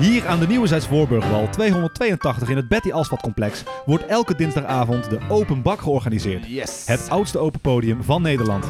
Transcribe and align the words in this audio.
Hier 0.00 0.26
aan 0.26 0.38
de 0.38 0.46
Nieuwe 0.46 0.80
Voorburgwal 0.80 1.48
282 1.48 2.48
in 2.48 2.56
het 2.56 2.68
Betty 2.68 2.92
Asphalt 2.92 3.20
Complex 3.20 3.62
wordt 3.86 4.06
elke 4.06 4.34
dinsdagavond 4.36 5.10
de 5.10 5.18
Open 5.28 5.62
Bak 5.62 5.80
georganiseerd. 5.80 6.46
Yes. 6.46 6.86
Het 6.86 7.10
oudste 7.10 7.38
open 7.38 7.60
podium 7.60 8.02
van 8.02 8.22
Nederland. 8.22 8.64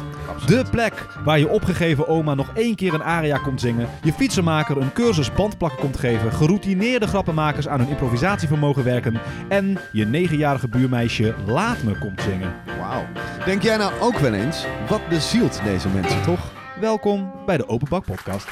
De 0.45 0.65
plek 0.71 1.07
waar 1.23 1.39
je 1.39 1.49
opgegeven 1.49 2.07
oma 2.07 2.33
nog 2.33 2.51
één 2.53 2.75
keer 2.75 2.93
een 2.93 3.03
aria 3.03 3.37
komt 3.37 3.61
zingen, 3.61 3.89
je 4.03 4.13
fietsenmaker 4.13 4.77
een 4.77 4.93
cursus 4.93 5.33
bandplakken 5.33 5.79
komt 5.79 5.97
geven, 5.97 6.31
geroutineerde 6.31 7.07
grappenmakers 7.07 7.67
aan 7.67 7.79
hun 7.79 7.89
improvisatievermogen 7.89 8.83
werken 8.83 9.19
en 9.49 9.77
je 9.91 10.05
negenjarige 10.05 10.67
buurmeisje 10.67 11.35
Laat 11.45 11.83
Me 11.83 11.97
komt 11.97 12.21
zingen. 12.21 12.53
Wauw. 12.79 13.05
Denk 13.45 13.61
jij 13.61 13.77
nou 13.77 13.93
ook 13.99 14.17
wel 14.17 14.33
eens, 14.33 14.65
wat 14.87 15.07
bezielt 15.09 15.61
deze 15.63 15.89
mensen 15.89 16.21
toch? 16.21 16.51
Welkom 16.79 17.31
bij 17.45 17.57
de 17.57 17.67
Open 17.67 17.89
Bak 17.89 18.05
Podcast. 18.05 18.47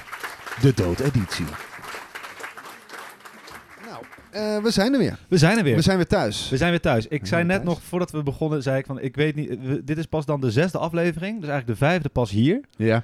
De 0.62 0.74
doodeditie. 0.74 1.69
Eh, 4.32 4.58
we 4.64 4.72
zijn 4.72 4.94
er 4.94 5.00
weer. 5.00 5.20
We 5.28 5.38
zijn 5.38 5.58
er 5.58 5.64
weer. 5.64 5.76
We 5.76 5.82
zijn 5.82 5.98
weer 5.98 6.08
thuis. 6.08 6.50
We 6.50 6.58
zijn 6.58 6.70
weer 6.70 6.80
thuis. 6.82 7.08
Ik 7.08 7.22
We 7.22 7.28
zei 7.28 7.44
net 7.44 7.56
thuis. 7.56 7.68
nog, 7.70 7.82
voordat 7.82 8.12
we 8.12 8.24
begonnen, 8.24 8.64
zei 8.64 8.78
ik 8.78 8.86
van, 8.86 9.00
ik 9.00 9.16
weet 9.16 9.36
niet, 9.36 9.50
we- 9.62 9.84
dit 9.84 9.98
is 9.98 10.06
pas 10.06 10.26
dan 10.26 10.42
de 10.42 10.52
zesde 10.52 10.78
aflevering, 10.78 11.40
dus 11.40 11.50
eigenlijk 11.50 11.80
de 11.80 11.86
vijfde 11.86 12.10
pas 12.10 12.32
hier. 12.32 12.60
Ja. 12.76 13.04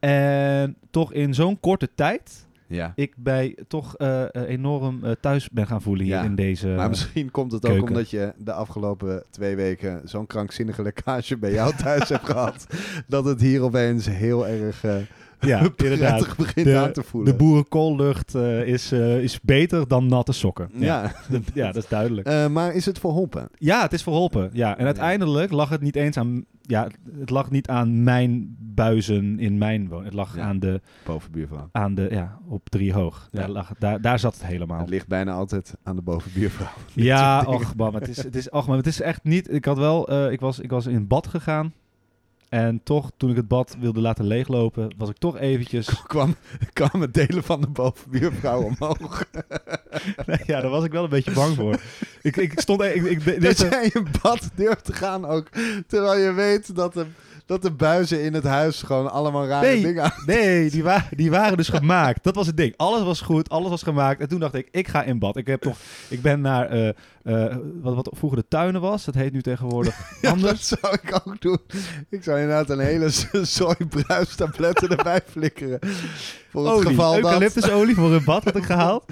En 0.00 0.76
toch 0.90 1.12
in 1.12 1.34
zo'n 1.34 1.60
korte 1.60 1.88
tijd, 1.94 2.46
Ja. 2.66 2.92
ik 2.94 3.12
bij 3.16 3.56
toch 3.68 3.96
eh, 3.96 4.22
eh, 4.22 4.28
enorm 4.48 5.00
thuis 5.20 5.48
ben 5.50 5.66
gaan 5.66 5.82
voelen 5.82 6.04
hier 6.04 6.14
Ja, 6.14 6.22
in 6.22 6.34
deze... 6.34 6.68
Maar 6.68 6.88
misschien 6.88 7.30
komt 7.30 7.52
het 7.52 7.64
ook 7.64 7.70
keuken. 7.70 7.88
omdat 7.88 8.10
je 8.10 8.32
de 8.36 8.52
afgelopen 8.52 9.22
twee 9.30 9.56
weken 9.56 10.00
zo'n 10.04 10.26
krankzinnige 10.26 10.82
lekkage 10.82 11.36
bij 11.36 11.52
jou 11.52 11.74
thuis 11.76 12.08
hebt 12.14 12.24
gehad. 12.26 12.66
Dat 13.06 13.24
het 13.24 13.40
hier 13.40 13.62
opeens 13.62 14.06
heel 14.06 14.46
erg 14.48 14.84
ja, 15.40 15.60
inderdaad. 15.76 16.36
begint 16.36 16.66
De- 16.66 16.76
aan 16.78 16.92
te 16.92 17.02
voelen. 17.02 17.30
De 17.32 17.36
boerenkoollucht 17.38 18.34
eh, 18.34 18.66
is, 18.66 18.92
eh, 18.92 19.22
is 19.22 19.40
beter 19.40 19.88
dan 19.88 20.06
natte 20.06 20.32
sokken. 20.32 20.70
Ja, 20.72 21.02
Dat- 21.30 21.42
ja, 21.54 21.66
dat 21.66 21.82
is 21.82 21.88
duidelijk. 21.88 22.26
Eh, 22.26 22.46
maar 22.48 22.74
is 22.74 22.86
het 22.86 22.98
verholpen? 22.98 23.48
Ja, 23.54 23.82
het 23.82 23.92
is 23.92 24.02
verholpen. 24.02 24.50
Ja, 24.52 24.78
en 24.78 24.84
uiteindelijk 24.84 25.52
lag 25.52 25.68
het 25.68 25.80
niet 25.80 25.96
eens 25.96 26.16
aan... 26.16 26.44
Ja, 26.62 26.88
het 27.18 27.30
lag 27.30 27.50
niet 27.50 27.68
aan 27.68 28.02
mijn 28.02 28.56
buizen 28.60 29.38
in 29.38 29.58
mijn 29.58 29.88
woon. 29.88 30.04
Het 30.04 30.12
lag 30.14 30.36
Ja. 30.36 30.42
aan 30.42 30.58
de, 30.58 30.80
Bovenbuurvrouw. 31.04 31.68
aan 31.72 31.94
de... 31.94 32.06
Ja, 32.10 32.38
op 32.48 32.68
drie 32.68 32.92
hoog. 32.92 33.28
Ja. 33.30 33.38
Daar, 33.40 33.48
lag, 33.48 33.72
daar, 33.78 34.00
daar 34.00 34.18
zat 34.18 34.34
het 34.34 34.46
helemaal. 34.46 34.78
Het 34.80 34.88
ligt 34.88 35.06
bijna 35.08 35.32
altijd 35.32 35.74
aan 35.82 35.96
de 35.96 36.02
bovenbuurvrouw. 36.02 36.68
Ja, 36.94 37.42
och, 37.48 37.74
man, 37.76 37.94
het 37.94 38.08
is, 38.08 38.16
het 38.22 38.36
is, 38.36 38.50
och, 38.50 38.66
man, 38.66 38.76
het 38.76 38.86
is 38.86 39.00
echt 39.00 39.24
niet... 39.24 39.52
Ik 39.52 39.64
had 39.64 39.78
wel... 39.78 40.12
ik, 40.32 40.40
was, 40.40 40.58
ik 40.58 40.70
was 40.70 40.86
in 40.86 41.06
bad 41.06 41.26
gegaan. 41.26 41.72
En 42.48 42.80
toch, 42.84 43.10
toen 43.16 43.30
ik 43.30 43.36
het 43.36 43.48
bad 43.48 43.76
wilde 43.80 44.00
laten 44.00 44.26
leeglopen, 44.26 44.94
was 44.96 45.08
ik 45.08 45.18
toch 45.18 45.38
eventjes... 45.38 46.02
kwam, 46.06 46.36
kwamen 46.72 47.12
delen 47.12 47.42
van 47.42 47.60
de 47.60 47.66
bovenbuurvrouw 47.66 48.62
omhoog. 48.62 49.24
ja, 50.46 50.60
daar 50.60 50.70
was 50.70 50.84
ik 50.84 50.92
wel 50.92 51.04
een 51.04 51.10
beetje 51.10 51.32
bang 51.32 51.54
voor. 51.54 51.80
Ik, 52.22 52.36
ik 52.36 52.60
stond... 52.60 52.82
Ik, 52.82 53.04
ik, 53.04 53.24
Dat 53.24 53.40
deze, 53.40 53.68
jij 53.68 53.90
in 53.94 54.06
bad 54.22 54.50
durft 54.54 54.84
te 54.84 54.92
gaan 54.92 55.26
ook. 55.26 55.48
Terwijl 55.86 56.18
je 56.20 56.32
weet 56.32 56.74
dat 56.74 56.94
de, 56.94 57.06
dat 57.48 57.62
de 57.62 57.70
buizen 57.70 58.22
in 58.22 58.34
het 58.34 58.44
huis 58.44 58.82
gewoon 58.82 59.10
allemaal 59.10 59.46
rare 59.46 59.66
Nee. 59.66 59.82
dingen 59.82 60.02
aan. 60.02 60.12
Nee, 60.26 60.70
die, 60.70 60.82
wa 60.82 61.08
die 61.16 61.30
waren 61.30 61.56
dus 61.56 61.68
gemaakt. 61.68 62.24
Dat 62.24 62.34
was 62.34 62.46
het 62.46 62.56
ding. 62.56 62.74
Alles 62.76 63.02
was 63.02 63.20
goed, 63.20 63.48
alles 63.48 63.68
was 63.70 63.82
gemaakt. 63.82 64.20
En 64.20 64.28
toen 64.28 64.40
dacht 64.40 64.54
ik, 64.54 64.68
ik 64.70 64.88
ga 64.88 65.02
in 65.02 65.18
bad. 65.18 65.36
Ik, 65.36 65.46
heb 65.46 65.60
toch, 65.60 65.76
ik 66.08 66.22
ben 66.22 66.40
naar 66.40 66.68
eh, 66.68 66.88
eh, 67.22 67.56
wat, 67.82 67.94
wat 67.94 68.10
vroeger 68.16 68.38
de 68.38 68.48
tuinen 68.48 68.80
was. 68.80 69.04
Dat 69.04 69.14
heet 69.14 69.32
nu 69.32 69.42
tegenwoordig 69.42 69.98
Ja, 70.22 70.30
anders. 70.30 70.68
dat 70.68 70.78
zou 70.80 70.94
ik 71.02 71.20
ook 71.24 71.40
doen. 71.40 71.58
Ik 72.08 72.22
zou 72.22 72.38
inderdaad 72.40 72.70
een 72.70 72.78
hele 72.78 73.08
zooi 73.42 73.76
bruistabletten 73.88 74.88
erbij 74.96 75.20
flikkeren. 75.30 75.78
Voor 76.50 76.64
het 76.64 76.72
Olie, 76.74 76.86
geval 76.88 77.12
dat... 77.12 77.22
eucalyptusolie 77.24 77.94
voor 77.94 78.12
een 78.12 78.24
bad 78.24 78.44
had 78.44 78.56
ik 78.56 78.64
gehaald. 78.64 79.04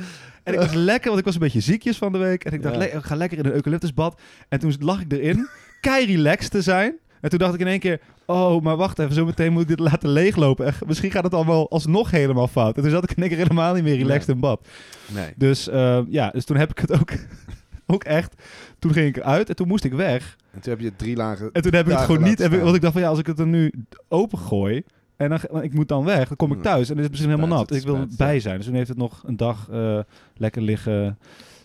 En 0.42 0.52
ik 0.52 0.58
was 0.60 0.72
lekker, 0.90 1.06
want 1.08 1.18
ik 1.18 1.24
was 1.24 1.34
een 1.34 1.40
beetje 1.40 1.60
ziekjes 1.60 1.96
van 1.96 2.12
de 2.12 2.18
week. 2.18 2.44
En 2.44 2.52
ik 2.52 2.62
dacht, 2.62 2.74
Ja. 2.74 2.80
le- 2.80 2.86
ik 2.98 3.04
ga 3.04 3.14
lekker 3.16 3.38
in 3.38 3.44
een 3.44 3.52
eucalyptusbad. 3.52 4.20
En 4.48 4.58
toen 4.58 4.74
lag 4.80 5.00
ik 5.00 5.12
erin, 5.12 5.48
kei 5.80 6.06
relaxed 6.16 6.50
te 6.50 6.62
zijn. 6.62 6.96
En 7.20 7.30
toen 7.30 7.38
dacht 7.38 7.54
ik 7.54 7.60
in 7.60 7.66
één 7.66 7.78
keer, 7.78 8.00
oh, 8.26 8.62
maar 8.62 8.76
wacht 8.76 8.98
even, 8.98 9.14
zo 9.14 9.24
meteen 9.24 9.52
moet 9.52 9.62
ik 9.62 9.68
dit 9.68 9.78
laten 9.80 10.08
leeglopen. 10.08 10.66
En 10.66 10.74
misschien 10.86 11.10
gaat 11.10 11.24
het 11.24 11.34
allemaal 11.34 11.70
alsnog 11.70 12.10
helemaal 12.10 12.48
fout. 12.48 12.76
En 12.76 12.82
toen 12.82 12.90
zat 12.90 13.02
ik 13.04 13.10
in 13.16 13.22
één 13.22 13.28
keer 13.28 13.38
helemaal 13.38 13.74
niet 13.74 13.82
meer 13.82 13.96
relaxed 13.96 14.26
Ja. 14.26 14.32
in 14.34 14.40
bad. 14.40 14.68
Nee. 15.14 15.32
Dus 15.36 15.68
eh, 15.68 16.00
ja, 16.08 16.30
dus 16.30 16.44
toen 16.44 16.56
heb 16.56 16.70
ik 16.70 16.78
het 16.78 16.92
ook, 17.00 17.10
ook 17.94 18.04
echt. 18.04 18.42
Toen 18.78 18.92
ging 18.92 19.06
ik 19.06 19.16
eruit 19.16 19.48
en 19.48 19.56
toen 19.56 19.68
moest 19.68 19.84
ik 19.84 19.92
weg. 19.92 20.36
En 20.52 20.60
toen 20.60 20.72
heb 20.72 20.80
je 20.82 20.96
drie 20.96 21.16
lagen... 21.16 21.50
En 21.52 21.62
toen 21.62 21.74
heb 21.74 21.86
ik 21.86 21.92
het 21.92 22.04
gewoon 22.04 22.22
niet. 22.22 22.38
Heb 22.38 22.52
ik, 22.52 22.60
want 22.60 22.74
ik 22.76 22.80
dacht 22.80 22.92
van 22.92 23.02
ja, 23.02 23.08
als 23.08 23.18
ik 23.18 23.26
het 23.26 23.38
er 23.38 23.46
nu 23.46 23.72
open 24.08 24.38
gooi. 24.38 24.82
En 25.16 25.28
dan, 25.28 25.62
ik 25.62 25.72
moet 25.74 25.88
dan 25.88 26.04
weg, 26.04 26.28
dan 26.28 26.36
kom 26.36 26.50
ik 26.50 26.56
Ja. 26.56 26.62
thuis 26.62 26.80
en 26.88 26.94
dan 26.94 26.96
is 26.96 27.02
het 27.02 27.10
misschien 27.10 27.30
helemaal 27.34 27.58
nat. 27.58 27.68
Dus 27.68 27.78
ik 27.78 27.84
wil 27.86 28.06
bij 28.16 28.40
zijn. 28.40 28.56
Dus 28.56 28.66
toen 28.66 28.74
heeft 28.74 28.88
het 28.88 28.96
nog 28.98 29.22
een 29.26 29.36
dag 29.36 29.68
eh, 29.70 29.98
lekker 30.36 30.62
liggen. 30.62 31.18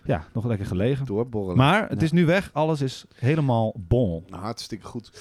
Ja, 0.04 0.24
nog 0.34 0.46
lekker 0.46 0.66
gelegen. 0.66 1.06
Doorborrelen. 1.06 1.58
Maar 1.58 1.90
het 1.90 2.00
Ja. 2.00 2.06
is 2.06 2.12
nu 2.12 2.26
weg. 2.26 2.50
Alles 2.54 2.82
is 2.82 3.06
helemaal 3.16 3.74
bon. 3.78 4.24
Nou, 4.30 4.44
hartstikke 4.44 4.86
goed. 4.86 5.12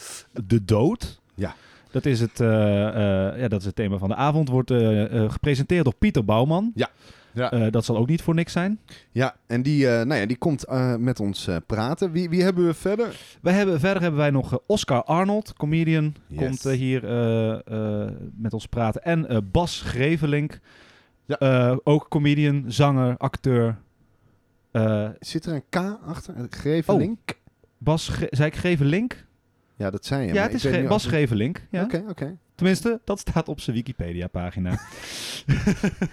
De 0.44 0.64
dood. 0.64 1.20
Ja. 1.34 1.54
Dat 1.90 2.04
is, 2.06 2.20
het, 2.20 2.40
eh, 2.40 2.88
eh, 2.88 3.40
ja, 3.40 3.48
dat 3.48 3.60
is 3.60 3.66
het 3.66 3.74
thema 3.74 3.98
van 3.98 4.08
de 4.08 4.14
avond. 4.14 4.48
Wordt 4.48 4.70
eh, 4.70 5.30
gepresenteerd 5.30 5.84
door 5.84 5.94
Pieter 5.94 6.24
Bouwman. 6.24 6.72
Ja. 6.74 6.88
Ja. 7.32 7.70
Dat 7.70 7.84
zal 7.84 7.96
ook 7.96 8.06
niet 8.08 8.22
voor 8.22 8.34
niks 8.34 8.52
zijn. 8.52 8.80
Ja, 9.10 9.34
en 9.46 9.62
die, 9.62 9.86
nou 9.86 10.14
ja, 10.14 10.26
die 10.26 10.36
komt 10.36 10.64
met 10.98 11.20
ons 11.20 11.48
praten. 11.66 12.12
Wie, 12.12 12.28
wie 12.28 12.42
hebben 12.42 12.66
we 12.66 12.74
verder? 12.74 13.20
Wij 13.42 13.52
hebben, 13.52 13.80
verder 13.80 14.02
hebben 14.02 14.20
wij 14.20 14.30
nog 14.30 14.58
Oscar 14.66 15.02
Arnold, 15.04 15.52
comedian, 15.56 16.14
Yes. 16.26 16.38
komt 16.38 16.62
hier 16.62 17.02
met 18.36 18.52
ons 18.52 18.66
praten. 18.66 19.02
En 19.04 19.48
Bas 19.52 19.80
Grevelink, 19.80 20.58
Ja. 21.26 21.78
Ook 21.84 22.08
comedian, 22.08 22.64
zanger, 22.66 23.16
acteur. 23.16 23.76
Eh, 24.70 25.08
Zit 25.20 25.46
er 25.46 25.54
een 25.54 25.64
K 25.68 25.76
achter? 26.06 26.34
Grevelink? 26.50 27.38
Bas, 27.78 28.08
Gre- 28.08 28.26
zei 28.30 28.48
ik 28.48 28.56
Grevelink? 28.56 29.24
Ja, 29.76 29.90
dat 29.90 30.04
zei 30.06 30.26
je. 30.26 30.32
Ja, 30.32 30.42
het 30.42 30.54
is 30.54 30.64
niet 30.64 30.88
Bas 30.88 31.06
Grevelink. 31.06 31.66
Ja. 31.70 31.82
Oké, 31.82 32.04
oké. 32.08 32.36
Tenminste, 32.54 33.00
dat 33.04 33.18
staat 33.18 33.48
op 33.48 33.60
zijn 33.60 33.76
Wikipedia-pagina. 33.76 34.78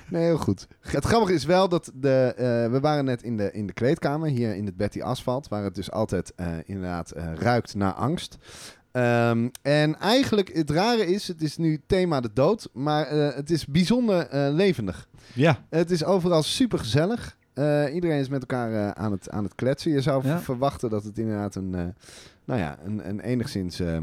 Nee, 0.09 0.23
heel 0.23 0.37
goed. 0.37 0.67
Het 0.79 1.05
grappige 1.05 1.33
is 1.33 1.45
wel 1.45 1.69
dat 1.69 1.91
de, 1.95 2.33
eh, 2.37 2.71
we 2.71 2.79
waren 2.79 3.05
net 3.05 3.23
in 3.23 3.37
de, 3.37 3.51
in 3.51 3.67
de 3.67 3.73
kleedkamer 3.73 4.29
hier 4.29 4.55
in 4.55 4.65
het 4.65 4.77
Betty 4.77 5.01
Asphalt, 5.01 5.47
waar 5.47 5.63
het 5.63 5.75
dus 5.75 5.91
altijd 5.91 6.33
eh, 6.35 6.47
inderdaad 6.65 7.13
ruikt 7.35 7.75
naar 7.75 7.93
angst. 7.93 8.37
Ehm, 8.91 9.49
en 9.61 9.99
eigenlijk, 9.99 10.53
het 10.53 10.69
rare 10.69 11.05
is, 11.07 11.27
het 11.27 11.41
is 11.41 11.57
nu 11.57 11.81
thema 11.87 12.21
de 12.21 12.29
dood, 12.33 12.69
maar 12.73 13.09
het 13.09 13.49
is 13.49 13.65
bijzonder 13.65 14.27
levendig. 14.53 15.07
ja, 15.33 15.65
Het 15.69 15.91
is 15.91 16.03
overal 16.03 16.43
super 16.43 16.79
gezellig. 16.79 17.36
Iedereen 17.93 18.19
is 18.19 18.29
met 18.29 18.39
elkaar 18.39 18.73
eh, 18.73 18.89
aan, 19.03 19.11
het, 19.11 19.29
aan 19.29 19.43
het 19.43 19.55
kletsen. 19.55 19.91
Je 19.91 20.01
zou 20.01 20.27
Ja. 20.27 20.39
verwachten 20.39 20.89
dat 20.89 21.03
het 21.03 21.17
inderdaad 21.17 21.55
een, 21.55 21.75
eh, 21.75 21.85
nou 22.45 22.59
ja, 22.59 22.77
een, 22.83 23.09
een 23.09 23.19
enigszins 23.19 23.79
eh, 23.79 23.97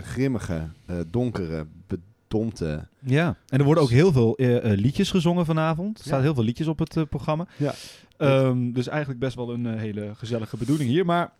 grimmige, 0.00 0.68
eh, 0.86 0.96
donkere, 1.10 1.66
bedompte 1.86 2.86
ja. 3.00 3.36
En 3.48 3.58
er 3.58 3.64
worden 3.64 3.82
ook 3.82 3.90
heel 3.90 4.12
veel 4.12 4.36
eh, 4.36 4.72
eh, 4.72 4.78
liedjes 4.78 5.10
gezongen 5.10 5.44
vanavond. 5.46 5.98
Er 5.98 6.04
staan 6.04 6.18
Ja. 6.18 6.24
heel 6.24 6.34
veel 6.34 6.44
liedjes 6.44 6.66
op 6.66 6.78
het 6.78 6.96
eh, 6.96 7.02
programma. 7.08 7.46
Ja. 7.56 7.74
Ehm, 8.16 8.72
dus 8.72 8.88
eigenlijk 8.88 9.20
best 9.20 9.36
wel 9.36 9.52
een 9.52 9.66
eh, 9.66 9.78
hele 9.80 10.10
gezellige 10.14 10.56
bedoeling 10.56 10.88
hier. 10.90 11.04
Maar 11.04 11.32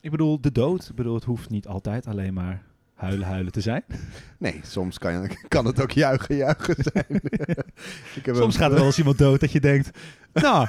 ik 0.00 0.10
bedoel, 0.10 0.40
de 0.40 0.52
dood. 0.52 0.88
Ik 0.88 0.94
bedoel, 0.94 1.14
het 1.14 1.24
hoeft 1.24 1.50
niet 1.50 1.66
altijd 1.66 2.06
alleen 2.06 2.34
maar 2.34 2.62
huilen, 3.04 3.26
huilen 3.26 3.52
te 3.52 3.60
zijn. 3.60 3.84
Nee, 4.38 4.60
soms 4.62 4.98
kan, 4.98 5.12
je, 5.12 5.28
kan 5.48 5.64
het 5.66 5.82
ook 5.82 5.90
juichen, 5.90 6.36
juichen 6.36 6.74
zijn. 6.78 7.06
ik 8.18 8.26
heb 8.26 8.34
Soms 8.34 8.54
een- 8.54 8.60
gaat 8.60 8.70
er 8.70 8.76
wel 8.76 8.86
eens 8.86 8.98
iemand 8.98 9.18
dood 9.18 9.40
dat 9.40 9.52
je 9.52 9.60
denkt, 9.60 9.98
nou, 10.32 10.68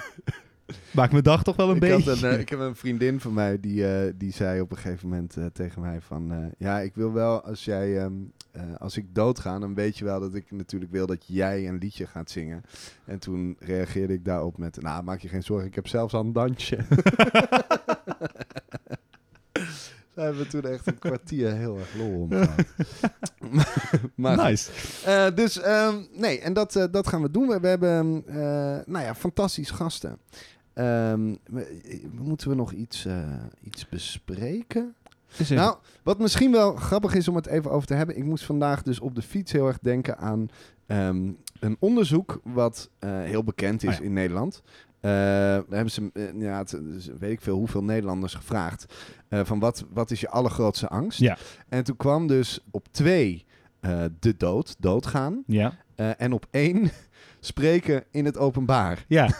maakt 0.91 1.11
mijn 1.11 1.23
dag 1.23 1.43
toch 1.43 1.55
wel 1.55 1.69
een 1.69 1.75
ik, 1.75 1.79
beetje. 1.81 2.09
had 2.09 2.21
een, 2.21 2.29
eh, 2.29 2.39
ik 2.39 2.49
heb 2.49 2.59
een 2.59 2.75
vriendin 2.75 3.19
van 3.19 3.33
mij 3.33 3.59
die, 3.59 3.87
eh, 3.87 4.13
die 4.15 4.31
zei 4.33 4.61
op 4.61 4.71
een 4.71 4.77
gegeven 4.77 5.09
moment 5.09 5.37
eh, 5.37 5.45
tegen 5.53 5.81
mij 5.81 6.01
van... 6.01 6.53
ja, 6.57 6.79
ik 6.79 6.95
wil 6.95 7.13
wel 7.13 7.41
als 7.43 7.65
jij... 7.65 7.99
ehm, 7.99 8.13
eh, 8.51 8.61
als 8.77 8.97
ik 8.97 9.05
doodga, 9.15 9.59
dan 9.59 9.73
weet 9.73 9.97
je 9.97 10.05
wel 10.05 10.19
dat 10.19 10.33
ik 10.35 10.51
natuurlijk 10.51 10.91
wil 10.91 11.05
dat 11.05 11.23
jij 11.27 11.67
een 11.67 11.77
liedje 11.77 12.05
gaat 12.07 12.31
zingen. 12.31 12.61
En 13.05 13.19
toen 13.19 13.55
reageerde 13.59 14.13
ik 14.13 14.25
daarop 14.25 14.57
met... 14.57 14.81
Nou, 14.81 15.03
maak 15.03 15.19
je 15.19 15.27
geen 15.27 15.43
zorgen, 15.43 15.67
ik 15.67 15.75
heb 15.75 15.87
zelfs 15.87 16.13
al 16.13 16.21
een 16.23 16.33
dansje. 16.33 16.77
Daar 20.15 20.25
hebben 20.25 20.43
we 20.43 20.49
toen 20.49 20.65
echt 20.71 20.87
een 20.87 20.99
kwartier 20.99 21.53
heel 21.55 21.77
erg 21.77 21.95
lol 21.95 22.21
om 22.21 22.29
gehad. 22.31 22.65
maar 24.15 24.37
goed. 24.37 24.43
nice. 24.47 24.71
Eh, 25.05 25.35
dus 25.35 25.59
ehm, 25.61 25.95
nee, 26.11 26.39
en 26.39 26.53
dat, 26.53 26.75
eh, 26.75 26.83
dat 26.91 27.07
gaan 27.07 27.21
we 27.21 27.31
doen. 27.31 27.47
We, 27.47 27.59
we 27.59 27.67
hebben, 27.67 28.23
eh, 28.27 28.35
nou 28.85 29.03
ja, 29.05 29.15
fantastische 29.15 29.73
gasten. 29.73 30.17
Ehm, 30.73 31.35
we- 31.45 32.01
moeten 32.11 32.49
we 32.49 32.55
nog 32.55 32.71
iets, 32.71 33.07
iets 33.63 33.89
bespreken? 33.89 34.95
Nou, 35.49 35.77
wat 36.03 36.19
misschien 36.19 36.51
wel 36.51 36.75
grappig 36.75 37.13
is 37.15 37.27
om 37.27 37.35
het 37.35 37.45
even 37.47 37.71
over 37.71 37.87
te 37.87 37.93
hebben. 37.93 38.17
Ik 38.17 38.23
moest 38.23 38.43
vandaag 38.45 38.81
dus 38.83 38.99
op 38.99 39.15
de 39.15 39.21
fiets 39.21 39.51
heel 39.51 39.67
erg 39.67 39.79
denken 39.81 40.17
aan 40.17 40.47
ehm, 40.85 41.31
een 41.59 41.77
onderzoek 41.79 42.39
wat 42.43 42.89
heel 43.05 43.43
bekend 43.43 43.83
is 43.83 43.89
Oh 43.93 43.99
ja. 43.99 44.03
in 44.05 44.13
Nederland. 44.13 44.61
Daar 45.05 45.63
hebben 45.69 45.91
ze, 45.91 46.09
eh, 46.13 46.41
ja, 46.41 46.57
het, 46.57 46.69
dus 46.83 47.09
weet 47.19 47.31
ik 47.31 47.41
veel, 47.41 47.57
hoeveel 47.57 47.83
Nederlanders 47.83 48.33
gevraagd. 48.33 48.93
eh, 49.29 49.39
van 49.43 49.59
wat, 49.59 49.85
wat 49.93 50.11
is 50.11 50.19
je 50.19 50.29
allergrootste 50.29 50.87
angst? 50.87 51.19
Ja. 51.19 51.37
En 51.69 51.83
toen 51.83 51.95
kwam 51.95 52.27
dus 52.27 52.59
op 52.71 52.87
twee 52.91 53.45
de 54.19 54.37
dood, 54.37 54.75
doodgaan. 54.79 55.43
ja. 55.47 55.73
En 55.95 56.33
op 56.33 56.45
één 56.51 56.91
spreken 57.39 58.03
in 58.11 58.25
het 58.25 58.37
openbaar. 58.37 59.05
Ja. 59.07 59.29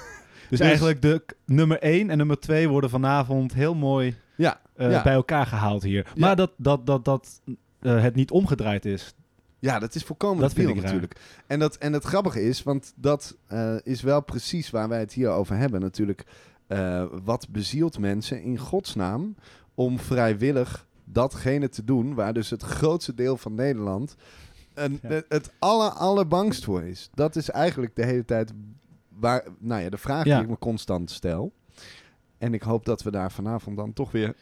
Dus, 0.49 0.59
eigenlijk 0.59 1.01
de 1.01 1.25
nummer 1.45 1.79
1 1.79 2.09
en 2.09 2.17
nummer 2.17 2.39
2 2.39 2.69
worden 2.69 2.89
vanavond 2.89 3.53
heel 3.53 3.75
mooi 3.75 4.15
Ja, 4.35 4.61
ja. 4.77 5.03
bij 5.03 5.13
elkaar 5.13 5.45
gehaald 5.45 5.83
hier. 5.83 6.11
Maar 6.15 6.35
dat, 6.35 6.51
dat, 6.57 6.85
dat, 6.85 7.05
dat 7.05 7.41
het 7.79 8.15
niet 8.15 8.31
omgedraaid 8.31 8.85
is. 8.85 9.13
Ja, 9.65 9.79
dat 9.79 9.95
is 9.95 10.03
volkomen 10.03 10.41
Dat 10.41 10.53
vind 10.53 10.69
ik 10.69 10.75
raar. 10.75 10.83
natuurlijk. 10.83 11.19
En, 11.47 11.59
dat, 11.59 11.75
en 11.75 11.93
het 11.93 12.03
grappige 12.03 12.41
is, 12.43 12.63
want 12.63 12.93
dat 12.95 13.37
eh, 13.47 13.75
is 13.83 14.01
wel 14.01 14.21
precies 14.21 14.69
waar 14.69 14.89
wij 14.89 14.99
het 14.99 15.13
hier 15.13 15.29
over 15.29 15.57
hebben 15.57 15.81
natuurlijk. 15.81 16.23
eh, 16.67 17.05
wat 17.23 17.49
bezielt 17.49 17.99
mensen 17.99 18.41
in 18.41 18.57
godsnaam 18.57 19.35
om 19.75 19.99
vrijwillig 19.99 20.87
datgene 21.03 21.69
te 21.69 21.83
doen 21.83 22.13
waar 22.13 22.33
dus 22.33 22.49
het 22.49 22.61
grootste 22.63 23.13
deel 23.13 23.37
van 23.37 23.55
Nederland 23.55 24.15
een, 24.73 24.99
Ja. 25.01 25.07
het, 25.09 25.25
het 25.29 25.51
aller, 25.59 25.89
allerbangst 25.89 26.63
voor 26.63 26.83
is. 26.83 27.09
Dat 27.13 27.35
is 27.35 27.49
eigenlijk 27.49 27.95
de 27.95 28.05
hele 28.05 28.25
tijd 28.25 28.51
waar, 29.09 29.43
nou 29.59 29.81
ja, 29.81 29.89
de 29.89 29.97
vraag 29.97 30.25
Ja. 30.25 30.33
die 30.35 30.43
ik 30.43 30.49
me 30.49 30.57
constant 30.57 31.11
stel. 31.11 31.51
En 32.37 32.53
ik 32.53 32.61
hoop 32.61 32.85
dat 32.85 33.03
we 33.03 33.11
daar 33.11 33.31
vanavond 33.31 33.77
dan 33.77 33.93
toch 33.93 34.11
weer 34.11 34.35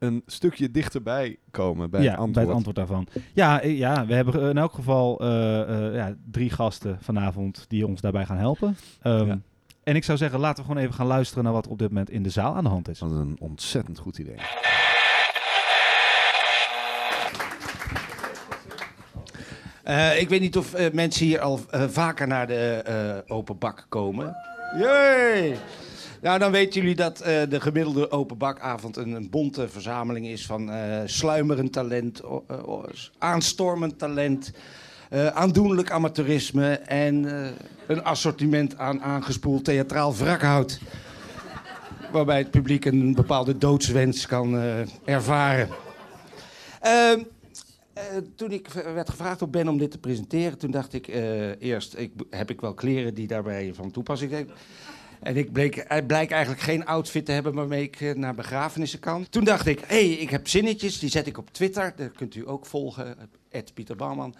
een 0.00 0.22
stukje 0.26 0.70
dichterbij 0.70 1.36
komen 1.50 1.90
bij 1.90 2.02
ja, 2.02 2.10
het 2.10 2.18
antwoord. 2.18 2.34
bij 2.34 2.44
het 2.44 2.54
antwoord 2.54 2.76
daarvan. 2.76 3.06
Ja, 3.34 3.60
eh, 3.60 3.78
ja, 3.78 4.06
we 4.06 4.14
hebben 4.14 4.50
in 4.50 4.58
elk 4.58 4.72
geval 4.74 5.20
eh, 5.20 5.60
eh, 5.88 5.94
ja, 5.94 6.14
drie 6.30 6.50
gasten 6.50 6.98
vanavond 7.00 7.64
die 7.68 7.86
ons 7.86 8.00
daarbij 8.00 8.24
gaan 8.26 8.36
helpen. 8.38 8.76
Ehm, 9.02 9.26
Ja. 9.26 9.38
En 9.84 9.96
ik 9.96 10.04
zou 10.04 10.18
zeggen, 10.18 10.40
laten 10.40 10.62
we 10.62 10.68
gewoon 10.68 10.82
even 10.82 10.94
gaan 10.94 11.06
luisteren 11.06 11.44
naar 11.44 11.52
wat 11.52 11.64
er 11.64 11.70
op 11.70 11.78
dit 11.78 11.88
moment 11.88 12.10
in 12.10 12.22
de 12.22 12.30
zaal 12.30 12.54
aan 12.54 12.64
de 12.64 12.70
hand 12.70 12.88
is. 12.88 12.98
Dat 12.98 13.10
is 13.10 13.16
een 13.16 13.36
ontzettend 13.40 13.98
goed 13.98 14.18
idee. 14.18 14.36
Eh, 19.84 20.20
ik 20.20 20.28
weet 20.28 20.40
niet 20.40 20.56
of 20.56 20.92
mensen 20.92 21.26
hier 21.26 21.40
al 21.40 21.60
eh, 21.70 21.82
vaker 21.88 22.26
naar 22.26 22.46
de 22.46 22.82
eh, 22.84 23.36
open 23.36 23.58
bak 23.58 23.86
komen. 23.88 24.36
Jee! 24.78 25.56
Nou, 26.20 26.38
dan 26.38 26.52
weten 26.52 26.80
jullie 26.80 26.96
dat 26.96 27.20
eh, 27.20 27.42
de 27.48 27.60
gemiddelde 27.60 28.10
open 28.10 28.38
bakavond 28.38 28.96
een, 28.96 29.12
een 29.12 29.30
bonte 29.30 29.68
verzameling 29.68 30.26
is 30.26 30.46
van 30.46 30.70
eh, 30.70 31.00
sluimerend 31.04 31.72
talent, 31.72 32.20
eh, 32.20 32.56
aanstormend 33.18 33.98
talent, 33.98 34.52
aandoenlijk 35.32 35.90
amateurisme 35.90 36.72
en 36.74 37.24
een 37.86 38.04
assortiment 38.04 38.78
aan 38.78 39.02
aangespoeld 39.02 39.64
theatraal 39.64 40.16
wrakhout. 40.16 40.80
Waarbij 42.12 42.38
het 42.38 42.50
publiek 42.50 42.84
een 42.84 43.14
bepaalde 43.14 43.58
doodswens 43.58 44.26
kan 44.26 44.54
ervaren. 45.04 45.68
Ehm, 46.80 47.22
eh, 47.92 48.02
toen 48.36 48.52
ik 48.52 48.68
werd 48.68 49.10
gevraagd 49.10 49.38
door 49.38 49.50
Ben 49.50 49.68
om 49.68 49.78
dit 49.78 49.90
te 49.90 49.98
presenteren, 49.98 50.58
toen 50.58 50.70
dacht 50.70 50.92
ik 50.92 51.06
eerst, 51.58 51.96
ik, 51.96 52.12
heb 52.30 52.50
ik 52.50 52.60
wel 52.60 52.74
kleren 52.74 53.14
die 53.14 53.26
daarbij 53.26 53.70
van 53.74 53.90
toepassing 53.90 54.30
zijn? 54.30 54.50
En 55.22 55.36
ik 55.36 55.52
bleek, 55.52 55.76
eh, 55.76 56.06
blijk 56.06 56.30
eigenlijk 56.30 56.62
geen 56.62 56.86
outfit 56.86 57.24
te 57.24 57.32
hebben 57.32 57.54
waarmee 57.54 57.82
ik 57.82 58.00
eh, 58.00 58.14
naar 58.14 58.34
begrafenissen 58.34 58.98
kan. 58.98 59.26
Toen 59.30 59.44
dacht 59.44 59.66
ik, 59.66 59.80
hé, 59.86 59.86
hey, 59.86 60.10
ik 60.12 60.30
heb 60.30 60.48
zinnetjes, 60.48 60.98
die 60.98 61.10
zet 61.10 61.26
ik 61.26 61.38
op 61.38 61.52
Twitter. 61.52 61.92
Dat 61.96 62.12
kunt 62.12 62.34
u 62.34 62.48
ook 62.48 62.66
volgen, 62.66 63.16
Ed 63.50 63.74
Pieter 63.74 63.96
Bouwman. 63.96 64.34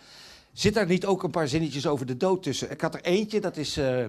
Zit 0.52 0.74
daar 0.74 0.86
niet 0.86 1.06
ook 1.06 1.22
een 1.22 1.30
paar 1.30 1.48
zinnetjes 1.48 1.86
over 1.86 2.06
de 2.06 2.16
dood 2.16 2.42
tussen? 2.42 2.70
Ik 2.70 2.80
had 2.80 2.94
er 2.94 3.02
eentje, 3.02 3.40
dat 3.40 3.56
is... 3.56 3.76
eh, 3.76 4.04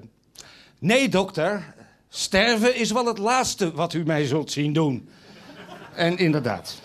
nee, 0.79 1.09
dokter, 1.09 1.73
sterven 2.09 2.75
is 2.75 2.91
wel 2.91 3.05
het 3.05 3.17
laatste 3.17 3.71
wat 3.71 3.93
u 3.93 4.03
mij 4.03 4.25
zult 4.25 4.51
zien 4.51 4.73
doen. 4.73 5.09
En 5.95 6.17
inderdaad. 6.17 6.81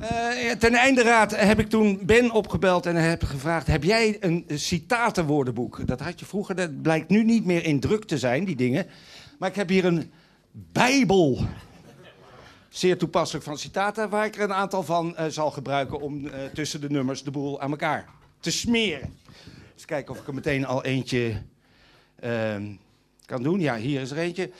Eh, 0.00 0.50
ten 0.50 0.74
einde 0.74 1.02
raad 1.02 1.36
heb 1.36 1.58
ik 1.58 1.68
toen 1.68 2.00
Ben 2.02 2.30
opgebeld 2.30 2.86
en 2.86 2.96
heb 2.96 3.24
gevraagd... 3.24 3.66
heb 3.66 3.82
jij 3.82 4.16
een 4.20 4.44
citatenwoordenboek? 4.54 5.86
Dat 5.86 6.00
had 6.00 6.20
je 6.20 6.26
vroeger, 6.26 6.54
dat 6.54 6.82
blijkt 6.82 7.08
nu 7.08 7.24
niet 7.24 7.44
meer 7.44 7.64
in 7.64 7.80
druk 7.80 8.04
te 8.04 8.18
zijn, 8.18 8.44
die 8.44 8.56
dingen. 8.56 8.86
Maar 9.38 9.48
ik 9.48 9.54
heb 9.54 9.68
hier 9.68 9.84
een 9.84 10.10
bijbel. 10.52 11.46
Zeer 12.68 12.98
toepasselijk 12.98 13.44
van 13.44 13.58
citaten... 13.58 14.08
waar 14.08 14.26
ik 14.26 14.36
er 14.36 14.42
een 14.42 14.52
aantal 14.52 14.82
van 14.82 15.16
eh, 15.16 15.26
zal 15.26 15.50
gebruiken... 15.50 16.00
om 16.00 16.26
eh, 16.26 16.44
tussen 16.54 16.80
de 16.80 16.90
nummers 16.90 17.22
de 17.22 17.30
boel 17.30 17.60
aan 17.60 17.70
elkaar 17.70 18.08
te 18.40 18.50
smeren. 18.50 19.18
Eens 19.74 19.84
kijken 19.84 20.14
of 20.14 20.20
ik 20.20 20.26
er 20.26 20.34
meteen 20.34 20.66
al 20.66 20.84
eentje 20.84 21.42
ehm, 22.20 22.72
kan 23.24 23.42
doen. 23.42 23.60
Ja, 23.60 23.76
hier 23.76 24.00
is 24.00 24.10
er 24.10 24.18
eentje. 24.18 24.50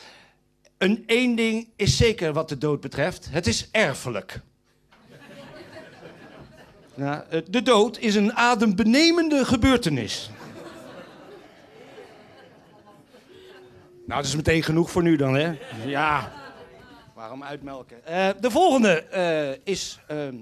Een 0.79 1.03
één 1.07 1.37
ding 1.37 1.69
is 1.77 1.97
zeker 1.97 2.33
wat 2.33 2.49
de 2.49 2.59
dood 2.59 2.81
betreft. 2.81 3.29
Het 3.31 3.47
is 3.47 3.69
erfelijk. 3.71 4.41
Eh, 6.97 7.19
de 7.51 7.63
dood 7.63 7.99
is 7.99 8.15
een 8.15 8.33
adembenemende 8.33 9.45
gebeurtenis. 9.45 10.31
Nou, 14.07 14.21
dat 14.21 14.25
is 14.25 14.37
meteen 14.37 14.63
genoeg 14.63 14.91
voor 14.91 15.03
nu 15.03 15.17
dan, 15.17 15.35
hè? 15.35 15.53
Ja. 15.85 16.33
Waarom 17.15 17.43
uitmelken? 17.43 18.05
Eh, 18.05 18.29
de 18.41 18.51
volgende 18.51 19.03
eh, 19.03 19.75
is 19.75 19.99
ehm, 20.07 20.37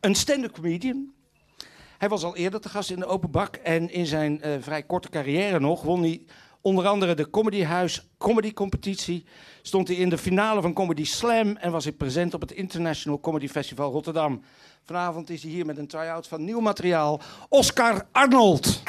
een 0.00 0.14
stand-up 0.14 0.52
comedian. 0.52 1.12
Hij 1.98 2.08
was 2.08 2.24
al 2.24 2.36
eerder 2.36 2.60
te 2.60 2.68
gast 2.68 2.90
in 2.90 2.98
de 2.98 3.06
Open 3.06 3.30
Bak. 3.30 3.56
En 3.56 3.90
in 3.90 4.06
zijn 4.06 4.40
vrij 4.60 4.82
korte 4.82 5.08
carrière 5.08 5.60
nog 5.60 5.82
won 5.82 6.00
hij 6.00 6.22
onder 6.64 6.86
andere 6.86 7.14
de 7.14 7.30
Comedy 7.30 7.62
Huis 7.62 8.08
Comedy 8.18 8.52
Competitie. 8.52 9.24
Stond 9.62 9.88
hij 9.88 9.96
in 9.96 10.08
de 10.08 10.18
finale 10.18 10.60
van 10.60 10.72
Comedy 10.72 11.04
Slam. 11.04 11.56
En 11.56 11.72
was 11.72 11.84
hij 11.84 11.92
present 11.92 12.34
op 12.34 12.40
het 12.40 12.52
International 12.52 13.20
Comedy 13.20 13.48
Festival 13.48 13.92
Rotterdam. 13.92 14.42
Vanavond 14.84 15.30
is 15.30 15.42
hij 15.42 15.50
hier 15.50 15.66
met 15.66 15.78
een 15.78 15.86
try-out 15.86 16.28
van 16.28 16.44
nieuw 16.44 16.60
materiaal. 16.60 17.20
Oscar 17.48 18.06
Arnold. 18.12 18.82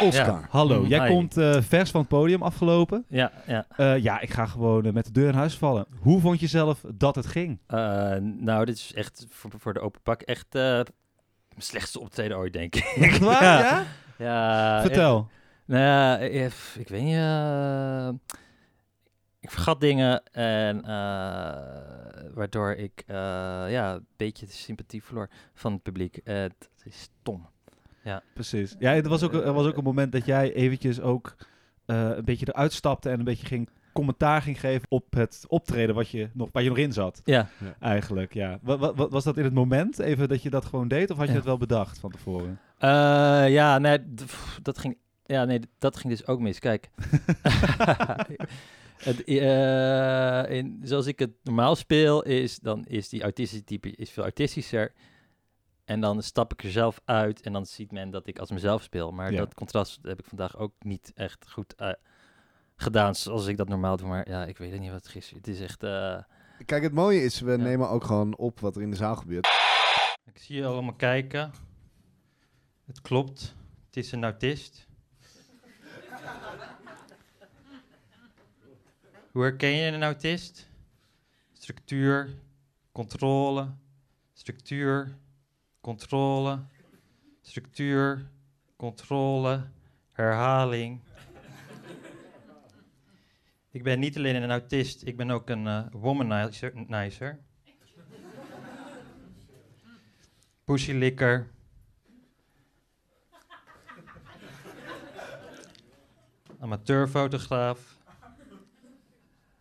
Oscar. 0.00 0.26
Ja. 0.40 0.46
Hallo, 0.50 0.80
Mm, 0.82 0.86
jij 0.88 1.06
hi. 1.06 1.12
komt 1.14 1.36
eh, 1.36 1.60
vers 1.62 1.90
van 1.90 2.00
het 2.00 2.08
podium 2.08 2.42
afgelopen. 2.42 3.04
Ja, 3.08 3.32
ja. 3.46 3.66
Eh, 3.76 3.98
ja, 3.98 4.20
ik 4.20 4.30
ga 4.30 4.46
gewoon 4.46 4.84
eh, 4.84 4.92
met 4.92 5.04
de 5.04 5.10
deur 5.12 5.28
in 5.28 5.34
huis 5.34 5.56
vallen. 5.58 5.86
Hoe 6.00 6.20
vond 6.20 6.40
je 6.40 6.46
zelf 6.46 6.84
dat 6.94 7.14
het 7.14 7.26
ging? 7.26 7.58
Eh, 7.66 8.14
nou, 8.20 8.64
dit 8.64 8.76
is 8.76 8.92
echt 8.94 9.26
voor, 9.30 9.50
voor 9.58 9.72
de 9.74 9.80
open 9.80 10.00
pak 10.02 10.22
echt 10.22 10.54
eh, 10.54 10.62
mijn 10.62 10.84
slechtste 11.58 12.00
optreden 12.00 12.36
ooit, 12.36 12.52
denk 12.52 12.74
ik. 12.76 13.12
Waar? 13.20 13.42
Ja. 13.58 13.58
Ja? 13.58 13.84
ja, 14.18 14.80
Vertel. 14.80 15.18
echt. 15.18 15.28
nou 15.66 15.82
ja, 15.82 16.18
ik 16.78 16.88
weet 16.88 17.02
niet. 17.02 18.20
ik 19.40 19.50
vergat 19.50 19.80
dingen 19.80 20.22
en 20.32 20.84
eh, 20.84 20.90
waardoor 22.34 22.72
ik 22.72 23.02
eh, 23.06 23.16
ja, 23.68 23.94
een 23.94 24.06
beetje 24.16 24.46
de 24.46 24.52
sympathie 24.52 25.02
verloor 25.02 25.28
van 25.54 25.72
het 25.72 25.82
publiek. 25.82 26.16
Eh, 26.16 26.34
Het 26.42 26.68
is 26.84 27.00
stom. 27.20 27.46
Precies. 28.34 28.74
Ja, 28.78 28.94
er 28.94 29.08
was 29.08 29.22
ook, 29.22 29.32
er 29.32 29.52
was 29.52 29.66
ook 29.66 29.76
een 29.76 29.84
moment 29.84 30.12
dat 30.12 30.26
jij 30.26 30.52
eventjes 30.52 31.00
ook 31.00 31.36
eh, 31.86 32.10
een 32.16 32.24
beetje 32.24 32.46
eruit 32.48 32.72
stapte 32.72 33.10
en 33.10 33.18
een 33.18 33.24
beetje 33.24 33.46
ging 33.46 33.68
commentaar 33.92 34.42
ging 34.42 34.60
geven 34.60 34.86
op 34.88 35.04
het 35.14 35.44
optreden 35.48 35.94
wat 35.94 36.08
je 36.08 36.28
nog, 36.32 36.48
waar 36.52 36.62
je 36.62 36.68
nog 36.68 36.78
in 36.78 36.92
zat. 36.92 37.20
Ja, 37.24 37.48
Eigenlijk, 37.80 38.34
ja. 38.34 38.58
Wa- 38.62 38.78
wa- 38.78 38.94
wa- 38.94 39.08
was 39.08 39.24
dat 39.24 39.36
in 39.36 39.44
het 39.44 39.52
moment 39.54 39.98
even 39.98 40.28
dat 40.28 40.42
je 40.42 40.50
dat 40.50 40.64
gewoon 40.64 40.88
deed 40.88 41.10
of 41.10 41.16
had 41.16 41.26
je 41.26 41.30
Ja. 41.32 41.36
het 41.38 41.46
wel 41.46 41.56
bedacht 41.58 41.98
van 41.98 42.10
tevoren? 42.10 42.58
Eh, 42.78 42.88
ja, 43.48 43.78
nee, 43.78 44.00
pff, 44.00 44.58
dat 44.62 44.78
ging, 44.78 44.96
ja, 45.24 45.44
nee, 45.44 45.60
dat 45.78 45.96
ging 45.96 46.12
dus 46.12 46.26
ook 46.26 46.40
mis. 46.40 46.58
Kijk, 46.58 46.88
het, 49.08 49.24
eh, 49.24 50.56
in, 50.56 50.80
zoals 50.82 51.06
ik 51.06 51.18
het 51.18 51.30
normaal 51.42 51.76
speel, 51.76 52.22
is 52.22 52.58
dan 52.58 52.84
is 52.84 53.08
die 53.08 53.22
autistische 53.22 53.64
type 53.64 53.90
is 53.90 54.10
veel 54.10 54.22
autistischer. 54.22 54.92
En 55.86 56.00
dan 56.00 56.22
stap 56.22 56.52
ik 56.52 56.62
er 56.64 56.70
zelf 56.70 57.00
uit 57.04 57.40
en 57.40 57.52
dan 57.52 57.66
ziet 57.66 57.92
men 57.92 58.10
dat 58.10 58.26
ik 58.26 58.38
als 58.38 58.50
mezelf 58.50 58.82
speel. 58.82 59.12
Maar 59.12 59.32
Ja. 59.32 59.38
dat 59.38 59.54
contrast 59.54 59.98
heb 60.02 60.18
ik 60.18 60.24
vandaag 60.24 60.56
ook 60.56 60.72
niet 60.78 61.12
echt 61.14 61.50
goed 61.50 61.74
eh, 61.74 61.92
gedaan 62.76 63.14
zoals 63.14 63.46
ik 63.46 63.56
dat 63.56 63.68
normaal 63.68 63.96
doe. 63.96 64.08
Maar 64.08 64.28
ja, 64.28 64.44
ik 64.44 64.58
weet 64.58 64.70
het 64.72 64.80
niet 64.80 64.90
wat 64.90 65.06
het 65.06 65.14
is. 65.14 65.30
Het 65.30 65.46
is 65.48 65.60
echt... 65.60 65.82
eh, 65.82 66.18
Kijk, 66.64 66.82
het 66.82 66.92
mooie 66.92 67.22
is, 67.22 67.40
we 67.40 67.50
Ja. 67.50 67.56
nemen 67.56 67.88
ook 67.90 68.04
gewoon 68.04 68.36
op 68.36 68.60
wat 68.60 68.76
er 68.76 68.82
in 68.82 68.90
de 68.90 68.96
zaal 68.96 69.16
gebeurt. 69.16 69.48
Ik 70.24 70.38
zie 70.38 70.56
je 70.56 70.66
allemaal 70.66 70.94
kijken. 70.94 71.52
Het 72.86 73.00
klopt. 73.00 73.54
Het 73.86 73.96
is 73.96 74.12
een 74.12 74.24
autist. 74.24 74.86
Hoe 79.32 79.42
herken 79.42 79.68
je 79.70 79.90
een 79.92 80.02
autist? 80.02 80.68
Structuur, 81.52 82.34
controle, 82.92 83.68
structuur, 84.32 85.16
controle, 85.86 86.58
structuur, 87.42 88.30
controle, 88.76 89.68
herhaling. 90.12 91.00
Ik 93.70 93.82
ben 93.82 93.98
niet 93.98 94.16
alleen 94.16 94.42
een 94.42 94.50
autist, 94.50 95.06
ik 95.06 95.16
ben 95.16 95.30
ook 95.30 95.48
een 95.48 95.66
eh, 95.66 95.86
womanizer. 95.92 97.38
Pussylikker. 100.64 101.50
Amateurfotograaf. 106.58 107.98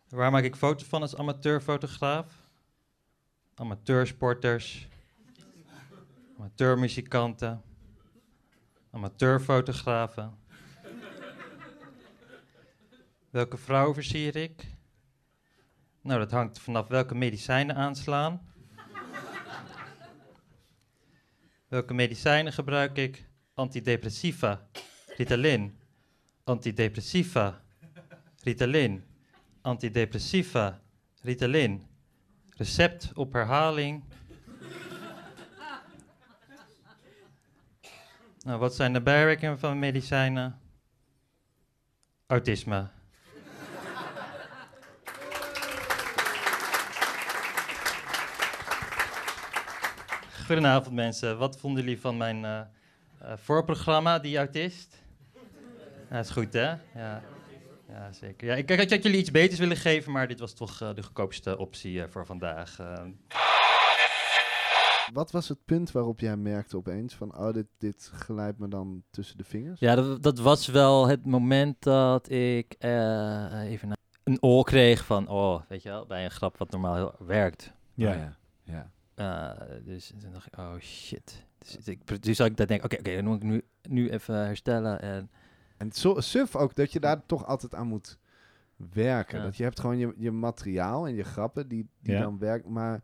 Waar 0.09 0.31
maak 0.31 0.43
ik 0.43 0.55
foto's 0.55 0.87
van 0.87 1.01
als 1.01 1.15
amateurfotograaf? 1.15 2.49
Amateursporters. 3.55 4.87
Amateurmuzikanten, 6.37 7.61
amateurfotografen. 8.91 10.37
Welke 13.29 13.57
vrouw 13.57 13.93
versier 13.93 14.35
ik? 14.35 14.65
Nou, 16.01 16.19
dat 16.19 16.31
hangt 16.31 16.59
vanaf 16.59 16.87
welke 16.87 17.15
medicijnen 17.15 17.75
aanslaan. 17.75 18.53
welke 21.67 21.93
medicijnen 21.93 22.53
gebruik 22.53 22.97
ik? 22.97 23.29
Antidepressiva, 23.53 24.67
Ritalin. 25.17 25.77
Antidepressiva, 26.43 27.61
Ritalin. 28.43 29.03
Antidepressiva, 29.61 30.81
Ritalin. 31.21 31.87
Recept 32.49 33.13
op 33.13 33.33
herhaling. 33.33 34.03
Nou, 38.45 38.59
wat 38.59 38.75
zijn 38.75 38.93
de 38.93 39.01
bijwerkingen 39.01 39.59
van 39.59 39.79
medicijnen? 39.79 40.59
Autisme. 42.27 42.87
Goedenavond 50.45 50.95
mensen. 50.95 51.37
Wat 51.37 51.59
vonden 51.59 51.83
jullie 51.83 51.99
van 51.99 52.17
mijn 52.17 52.43
uh, 52.43 52.61
uh, 53.21 53.33
voorprogramma, 53.37 54.19
Die 54.19 54.37
Autist? 54.37 55.03
Dat 56.09 56.25
is 56.25 56.31
goed 56.31 56.53
hè? 56.53 56.69
Ja, 56.95 57.23
ja 57.87 58.11
zeker. 58.11 58.47
Ja, 58.47 58.55
ik 58.55 58.69
had 58.89 59.03
jullie 59.03 59.19
iets 59.19 59.31
beters 59.31 59.59
willen 59.59 59.77
geven, 59.77 60.11
maar 60.11 60.27
dit 60.27 60.39
was 60.39 60.53
toch 60.53 60.81
uh, 60.81 60.93
de 60.93 61.03
goedkoopste 61.03 61.57
optie 61.57 62.07
voor 62.07 62.25
vandaag. 62.25 62.79
Wat 65.15 65.31
was 65.31 65.49
het 65.49 65.65
punt 65.65 65.91
waarop 65.91 66.19
jij 66.19 66.37
merkte 66.37 66.77
opeens 66.77 67.15
van, 67.15 67.37
oh, 67.37 67.53
dit, 67.53 67.67
dit 67.77 68.11
glijdt 68.13 68.59
me 68.59 68.67
dan 68.67 69.03
tussen 69.09 69.37
de 69.37 69.43
vingers? 69.43 69.79
Ja, 69.79 69.95
dat, 69.95 70.23
dat 70.23 70.39
was 70.39 70.67
wel 70.67 71.07
het 71.07 71.25
moment 71.25 71.83
dat 71.83 72.29
ik 72.29 72.75
even 72.79 73.97
een 74.23 74.41
oor 74.41 74.63
kreeg 74.63 75.05
van, 75.05 75.27
oh, 75.27 75.61
weet 75.67 75.81
je 75.81 75.89
wel, 75.89 76.05
bij 76.05 76.23
een 76.23 76.31
grap 76.31 76.57
wat 76.57 76.71
normaal 76.71 76.95
heel 76.95 77.15
werkt. 77.19 77.73
Ja, 77.93 78.11
oh, 78.11 78.17
ja. 78.17 78.37
ja. 78.63 78.91
Uh, 79.15 79.85
dus 79.85 80.13
toen 80.19 80.31
dacht 80.31 80.47
ik, 80.47 80.57
oh 80.57 80.77
shit. 80.79 81.45
Dus, 81.57 81.87
ik, 81.87 82.23
dus 82.23 82.39
ik 82.39 82.57
dat 82.57 82.67
denk, 82.67 82.83
oké, 82.83 82.95
okay, 82.95 83.13
oké, 83.13 83.23
dan 83.23 83.31
moet 83.31 83.43
ik 83.43 83.49
nu, 83.49 83.63
nu 83.89 84.09
even 84.09 84.35
herstellen. 84.35 85.01
En, 85.01 85.29
en 85.77 85.91
zo 85.91 86.19
suf 86.19 86.55
ook 86.55 86.75
dat 86.75 86.91
je 86.91 86.99
daar 86.99 87.25
toch 87.25 87.45
altijd 87.45 87.75
aan 87.75 87.87
moet 87.87 88.17
werken. 88.75 89.41
Dat 89.41 89.57
je 89.57 89.63
hebt 89.63 89.79
gewoon 89.79 89.97
je, 89.97 90.13
je 90.17 90.31
materiaal 90.31 91.07
en 91.07 91.15
je 91.15 91.23
grappen 91.23 91.67
die, 91.67 91.89
die 91.99 92.13
ja. 92.13 92.21
dan 92.21 92.39
werkt. 92.39 92.67
Maar 92.67 93.01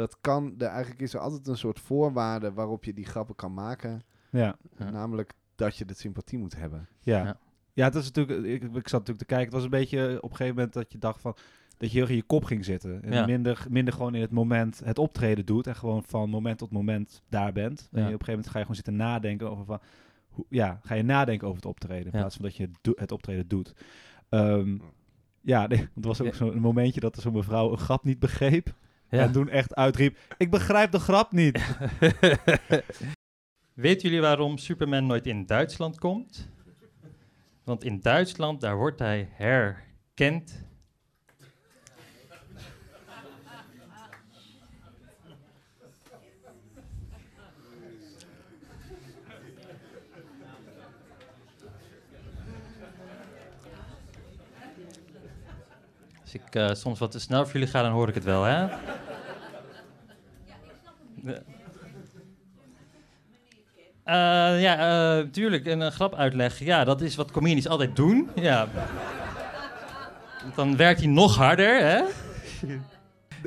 dat 0.00 0.16
kan, 0.20 0.54
de, 0.56 0.64
eigenlijk 0.64 1.00
is 1.02 1.14
er 1.14 1.20
altijd 1.20 1.46
een 1.46 1.56
soort 1.56 1.80
voorwaarde 1.80 2.52
waarop 2.52 2.84
je 2.84 2.92
die 2.92 3.06
grappen 3.06 3.34
kan 3.34 3.54
maken. 3.54 4.02
Ja. 4.30 4.56
Namelijk 4.76 5.32
dat 5.54 5.76
je 5.76 5.84
de 5.84 5.94
sympathie 5.94 6.38
moet 6.38 6.56
hebben. 6.56 6.88
Ja. 7.00 7.24
ja. 7.24 7.38
Ja, 7.72 7.84
het 7.84 7.94
is 7.94 8.04
natuurlijk, 8.04 8.46
ik, 8.46 8.62
ik 8.62 8.88
zat 8.88 9.00
natuurlijk 9.00 9.18
te 9.18 9.24
kijken. 9.24 9.44
Het 9.44 9.54
was 9.54 9.64
een 9.64 9.70
beetje 9.70 10.16
op 10.16 10.30
een 10.30 10.36
gegeven 10.36 10.54
moment 10.54 10.72
dat 10.74 10.92
je 10.92 10.98
dacht 10.98 11.20
van 11.20 11.36
dat 11.78 11.92
je 11.92 11.98
heel 11.98 12.08
in 12.08 12.16
je 12.16 12.22
kop 12.22 12.44
ging 12.44 12.64
zitten. 12.64 13.02
En 13.02 13.26
minder, 13.26 13.66
minder 13.68 13.94
gewoon 13.94 14.14
in 14.14 14.20
het 14.20 14.30
moment 14.30 14.80
het 14.84 14.98
optreden 14.98 15.46
doet. 15.46 15.66
En 15.66 15.76
gewoon 15.76 16.02
van 16.02 16.30
moment 16.30 16.58
tot 16.58 16.70
moment 16.70 17.22
daar 17.28 17.52
bent. 17.52 17.88
En 17.92 17.98
je 17.98 18.04
op 18.04 18.04
een 18.04 18.10
gegeven 18.10 18.26
moment 18.26 18.48
ga 18.48 18.58
je 18.58 18.64
gewoon 18.64 18.76
zitten 18.76 18.96
nadenken 18.96 19.50
over 19.50 19.64
van... 19.64 19.80
Hoe, 20.28 20.44
ja, 20.48 20.80
ga 20.82 20.94
je 20.94 21.02
nadenken 21.02 21.46
over 21.46 21.60
het 21.60 21.70
optreden. 21.70 22.04
In 22.04 22.10
plaats 22.10 22.36
van 22.36 22.44
dat 22.44 22.56
je 22.56 22.70
het 22.94 23.12
optreden 23.12 23.48
doet. 23.48 23.74
Um, 24.30 24.82
ja, 25.40 25.66
nee, 25.66 25.78
het 25.94 26.04
was 26.04 26.20
ook 26.20 26.34
zo'n 26.34 26.58
momentje 26.58 27.00
dat 27.00 27.16
er 27.16 27.22
zo'n 27.22 27.32
mevrouw 27.32 27.70
een 27.72 27.78
grap 27.78 28.04
niet 28.04 28.18
begreep. 28.18 28.74
En 29.10 29.32
toen 29.32 29.48
echt 29.48 29.74
uitriep, 29.74 30.18
ik 30.38 30.50
begrijp 30.50 30.90
de 30.90 30.98
grap 30.98 31.32
niet. 31.32 31.60
Weten 33.74 34.02
jullie 34.02 34.20
waarom 34.20 34.58
Superman 34.58 35.06
nooit 35.06 35.26
in 35.26 35.46
Duitsland 35.46 35.98
komt? 35.98 36.48
Want 37.64 37.84
in 37.84 38.00
Duitsland, 38.00 38.60
daar 38.60 38.76
wordt 38.76 38.98
hij 38.98 39.28
herkend 39.32 40.64
Als 56.32 56.42
ik 56.42 56.54
uh, 56.54 56.74
soms 56.74 56.98
wat 56.98 57.10
te 57.10 57.20
snel 57.20 57.44
voor 57.44 57.52
jullie 57.52 57.68
ga, 57.68 57.82
dan 57.82 57.92
hoor 57.92 58.08
ik 58.08 58.14
het 58.14 58.24
wel, 58.24 58.42
hè? 58.42 58.64
Uh, 64.06 64.62
ja, 64.62 65.18
uh, 65.18 65.26
tuurlijk, 65.26 65.66
een, 65.66 65.80
een 65.80 65.92
grap 65.92 66.14
uitleggen. 66.14 66.66
Ja, 66.66 66.84
dat 66.84 67.00
is 67.00 67.16
wat 67.16 67.30
comedians 67.30 67.68
altijd 67.68 67.96
doen. 67.96 68.30
Ja. 68.34 68.68
Dan 70.54 70.76
werkt 70.76 71.00
hij 71.00 71.08
nog 71.08 71.36
harder, 71.36 71.80
hè? 71.80 72.02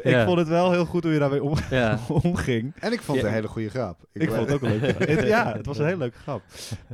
Ik 0.02 0.25
vond 0.25 0.38
het 0.38 0.48
wel 0.48 0.72
heel 0.72 0.86
goed 0.86 1.04
hoe 1.04 1.13
je 1.13 1.20
daarmee 1.20 1.44
om, 1.44 1.56
ja. 1.70 2.00
omging. 2.24 2.74
En 2.80 2.92
ik 2.92 3.02
vond 3.02 3.18
het 3.18 3.28
een 3.28 3.34
hele 3.34 3.48
goede 3.48 3.70
grap. 3.70 4.00
Ik, 4.13 4.22
ik 4.22 4.30
vond 4.30 4.42
het 4.42 4.52
ook 4.52 4.62
een 4.62 4.80
leuke 4.80 4.94
grap. 5.13 5.25
ja, 5.25 5.54
het 5.54 5.66
was 5.66 5.78
een 5.78 5.86
hele 5.86 5.98
leuke 5.98 6.18
grap. 6.18 6.42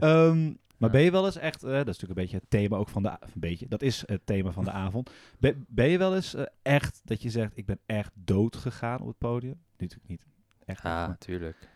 Um, 0.01 0.57
maar 0.79 0.89
ben 0.89 1.01
je 1.01 1.11
wel 1.11 1.25
eens 1.25 1.37
echt, 1.37 1.63
uh, 1.63 1.69
dat 1.69 1.79
is 1.79 1.85
natuurlijk 1.85 2.09
een 2.19 2.25
beetje 2.25 2.37
het 2.37 2.49
thema 2.49 2.77
ook 2.77 2.89
van 2.89 3.03
de, 3.03 3.09
een 3.09 3.29
beetje, 3.33 3.67
dat 3.67 3.81
is 3.81 4.03
het 4.05 4.25
thema 4.25 4.51
van 4.51 4.63
de 4.63 4.71
avond. 4.85 5.09
Ben, 5.37 5.65
ben 5.67 5.89
je 5.89 5.97
wel 5.97 6.15
eens 6.15 6.35
uh, 6.35 6.41
echt 6.61 7.01
dat 7.03 7.21
je 7.21 7.29
zegt, 7.29 7.57
ik 7.57 7.65
ben 7.65 7.79
echt 7.85 8.11
dood 8.13 8.55
gegaan 8.55 8.99
op 8.99 9.07
het 9.07 9.17
podium? 9.17 9.61
Natuurlijk 9.77 10.09
niet. 10.09 10.25
Echt. 10.65 10.83
Ja, 10.83 11.07
natuurlijk. 11.07 11.69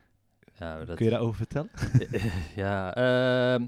Ja, 0.53 0.85
dat... 0.85 0.95
Kun 0.95 1.05
je 1.05 1.11
daarover 1.11 1.35
vertellen? 1.35 1.69
ja, 2.55 2.97
uh, 2.97 3.67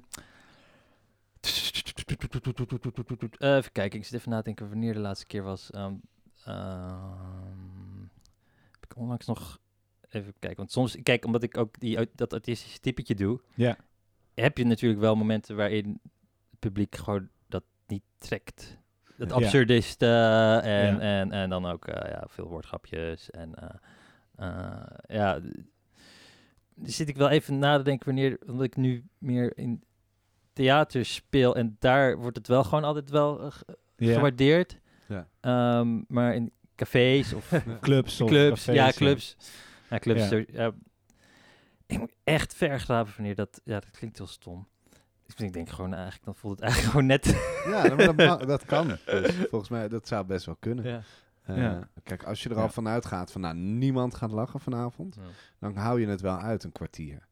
even 3.57 3.71
kijken, 3.71 3.99
ik 3.99 4.05
zit 4.05 4.13
even 4.13 4.29
na 4.29 4.37
te 4.37 4.43
denken 4.43 4.69
wanneer 4.69 4.93
de 4.93 4.99
laatste 4.99 5.25
keer 5.25 5.43
was. 5.43 5.71
Um, 5.75 6.01
heb 8.71 8.83
ik 8.83 8.95
onlangs 8.95 9.25
nog 9.25 9.59
even 10.09 10.33
kijken, 10.39 10.57
want 10.57 10.71
soms, 10.71 10.97
kijk, 11.03 11.25
omdat 11.25 11.43
ik 11.43 11.57
ook 11.57 11.79
die, 11.79 12.09
dat 12.15 12.33
artistische 12.33 12.79
typetje 12.79 13.15
doe. 13.15 13.41
Ja 13.53 13.77
heb 14.35 14.57
je 14.57 14.65
natuurlijk 14.65 15.01
wel 15.01 15.15
momenten 15.15 15.55
waarin 15.55 15.99
het 16.51 16.59
publiek 16.59 16.95
gewoon 16.95 17.29
dat 17.47 17.63
niet 17.87 18.03
trekt. 18.17 18.77
Het 19.17 19.31
absurdiste 19.31 20.07
en, 20.63 20.99
en, 20.99 21.31
en 21.31 21.49
dan 21.49 21.65
ook 21.65 21.87
uh, 21.87 21.95
ja, 21.95 22.23
veel 22.27 22.47
woordgrapjes. 22.47 23.29
En 23.29 23.53
uh, 24.39 24.81
ja, 25.07 25.41
zit 26.83 27.09
ik 27.09 27.17
wel 27.17 27.29
even 27.29 27.59
na 27.59 27.77
te 27.77 27.83
denken 27.83 28.05
wanneer, 28.05 28.37
omdat 28.47 28.65
ik 28.65 28.75
nu 28.75 29.03
meer 29.17 29.57
in 29.57 29.83
theater 30.53 31.05
speel 31.05 31.55
en 31.55 31.75
daar 31.79 32.17
wordt 32.17 32.37
het 32.37 32.47
wel 32.47 32.63
gewoon 32.63 32.83
altijd 32.83 33.09
wel 33.09 33.51
gewaardeerd. 33.97 34.79
Ja. 35.07 35.27
Um, 35.79 36.05
maar 36.07 36.35
in 36.35 36.51
cafés 36.75 37.33
of 37.33 37.49
clubs, 37.81 38.21
of 38.21 38.29
clubs, 38.29 38.65
cafés, 38.65 38.75
ja, 38.75 38.91
clubs. 38.91 39.37
Ja, 39.89 39.99
clubs. 39.99 40.29
Ja 40.51 40.73
ik 41.85 41.99
moet 41.99 42.15
echt 42.23 42.53
vergraven 42.53 43.13
wanneer 43.15 43.35
dat... 43.35 43.61
Ja, 43.63 43.79
dat 43.79 43.91
klinkt 43.91 44.17
heel 44.17 44.27
stom. 44.27 44.67
Ik 45.37 45.53
denk 45.53 45.69
gewoon 45.69 45.93
eigenlijk, 45.93 46.25
dan 46.25 46.35
voelt 46.35 46.59
het 46.59 46.63
eigenlijk 46.63 46.91
gewoon 46.91 47.05
net... 47.05 47.25
Ja, 47.73 48.13
dat, 48.13 48.47
dat 48.47 48.65
kan. 48.65 48.87
Dus 49.05 49.35
volgens 49.35 49.69
mij, 49.69 49.87
dat 49.87 50.07
zou 50.07 50.25
best 50.25 50.45
wel 50.45 50.57
kunnen. 50.59 50.85
Ja. 50.85 51.01
Uh, 51.49 51.57
ja. 51.57 51.89
Kijk, 52.03 52.23
als 52.23 52.43
je 52.43 52.49
er 52.49 52.59
al 52.59 52.69
vanuit 52.69 53.05
gaat 53.05 53.31
van, 53.31 53.41
nou, 53.41 53.55
niemand 53.55 54.15
gaat 54.15 54.31
lachen 54.31 54.59
vanavond, 54.59 55.17
dan 55.59 55.75
hou 55.75 56.01
je 56.01 56.07
het 56.07 56.21
wel 56.21 56.37
uit 56.37 56.63
een 56.63 56.71
kwartier. 56.71 57.27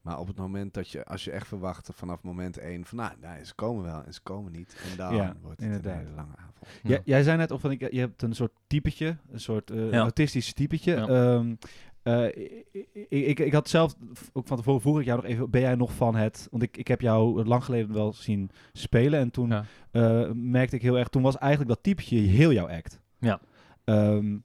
Maar 0.00 0.18
op 0.18 0.26
het 0.26 0.36
moment 0.36 0.74
dat 0.74 0.90
je, 0.90 1.04
als 1.04 1.24
je 1.24 1.30
echt 1.30 1.46
verwacht 1.46 1.90
vanaf 1.92 2.22
moment 2.22 2.58
één 2.58 2.84
van, 2.84 2.98
nou, 2.98 3.12
nou 3.20 3.44
ze 3.44 3.54
komen 3.54 3.84
wel 3.84 4.04
en 4.04 4.14
ze 4.14 4.20
komen 4.22 4.52
niet. 4.52 4.76
En 4.90 4.96
dan 4.96 5.36
wordt 5.42 5.60
het 5.60 5.84
een 5.84 5.96
hele 5.96 6.10
lange 6.10 6.36
avond. 6.36 6.66
Ja. 6.82 6.98
jij 7.04 7.22
zei 7.22 7.36
net, 7.36 7.50
of 7.50 7.60
van, 7.60 7.76
je 7.78 8.00
hebt 8.00 8.22
een 8.22 8.34
soort 8.34 8.52
typetje, 8.66 9.16
een 9.30 9.40
soort 9.40 9.70
uh, 9.70 9.92
autistisch 9.96 10.52
typetje. 10.52 10.94
Um, 10.94 11.58
uh, 12.04 12.26
ik, 12.26 13.08
ik, 13.08 13.38
ik, 13.38 13.52
had 13.52 13.68
zelf, 13.68 13.94
ook 14.32 14.46
van 14.46 14.56
tevoren 14.56 14.80
vroeg 14.80 14.98
ik 14.98 15.04
jou 15.04 15.20
nog 15.22 15.30
even, 15.30 15.50
ben 15.50 15.60
jij 15.60 15.74
nog 15.74 15.92
van 15.92 16.14
het, 16.14 16.48
want 16.50 16.62
ik, 16.62 16.76
ik 16.76 16.88
heb 16.88 17.00
jou 17.00 17.44
lang 17.44 17.64
geleden 17.64 17.92
wel 17.92 18.12
zien 18.12 18.50
spelen 18.72 19.20
en 19.20 19.30
toen 19.30 19.52
uh, 19.92 20.30
merkte 20.32 20.76
ik 20.76 20.82
heel 20.82 20.98
erg, 20.98 21.08
toen 21.08 21.22
was 21.22 21.38
eigenlijk 21.38 21.70
dat 21.70 21.82
typetje 21.82 22.18
heel 22.18 22.52
jouw 22.52 22.68
act. 22.68 23.00
Ja. 23.18 23.40
Um, 23.84 24.44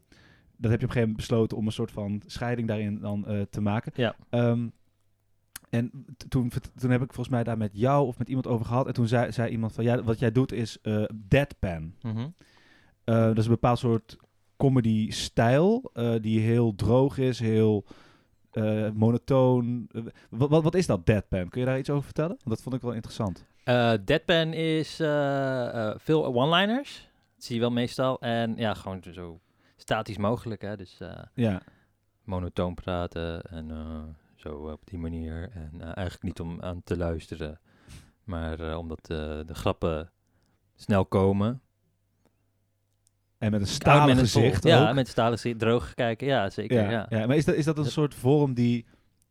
dat 0.57 0.71
heb 0.71 0.79
je 0.79 0.85
op 0.85 0.95
een 0.95 0.95
gegeven 0.95 0.99
moment 0.99 1.17
besloten 1.17 1.57
om 1.57 1.65
een 1.65 1.71
soort 1.71 1.91
van 1.91 2.21
scheiding 2.25 2.67
daarin 2.67 2.99
dan 2.99 3.25
uh, 3.27 3.41
te 3.49 3.61
maken. 3.61 3.91
Ja. 3.95 4.15
Um, 4.29 4.71
en 5.69 6.05
toen, 6.27 6.51
toen 6.79 6.91
heb 6.91 7.01
ik 7.01 7.13
volgens 7.13 7.35
mij 7.35 7.43
daar 7.43 7.57
met 7.57 7.71
jou 7.73 8.07
of 8.07 8.17
met 8.17 8.27
iemand 8.27 8.47
over 8.47 8.65
gehad. 8.65 8.87
En 8.87 8.93
toen 8.93 9.07
zei, 9.07 9.31
zei 9.31 9.51
iemand 9.51 9.73
van, 9.73 9.83
ja, 9.83 10.03
wat 10.03 10.19
jij 10.19 10.31
doet 10.31 10.51
is 10.51 10.77
deadpan. 11.27 11.93
Mm 12.01 12.11
-hmm. 12.11 12.33
uh, 13.05 13.15
dat 13.15 13.37
is 13.37 13.45
een 13.45 13.51
bepaald 13.51 13.79
soort 13.79 14.17
comedy-stijl 14.63 15.91
uh, 15.93 16.15
die 16.21 16.39
heel 16.39 16.75
droog 16.75 17.17
is, 17.17 17.39
heel 17.39 17.85
uh, 18.53 18.89
monotoon. 18.89 19.89
Uh, 19.91 20.03
wat, 20.29 20.63
wat 20.63 20.75
is 20.75 20.85
dat, 20.87 21.05
deadpan? 21.05 21.49
Kun 21.49 21.59
je 21.59 21.67
daar 21.67 21.79
iets 21.79 21.89
over 21.89 22.03
vertellen? 22.03 22.37
Dat 22.43 22.61
vond 22.61 22.75
ik 22.75 22.81
wel 22.81 22.93
interessant. 22.93 23.45
deadpan 24.05 24.53
is 24.53 24.95
veel 25.95 26.35
one-liners. 26.35 27.09
Dat 27.35 27.43
zie 27.43 27.55
je 27.55 27.61
wel 27.61 27.71
meestal. 27.71 28.21
En 28.21 28.55
ja, 28.55 28.73
gewoon 28.73 29.03
zo 29.11 29.39
statisch 29.75 30.17
mogelijk. 30.17 30.61
Hè? 30.61 30.77
Dus 30.77 30.97
ja. 31.33 31.61
monotoon 32.23 32.73
praten 32.73 33.41
en 33.41 33.71
zo 34.43 34.71
op 34.71 34.81
die 34.85 34.99
manier. 34.99 35.49
En 35.53 35.71
eh, 35.81 35.85
eigenlijk 35.85 36.23
niet 36.23 36.39
om 36.39 36.61
aan 36.61 36.83
te 36.83 36.97
luisteren, 36.97 37.59
maar 38.23 38.59
eh, 38.59 38.77
omdat 38.77 38.99
eh, 38.99 39.39
de 39.45 39.55
grappen 39.55 40.11
snel 40.75 41.05
komen. 41.05 41.61
En 43.43 43.51
met 43.51 43.61
een 43.61 43.67
stalen 43.67 44.05
met 44.07 44.17
een 44.17 44.23
gezicht 44.23 44.63
Ja, 44.63 44.89
ook. 44.89 44.95
met 44.95 45.07
stalen 45.07 45.33
gezicht, 45.33 45.59
droog 45.59 45.93
kijken, 45.93 46.27
ja, 46.27 46.49
zeker. 46.49 46.81
ja, 46.83 46.89
Ja, 46.91 47.05
ja. 47.09 47.25
maar 47.27 47.35
is 47.35 47.45
dat, 47.45 47.55
is 47.55 47.65
dat 47.65 47.77
een 47.77 47.85
soort 47.85 48.15
vorm 48.15 48.53
die... 48.53 48.85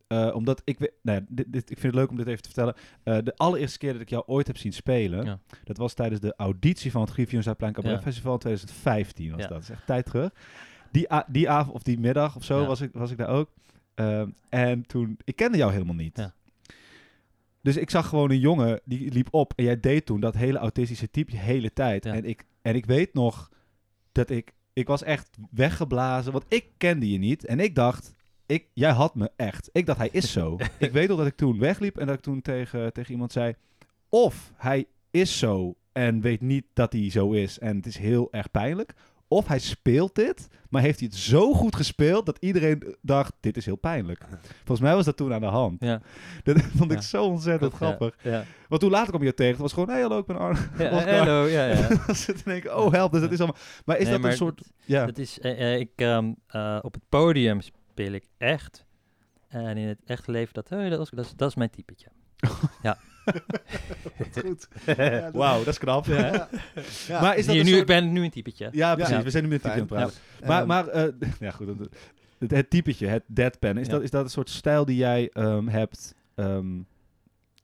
eh, 0.06 0.30
omdat 0.34 0.62
ik, 0.64 0.78
we- 0.78 0.92
nou 1.02 1.18
ja, 1.20 1.26
dit, 1.28 1.52
dit, 1.52 1.70
ik 1.70 1.78
vind 1.78 1.92
het 1.94 2.02
leuk 2.02 2.10
om 2.10 2.16
dit 2.16 2.26
even 2.26 2.42
te 2.42 2.48
vertellen. 2.48 2.74
Eh, 3.02 3.18
de 3.24 3.36
allereerste 3.36 3.78
keer 3.78 3.92
dat 3.92 4.02
ik 4.02 4.08
jou 4.10 4.22
ooit 4.26 4.46
heb 4.46 4.56
zien 4.56 4.72
spelen, 4.72 5.24
Ja. 5.24 5.38
dat 5.64 5.76
was 5.76 5.94
tijdens 5.94 6.20
de 6.20 6.34
auditie 6.36 6.90
van 6.90 7.00
het 7.00 7.10
Griffioen 7.10 7.42
Zuidplein 7.42 7.72
Cabaret 7.72 7.96
Ja. 7.98 8.02
Festival 8.02 8.32
in 8.32 8.38
2015 8.38 9.30
was 9.30 9.40
Ja. 9.40 9.46
dat. 9.46 9.52
Dat 9.56 9.62
is 9.62 9.70
echt 9.70 9.86
tijd 9.86 10.04
terug. 10.04 10.30
Die, 10.90 11.06
die 11.28 11.48
avond 11.50 11.74
of 11.74 11.82
die 11.82 11.98
middag 11.98 12.36
of 12.36 12.44
zo 12.44 12.60
Ja. 12.60 12.66
was, 12.66 12.80
ik, 12.80 12.90
was 12.92 13.10
ik 13.10 13.16
daar 13.18 13.28
ook. 13.28 13.50
Ehm, 13.94 14.28
en 14.48 14.86
toen, 14.86 15.18
ik 15.24 15.36
kende 15.36 15.56
jou 15.58 15.72
helemaal 15.72 15.94
niet. 15.94 16.16
Ja. 16.16 16.32
Dus 17.60 17.76
ik 17.76 17.90
zag 17.90 18.08
gewoon 18.08 18.30
een 18.30 18.38
jongen 18.38 18.80
die 18.84 19.12
liep 19.12 19.28
op 19.30 19.52
en 19.56 19.64
jij 19.64 19.80
deed 19.80 20.06
toen 20.06 20.20
dat 20.20 20.34
hele 20.34 20.58
autistische 20.58 21.10
type 21.10 21.30
de 21.30 21.36
hele 21.38 21.72
tijd. 21.72 22.04
Ja. 22.04 22.12
En, 22.14 22.24
ik, 22.24 22.44
en 22.62 22.74
ik 22.74 22.86
weet 22.86 23.14
nog 23.14 23.50
dat 24.12 24.30
ik, 24.30 24.52
ik 24.72 24.86
was 24.86 25.02
echt 25.02 25.36
weggeblazen, 25.50 26.32
want 26.32 26.44
ik 26.48 26.66
kende 26.76 27.10
je 27.10 27.18
niet. 27.18 27.44
En 27.44 27.60
ik 27.60 27.74
dacht, 27.74 28.14
ik, 28.46 28.66
jij 28.72 28.90
had 28.90 29.14
me 29.14 29.30
echt. 29.36 29.68
Ik 29.72 29.86
dacht, 29.86 29.98
hij 29.98 30.08
is 30.12 30.32
zo. 30.32 30.58
ik 30.78 30.92
weet 30.92 31.08
nog 31.08 31.18
dat 31.18 31.26
ik 31.26 31.36
toen 31.36 31.58
wegliep 31.58 31.98
en 31.98 32.06
dat 32.06 32.16
ik 32.16 32.22
toen 32.22 32.42
tegen, 32.42 32.92
tegen 32.92 33.12
iemand 33.12 33.32
zei, 33.32 33.54
of 34.08 34.52
hij 34.56 34.86
is 35.10 35.38
zo 35.38 35.74
en 35.92 36.20
weet 36.20 36.40
niet 36.40 36.64
dat 36.72 36.92
hij 36.92 37.10
zo 37.10 37.32
is 37.32 37.58
en 37.58 37.76
het 37.76 37.86
is 37.86 37.96
heel 37.96 38.28
erg 38.32 38.50
pijnlijk. 38.50 38.94
Of 39.32 39.46
hij 39.46 39.58
speelt 39.58 40.14
dit, 40.14 40.48
maar 40.68 40.82
heeft 40.82 40.98
hij 40.98 41.08
het 41.12 41.18
zo 41.18 41.52
goed 41.54 41.76
gespeeld 41.76 42.26
dat 42.26 42.36
iedereen 42.40 42.96
dacht, 43.00 43.32
dit 43.40 43.56
is 43.56 43.64
heel 43.64 43.76
pijnlijk. 43.76 44.24
Volgens 44.64 44.80
mij 44.80 44.94
was 44.94 45.04
dat 45.04 45.16
toen 45.16 45.32
aan 45.32 45.40
de 45.40 45.46
hand. 45.46 45.80
Ja. 45.80 46.00
Dat 46.44 46.62
vond 46.62 46.90
ik 46.92 46.98
Ja. 46.98 47.04
zo 47.04 47.24
ontzettend 47.24 47.74
Klopt, 47.76 47.96
grappig. 47.96 48.22
Ja, 48.22 48.44
Want 48.68 48.80
toen 48.80 48.90
later 48.90 49.08
kwam 49.08 49.22
je 49.22 49.34
tegen. 49.34 49.52
Het 49.52 49.60
was 49.60 49.72
gewoon, 49.72 49.88
hey 49.88 50.00
hallo, 50.00 50.18
ik 50.18 50.26
ben 50.26 50.38
Arno. 50.38 50.60
hallo, 51.18 51.46
ja, 51.46 51.66
ja. 51.66 51.88
Dan 52.06 52.14
zit 52.14 52.46
ik 52.46 52.64
oh 52.64 52.92
help, 52.92 53.12
dus 53.12 53.20
dat 53.20 53.32
is 53.32 53.38
allemaal... 53.38 53.60
Maar 53.84 53.96
is 53.96 54.02
Nee, 54.02 54.12
dat 54.12 54.22
maar 54.22 54.30
een 54.30 54.36
soort... 54.36 54.62
Ja, 54.84 55.06
Dat 55.06 55.18
is, 55.18 55.40
eh, 55.40 55.72
eh, 55.74 55.80
ik, 55.80 55.90
ehm, 55.96 56.32
eh, 56.46 56.78
op 56.82 56.94
het 56.94 57.02
podium 57.08 57.60
speel 57.60 58.12
ik 58.12 58.24
echt. 58.38 58.84
En 59.48 59.76
in 59.76 59.88
het 59.88 60.00
echte 60.04 60.30
leven, 60.30 60.54
dat, 60.54 60.68
hey, 60.68 60.88
dat, 60.88 61.10
dat, 61.10 61.24
is, 61.24 61.32
dat 61.36 61.48
is 61.48 61.54
mijn 61.54 61.70
typetje. 61.70 62.08
ja. 62.82 62.98
Goed. 64.44 64.68
wauw, 65.32 65.58
dat 65.58 65.66
is 65.66 65.78
knap. 65.78 66.06
Ja. 66.06 66.48
Ja. 67.06 67.20
Maar 67.20 67.36
is 67.36 67.46
dat 67.46 67.54
een 67.56 67.62
nu, 67.64 67.68
soort... 67.68 67.80
ik 67.80 67.86
ben 67.86 68.12
nu 68.12 68.24
een 68.24 68.30
typetje. 68.30 68.68
Ja, 68.72 68.94
precies. 68.94 69.14
Ja. 69.16 69.22
We 69.22 69.30
zijn 69.30 69.42
nu 69.42 69.48
met 69.48 69.62
het 69.62 69.72
type 69.72 69.96
aan 69.96 70.02
het 70.02 70.12
praten. 70.40 70.48
Maar, 70.48 70.58
Ehm, 70.58 70.66
maar 70.66 70.88
eh, 70.88 71.12
ja, 71.40 71.50
goed. 71.50 71.66
Het, 71.66 71.78
het, 72.38 72.50
het 72.50 72.70
typetje, 72.70 73.06
het 73.06 73.22
deadpan, 73.26 73.78
is, 73.78 73.86
Ja. 73.86 73.92
dat, 73.92 74.02
is 74.02 74.10
dat 74.10 74.24
een 74.24 74.30
soort 74.30 74.50
stijl 74.50 74.84
die 74.84 74.96
jij 74.96 75.30
ehm, 75.32 75.66
hebt... 75.66 76.14
ehm, 76.34 76.66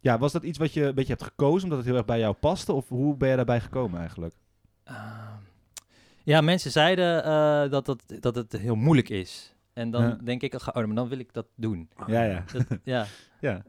ja, 0.00 0.18
was 0.18 0.32
dat 0.32 0.42
iets 0.42 0.58
wat 0.58 0.72
je 0.72 0.84
een 0.84 0.94
beetje 0.94 1.12
hebt 1.12 1.24
gekozen 1.24 1.62
omdat 1.62 1.78
het 1.78 1.86
heel 1.86 1.96
erg 1.96 2.04
bij 2.06 2.18
jou 2.18 2.34
paste? 2.34 2.72
Of 2.72 2.88
hoe 2.88 3.16
ben 3.16 3.28
je 3.28 3.36
daarbij 3.36 3.60
gekomen 3.60 4.00
eigenlijk? 4.00 4.34
Ehm, 4.84 4.96
ja, 6.22 6.40
mensen 6.40 6.70
zeiden 6.70 7.24
eh, 7.24 7.70
dat, 7.70 7.86
dat, 7.86 8.02
dat 8.20 8.34
het 8.34 8.52
heel 8.52 8.74
moeilijk 8.74 9.08
is. 9.08 9.54
En 9.72 9.90
dan 9.90 10.02
Ja. 10.02 10.18
denk 10.24 10.42
ik, 10.42 10.54
oh, 10.54 10.74
maar 10.74 10.94
dan 10.94 11.08
wil 11.08 11.18
ik 11.18 11.32
dat 11.32 11.46
doen. 11.54 11.88
Ja, 12.06 12.22
ja. 12.22 12.44
Dat, 12.52 12.64
ja. 12.84 13.06
ja. 13.40 13.62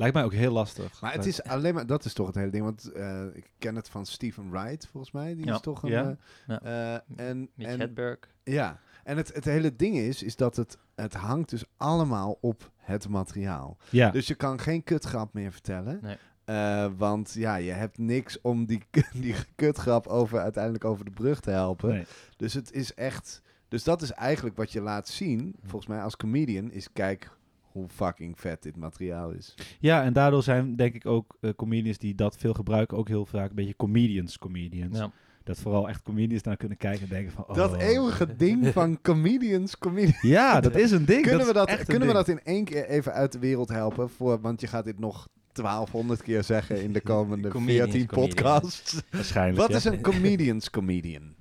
Lijkt 0.00 0.14
mij 0.14 0.24
ook 0.24 0.32
heel 0.32 0.52
lastig. 0.52 1.00
Maar 1.00 1.12
het 1.12 1.26
is 1.26 1.42
alleen 1.42 1.74
maar, 1.74 1.86
dat 1.86 2.04
is 2.04 2.12
toch 2.12 2.26
het 2.26 2.34
hele 2.34 2.50
ding. 2.50 2.64
Want 2.64 2.92
eh, 2.92 3.24
ik 3.32 3.50
ken 3.58 3.76
het 3.76 3.88
van 3.88 4.06
Stephen 4.06 4.50
Wright, 4.50 4.86
volgens 4.86 5.12
mij. 5.12 5.34
Die 5.34 5.46
Ja. 5.46 5.54
is 5.54 5.60
toch 5.60 5.82
een. 5.82 5.90
Ja. 5.90 6.16
eh, 6.46 6.94
eh, 6.94 7.00
en, 7.16 7.50
Mitch 7.54 7.70
en, 7.70 7.80
Hedberg. 7.80 8.18
ja, 8.44 8.80
en 9.04 9.16
het, 9.16 9.34
het 9.34 9.44
hele 9.44 9.76
ding 9.76 9.96
is, 9.96 10.22
is 10.22 10.36
dat 10.36 10.56
het, 10.56 10.78
het 10.94 11.14
hangt 11.14 11.50
dus 11.50 11.64
allemaal 11.76 12.38
op 12.40 12.70
het 12.76 13.08
materiaal. 13.08 13.76
Ja. 13.90 14.10
Dus 14.10 14.26
je 14.26 14.34
kan 14.34 14.60
geen 14.60 14.82
kutgrap 14.84 15.32
meer 15.34 15.52
vertellen. 15.52 15.98
Nee. 16.02 16.16
Eh, 16.44 16.86
want 16.96 17.32
ja, 17.32 17.56
je 17.56 17.70
hebt 17.70 17.98
niks 17.98 18.40
om 18.40 18.66
die, 18.66 18.82
die 19.12 19.34
kutgrap 19.54 20.06
over, 20.06 20.38
uiteindelijk 20.40 20.84
over 20.84 21.04
de 21.04 21.10
brug 21.10 21.40
te 21.40 21.50
helpen. 21.50 21.88
Nee. 21.88 22.04
Dus 22.36 22.54
het 22.54 22.72
is 22.72 22.94
echt. 22.94 23.42
Dus 23.68 23.84
dat 23.84 24.02
is 24.02 24.10
eigenlijk 24.10 24.56
wat 24.56 24.72
je 24.72 24.80
laat 24.80 25.08
zien, 25.08 25.54
volgens 25.62 25.86
mij 25.86 26.02
als 26.02 26.16
comedian, 26.16 26.70
is 26.70 26.92
kijk 26.92 27.30
hoe 27.72 27.88
fucking 27.88 28.38
vet 28.40 28.62
dit 28.62 28.76
materiaal 28.76 29.30
is. 29.30 29.54
Ja, 29.80 30.02
en 30.02 30.12
daardoor 30.12 30.42
zijn 30.42 30.76
denk 30.76 30.94
ik 30.94 31.06
ook 31.06 31.36
eh, 31.40 31.50
comedians 31.56 31.98
die 31.98 32.14
dat 32.14 32.36
veel 32.36 32.54
gebruiken 32.54 32.96
ook 32.96 33.08
heel 33.08 33.26
vaak 33.26 33.48
een 33.48 33.54
beetje 33.54 33.76
comedians 33.76 34.38
comedians. 34.38 34.98
Ja. 34.98 35.10
Dat 35.44 35.58
vooral 35.58 35.88
echt 35.88 36.02
comedians 36.02 36.42
naar 36.42 36.56
kunnen 36.56 36.76
kijken 36.76 37.02
en 37.02 37.08
denken 37.08 37.32
van... 37.32 37.44
Oh. 37.48 37.54
Dat 37.54 37.76
eeuwige 37.76 38.36
ding 38.36 38.66
van 38.78 39.00
comedians, 39.02 39.78
comedians. 39.78 40.22
Ja, 40.22 40.60
dat 40.60 40.76
is 40.76 40.90
een 40.90 41.04
ding. 41.04 41.22
Kunnen, 41.22 41.46
we 41.46 41.52
dat, 41.52 41.84
kunnen 41.84 42.08
we 42.08 42.14
ding. 42.14 42.26
dat 42.26 42.28
in 42.28 42.40
één 42.44 42.64
keer 42.64 42.88
even 42.88 43.12
uit 43.12 43.32
de 43.32 43.38
wereld 43.38 43.68
helpen? 43.68 44.10
Voor, 44.10 44.40
want 44.40 44.60
je 44.60 44.66
gaat 44.66 44.84
dit 44.84 44.98
nog 44.98 45.28
1200 45.52 46.22
keer 46.22 46.44
zeggen 46.44 46.82
in 46.82 46.92
de 46.92 47.00
komende 47.00 47.48
Comedians, 47.58 47.90
14 47.90 48.06
comedians. 48.06 48.34
podcasts. 48.34 49.02
Waarschijnlijk, 49.10 49.58
Wat 49.58 49.70
ja. 49.70 49.76
is 49.76 49.84
een 49.84 50.00
comedians 50.00 50.70
comedian? 50.70 51.34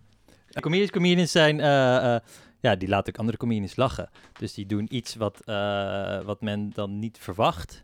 Comedians, 0.59 0.91
comedians 0.91 1.31
zijn, 1.31 1.59
eh, 1.59 2.15
eh, 2.15 2.21
ja, 2.59 2.75
die 2.75 2.87
laten 2.87 3.13
ook 3.13 3.19
andere 3.19 3.37
comedians 3.37 3.75
lachen. 3.75 4.09
Dus 4.39 4.53
die 4.53 4.65
doen 4.65 4.95
iets 4.95 5.15
wat, 5.15 5.41
eh, 5.45 6.21
wat 6.21 6.41
men 6.41 6.69
dan 6.73 6.99
niet 6.99 7.17
verwacht. 7.17 7.83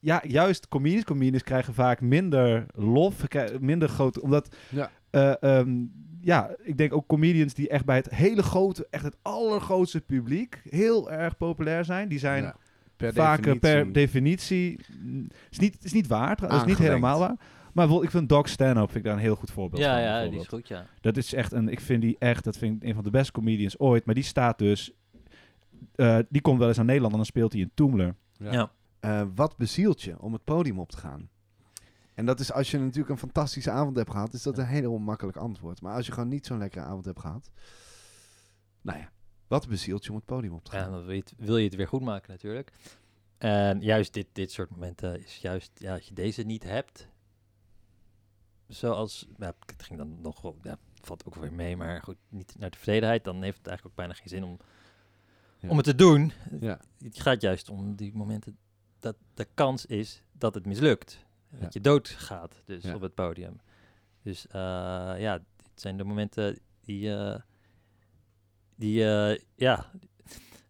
Ja, 0.00 0.22
juist 0.26 0.68
comedians. 0.68 1.04
Comedians 1.04 1.42
krijgen 1.42 1.74
vaak 1.74 2.00
minder 2.00 2.66
lof, 2.74 3.28
krijgen 3.28 3.64
minder 3.64 3.88
groot... 3.88 4.20
Omdat, 4.20 4.56
Ja. 4.70 4.90
eh, 5.10 5.42
ehm, 5.42 5.84
ja, 6.20 6.50
ik 6.62 6.76
denk 6.78 6.92
ook 6.92 7.06
comedians 7.06 7.54
die 7.54 7.68
echt 7.68 7.84
bij 7.84 7.96
het 7.96 8.10
hele 8.14 8.42
grote, 8.42 8.86
echt 8.90 9.04
het 9.04 9.16
allergrootste 9.22 10.00
publiek 10.00 10.60
heel 10.64 11.10
erg 11.10 11.36
populair 11.36 11.84
zijn. 11.84 12.08
Die 12.08 12.18
zijn 12.18 12.42
Ja, 12.42 12.56
per 12.96 13.12
vaak 13.12 13.46
eh, 13.46 13.58
per 13.58 13.92
definitie. 13.92 14.78
is 15.50 15.58
niet, 15.58 15.84
is 15.84 15.92
niet 15.92 16.06
waar, 16.06 16.36
trouw- 16.36 16.56
is 16.56 16.64
niet 16.64 16.78
helemaal 16.78 17.18
waar. 17.18 17.36
Maar 17.86 18.02
ik 18.02 18.10
vind 18.10 18.28
Doc 18.28 18.48
Stanhope 18.50 18.92
vind 18.92 18.96
ik 18.96 19.02
daar 19.04 19.12
een 19.12 19.18
heel 19.24 19.34
goed 19.36 19.50
voorbeeld 19.50 19.82
Ja, 19.82 19.92
van. 19.92 20.02
ja, 20.02 20.28
die 20.28 20.40
is 20.40 20.46
goed, 20.46 20.68
ja. 20.68 20.86
Dat 21.00 21.16
is 21.16 21.32
echt 21.34 21.52
een, 21.52 21.68
ik 21.68 21.80
vind 21.80 22.02
die 22.02 22.16
echt, 22.18 22.44
dat 22.44 22.56
vind 22.56 22.82
ik 22.82 22.88
een 22.88 22.94
van 22.94 23.04
de 23.04 23.10
beste 23.10 23.32
comedians 23.32 23.78
ooit. 23.78 24.04
Maar 24.04 24.14
die 24.14 24.24
staat 24.24 24.58
dus, 24.58 24.92
eh, 25.94 26.18
die 26.28 26.40
komt 26.40 26.58
wel 26.58 26.68
eens 26.68 26.76
naar 26.76 26.86
Nederland 26.86 27.12
en 27.12 27.18
dan 27.18 27.26
speelt 27.26 27.52
hij 27.52 27.60
in 27.60 27.70
Toemler. 27.74 28.14
Ja. 28.38 28.52
Ja. 28.52 28.70
Eh, 29.00 29.26
wat 29.34 29.56
bezielt 29.56 30.02
je 30.02 30.20
om 30.20 30.32
het 30.32 30.44
podium 30.44 30.78
op 30.78 30.90
te 30.90 30.96
gaan? 30.96 31.28
En 32.14 32.26
dat 32.26 32.40
is 32.40 32.52
als 32.52 32.70
je 32.70 32.78
natuurlijk 32.78 33.08
een 33.08 33.18
fantastische 33.18 33.70
avond 33.70 33.96
hebt 33.96 34.10
gehad, 34.10 34.32
is 34.32 34.42
dat 34.42 34.58
een 34.58 34.66
heel 34.66 34.92
onmakkelijk 34.92 35.36
antwoord. 35.36 35.80
Maar 35.82 35.94
als 35.94 36.06
je 36.06 36.12
gewoon 36.12 36.28
niet 36.28 36.46
zo'n 36.46 36.58
lekkere 36.58 36.84
avond 36.84 37.04
hebt 37.04 37.20
gehad, 37.20 37.50
nou 38.82 38.98
ja, 38.98 39.10
wat 39.48 39.68
bezielt 39.68 40.04
je 40.04 40.10
om 40.10 40.16
het 40.16 40.24
podium 40.24 40.52
op 40.52 40.64
te 40.64 40.76
Ja, 40.76 40.82
gaan? 40.82 40.92
dan 40.92 41.04
wil 41.04 41.14
je, 41.14 41.20
het, 41.20 41.34
wil 41.36 41.56
je 41.56 41.64
het 41.64 41.74
weer 41.74 41.88
goed 41.88 42.02
maken 42.02 42.30
natuurlijk. 42.30 42.72
En 43.38 43.80
juist 43.80 44.12
dit, 44.14 44.26
dit 44.32 44.52
soort 44.52 44.70
momenten 44.70 45.24
is 45.24 45.36
juist, 45.36 45.70
ja, 45.74 45.92
als 45.94 46.08
je 46.08 46.14
deze 46.14 46.42
niet 46.42 46.62
hebt, 46.64 47.08
zoals, 48.68 49.26
het 49.38 49.82
ging 49.82 49.98
dan 49.98 50.20
nog 50.20 50.40
wel, 50.40 50.56
ja, 50.62 50.78
valt 51.02 51.24
ook 51.26 51.34
weer 51.34 51.52
mee, 51.52 51.76
maar 51.76 52.02
goed, 52.02 52.16
niet 52.28 52.54
naar 52.58 52.70
tevredenheid, 52.70 53.24
dan 53.24 53.42
heeft 53.42 53.58
het 53.58 53.66
eigenlijk 53.66 53.86
ook 53.98 54.06
bijna 54.06 54.20
geen 54.20 54.28
zin 54.28 54.44
om, 54.44 54.56
Ja. 55.58 55.68
om 55.68 55.76
het 55.76 55.86
te 55.86 55.94
doen. 55.94 56.32
Ja. 56.60 56.80
Het 56.98 57.20
gaat 57.20 57.40
juist 57.40 57.68
om 57.68 57.94
die 57.96 58.14
momenten 58.14 58.58
dat 58.98 59.16
de 59.34 59.46
kans 59.54 59.86
is 59.86 60.22
dat 60.32 60.54
het 60.54 60.66
mislukt. 60.66 61.26
Ja. 61.50 61.58
Dat 61.58 61.72
je 61.72 61.80
doodgaat 61.80 62.62
dus 62.64 62.82
Ja. 62.82 62.94
op 62.94 63.00
het 63.00 63.14
podium. 63.14 63.60
Dus 64.22 64.46
eh, 64.46 64.52
ja, 65.18 65.38
dit 65.38 65.70
zijn 65.80 65.96
de 65.96 66.04
momenten 66.04 66.58
die, 66.80 67.14
eh, 67.16 67.40
die 68.74 69.04
eh, 69.10 69.38
ja... 69.54 69.90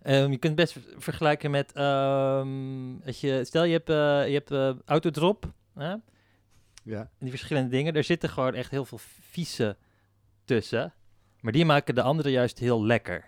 Ehm, 0.03 0.31
je 0.31 0.39
kunt 0.39 0.59
het 0.59 0.73
best 0.73 0.73
ver- 0.73 1.01
vergelijken 1.03 1.51
met, 1.51 1.73
ehm, 1.73 2.97
als 3.07 3.21
je, 3.21 3.45
stel 3.45 3.65
je 3.65 3.73
hebt, 3.73 3.89
eh, 3.91 4.27
je 4.27 4.33
hebt 4.35 4.51
eh, 4.51 4.75
autodrop, 4.85 5.53
hè? 5.75 5.95
Ja. 6.88 6.98
En 7.01 7.09
die 7.18 7.31
verschillende 7.31 7.70
dingen, 7.70 7.92
daar 7.94 8.05
zitten 8.05 8.29
gewoon 8.29 8.55
echt 8.55 8.70
heel 8.70 8.85
veel 8.85 8.98
vieze 9.31 9.77
tussen. 10.44 10.92
Maar 11.40 11.53
die 11.53 11.64
maken 11.64 11.94
de 11.94 12.03
andere 12.03 12.31
juist 12.31 12.59
heel 12.59 12.85
lekker. 12.85 13.24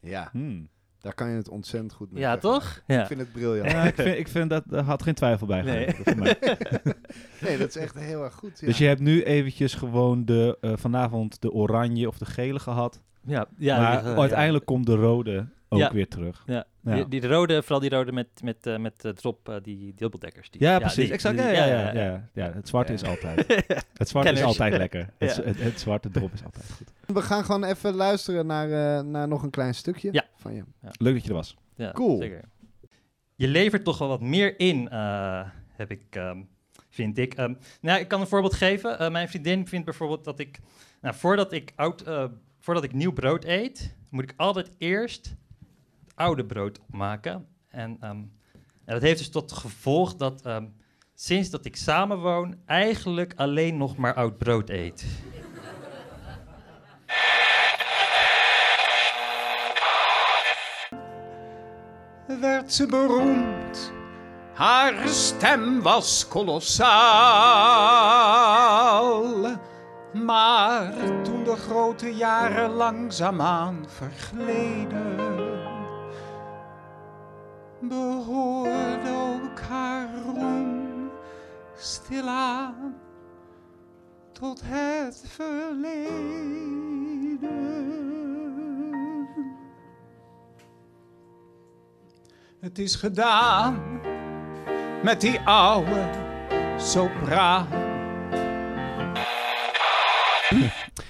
ja, 0.00 0.28
Hmm. 0.32 0.68
daar 1.00 1.14
kan 1.14 1.30
je 1.30 1.36
het 1.36 1.48
ontzettend 1.48 1.92
goed 1.92 2.12
mee 2.12 2.22
Ja, 2.22 2.36
toch? 2.36 2.82
Ja. 2.86 3.00
Ik 3.00 3.06
vind 3.06 3.20
het 3.20 3.32
briljant. 3.32 3.70
Ja, 3.70 3.82
ik 3.84 3.94
vind, 3.94 4.18
ik 4.18 4.28
vind 4.28 4.50
dat, 4.50 4.62
daar 4.66 4.84
had 4.84 5.02
geen 5.02 5.14
twijfel 5.14 5.46
bij. 5.46 5.62
Nee. 5.62 5.74
gelegen 5.90 6.04
voor 6.04 6.16
mij. 6.22 6.38
Nee, 7.40 7.58
dat 7.58 7.68
is 7.68 7.76
echt 7.76 7.94
heel 7.98 8.24
erg 8.24 8.34
goed. 8.34 8.60
Ja. 8.60 8.66
Dus 8.66 8.78
je 8.78 8.86
hebt 8.86 9.00
nu 9.00 9.22
eventjes 9.22 9.74
gewoon 9.74 10.24
de, 10.24 10.58
eh, 10.60 10.72
vanavond 10.76 11.40
de 11.42 11.52
oranje 11.52 12.08
of 12.08 12.18
de 12.18 12.24
gele 12.26 12.58
gehad. 12.58 13.02
Ja, 13.26 13.46
ja, 13.58 13.78
maar 13.80 14.18
uiteindelijk 14.18 14.64
komt 14.64 14.86
de 14.86 14.94
rode 14.94 15.46
ook 15.74 15.80
Ja. 15.80 15.92
weer 15.92 16.08
terug. 16.08 16.42
Ja, 16.46 16.64
Ja. 16.84 16.94
Die, 16.94 17.08
die 17.20 17.26
rode, 17.28 17.60
vooral 17.62 17.80
die 17.80 17.90
rode 17.90 18.12
met, 18.12 18.28
met, 18.42 18.66
eh, 18.66 18.76
met 18.78 19.04
eh, 19.04 19.10
drop, 19.12 19.48
eh, 19.48 19.56
die 19.62 19.94
dubbeldekkers. 19.94 20.50
Die, 20.50 20.60
Ja, 20.62 20.78
precies. 20.78 20.96
die- 21.04 21.12
exact. 21.12 21.36
die- 21.36 21.46
Ja, 21.46 21.52
ja, 21.52 21.64
ja, 21.66 21.92
ja, 21.92 22.28
ja. 22.34 22.52
Het 22.52 22.68
zwarte 22.68 22.92
Ja. 22.92 22.98
is 22.98 23.04
altijd. 23.04 23.46
Het 23.94 24.08
zwarte 24.08 24.30
is 24.32 24.42
altijd 24.52 24.76
lekker. 24.76 25.10
Het, 25.18 25.36
Ja. 25.36 25.42
het, 25.42 25.60
het 25.60 25.80
zwarte 25.80 26.10
drop 26.10 26.32
is 26.32 26.44
altijd 26.44 26.70
goed. 26.70 26.92
We 27.16 27.22
gaan 27.22 27.44
gewoon 27.44 27.64
even 27.64 27.94
luisteren 27.94 28.46
naar, 28.46 28.70
eh, 28.98 29.04
naar 29.04 29.28
nog 29.28 29.42
een 29.42 29.50
klein 29.50 29.74
stukje 29.74 30.08
Ja. 30.12 30.24
van 30.36 30.54
je. 30.54 30.62
Leuk 30.98 31.14
dat 31.14 31.22
je 31.22 31.28
er 31.28 31.34
was. 31.34 31.56
Ja, 31.76 31.92
Cool. 31.92 32.16
Zeker. 32.20 32.40
Je 33.34 33.48
levert 33.48 33.84
toch 33.84 33.98
wel 33.98 34.08
wat 34.08 34.20
meer 34.20 34.58
in, 34.60 34.88
eh, 34.88 35.40
heb 35.72 35.90
ik, 35.90 36.04
ehm, 36.10 36.42
vind 36.90 37.18
ik. 37.18 37.34
Ehm, 37.34 37.54
nou, 37.80 38.00
ik 38.00 38.08
kan 38.08 38.20
een 38.20 38.26
voorbeeld 38.26 38.54
geven. 38.54 38.98
Eh, 38.98 39.10
mijn 39.10 39.28
vriendin 39.28 39.68
vindt 39.68 39.84
bijvoorbeeld 39.84 40.24
dat 40.24 40.38
ik, 40.38 40.60
nou, 41.00 41.14
voordat 41.14 41.52
ik 41.52 41.72
oud, 41.76 42.00
eh, 42.00 42.24
voordat 42.58 42.84
ik 42.84 42.92
nieuw 42.92 43.12
brood 43.12 43.44
eet, 43.44 43.96
moet 44.10 44.22
ik 44.22 44.34
altijd 44.36 44.70
eerst 44.78 45.34
oude 46.14 46.44
brood 46.44 46.80
opmaken. 46.80 47.46
En, 47.68 47.96
ehm, 48.00 48.16
en 48.84 48.94
dat 48.94 49.02
heeft 49.02 49.18
dus 49.18 49.30
tot 49.30 49.52
gevolg 49.52 50.16
dat 50.16 50.42
ehm, 50.42 50.66
sinds 51.14 51.50
dat 51.50 51.64
ik 51.64 51.76
samenwoon, 51.76 52.56
eigenlijk 52.66 53.32
alleen 53.36 53.76
nog 53.76 53.96
maar 53.96 54.14
oud 54.14 54.38
brood 54.38 54.68
eet. 54.68 55.04
werd 62.40 62.72
ze 62.72 62.86
beroemd. 62.86 63.92
Haar 64.54 65.08
stem 65.08 65.82
was 65.82 66.28
kolossaal. 66.28 66.92
Maar 70.12 70.92
toen 71.22 71.44
de 71.44 71.56
grote 71.56 72.14
jaren 72.14 72.70
langzaamaan 72.70 73.84
vergleden, 73.88 75.16
behoorde 77.88 79.10
ook 79.10 79.60
haar 79.60 80.08
roem 80.24 81.10
stilaan 81.76 82.94
tot 84.32 84.60
het 84.64 85.24
verleden. 85.26 86.64
Het 92.60 92.78
is 92.78 92.94
gedaan 92.94 94.00
met 95.02 95.20
die 95.20 95.40
oude 95.40 96.10
sopraan. 96.76 97.83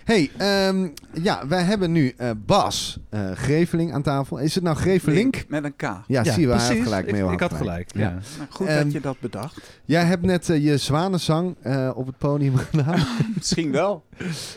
Hey, 0.05 0.31
ehm, 0.37 0.89
ja, 1.23 1.47
wij 1.47 1.63
hebben 1.63 1.93
nu 1.93 2.13
eh, 2.17 2.31
Bas 2.47 2.99
eh 3.11 3.31
Greveling 3.31 3.93
aan 3.93 4.03
tafel. 4.03 4.39
Is 4.39 4.55
het 4.55 4.65
nou 4.65 4.77
Grevelink? 4.77 5.35
Link 5.35 5.49
met 5.49 5.65
een 5.65 5.77
K. 5.77 5.83
Ja, 6.07 6.25
zie 6.25 6.41
je, 6.41 6.47
wel, 6.47 6.59
gelijk. 6.59 7.07
Ik, 7.07 7.31
ik 7.33 7.41
had 7.41 7.55
gelijk. 7.55 7.95
Ja. 7.95 8.01
Ja. 8.01 8.09
Nou, 8.11 8.21
Goed 8.51 8.67
Ehm, 8.67 8.83
dat 8.83 8.93
je 8.93 9.01
dat 9.01 9.21
bedacht. 9.21 9.81
Jij 9.85 10.05
hebt 10.05 10.23
net 10.23 10.49
eh, 10.51 10.65
je 10.65 10.77
zwanenzang 10.77 11.57
eh, 11.63 11.91
op 11.95 12.07
het 12.07 12.19
podium 12.19 12.57
gedaan. 12.71 13.07
Misschien 13.37 13.71
wel. 13.73 14.05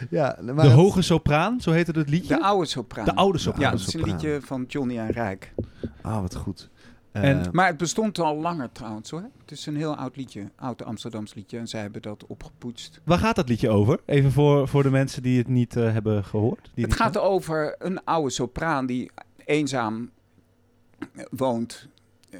ja, 0.09 0.37
maar 0.43 0.55
De 0.55 0.61
het- 0.61 0.71
hoge 0.71 1.01
sopraan, 1.01 1.61
zo 1.61 1.71
heette 1.71 1.91
het 1.99 2.09
liedje. 2.09 2.35
De 2.35 2.41
oude 2.43 2.65
sopraan. 2.67 3.05
De 3.05 3.15
oude 3.15 3.37
sopraan. 3.37 3.63
Ja, 3.63 3.71
dat 3.71 3.79
is 3.87 3.93
een 3.93 4.03
liedje 4.03 4.39
van 4.41 4.65
Johnny 4.67 4.97
en 4.97 5.09
Rijk. 5.11 5.53
Ah, 6.01 6.21
wat 6.21 6.35
goed. 6.35 6.69
Eh, 7.21 7.29
En- 7.29 7.49
Maar 7.51 7.67
het 7.67 7.77
bestond 7.77 8.19
al 8.19 8.35
langer 8.37 8.71
trouwens 8.71 9.09
hoor. 9.09 9.29
Het 9.41 9.51
is 9.51 9.65
een 9.65 9.75
heel 9.75 9.95
oud 9.95 10.15
liedje. 10.15 10.49
Oud 10.55 10.83
Amsterdams 10.83 11.33
liedje. 11.33 11.57
En 11.57 11.67
zij 11.67 11.81
hebben 11.81 12.01
dat 12.01 12.25
opgepoetst. 12.25 13.01
Waar 13.03 13.17
gaat 13.17 13.35
dat 13.35 13.49
liedje 13.49 13.69
over? 13.69 13.99
Even 14.05 14.31
voor, 14.31 14.67
voor 14.67 14.83
de 14.83 14.89
mensen 14.89 15.21
die 15.23 15.37
het 15.37 15.47
niet 15.47 15.75
eh, 15.75 15.91
hebben 15.91 16.23
gehoord. 16.23 16.71
Die 16.73 16.85
Het 16.85 16.93
gaat 16.93 17.17
over 17.17 17.75
een 17.79 18.03
oude 18.03 18.29
sopraan 18.29 18.85
die 18.85 19.11
eenzaam 19.45 20.09
eh, 20.99 21.25
woont 21.29 21.87
eh, 22.29 22.39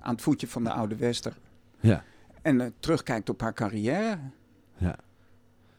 aan 0.00 0.12
het 0.14 0.22
voetje 0.22 0.48
van 0.48 0.64
de 0.64 0.70
Oude 0.72 0.96
Wester. 0.96 1.36
Ja. 1.80 2.02
En 2.42 2.60
eh, 2.60 2.66
terugkijkt 2.80 3.28
op 3.30 3.40
haar 3.40 3.54
carrière. 3.54 4.18
Ja. 4.76 4.96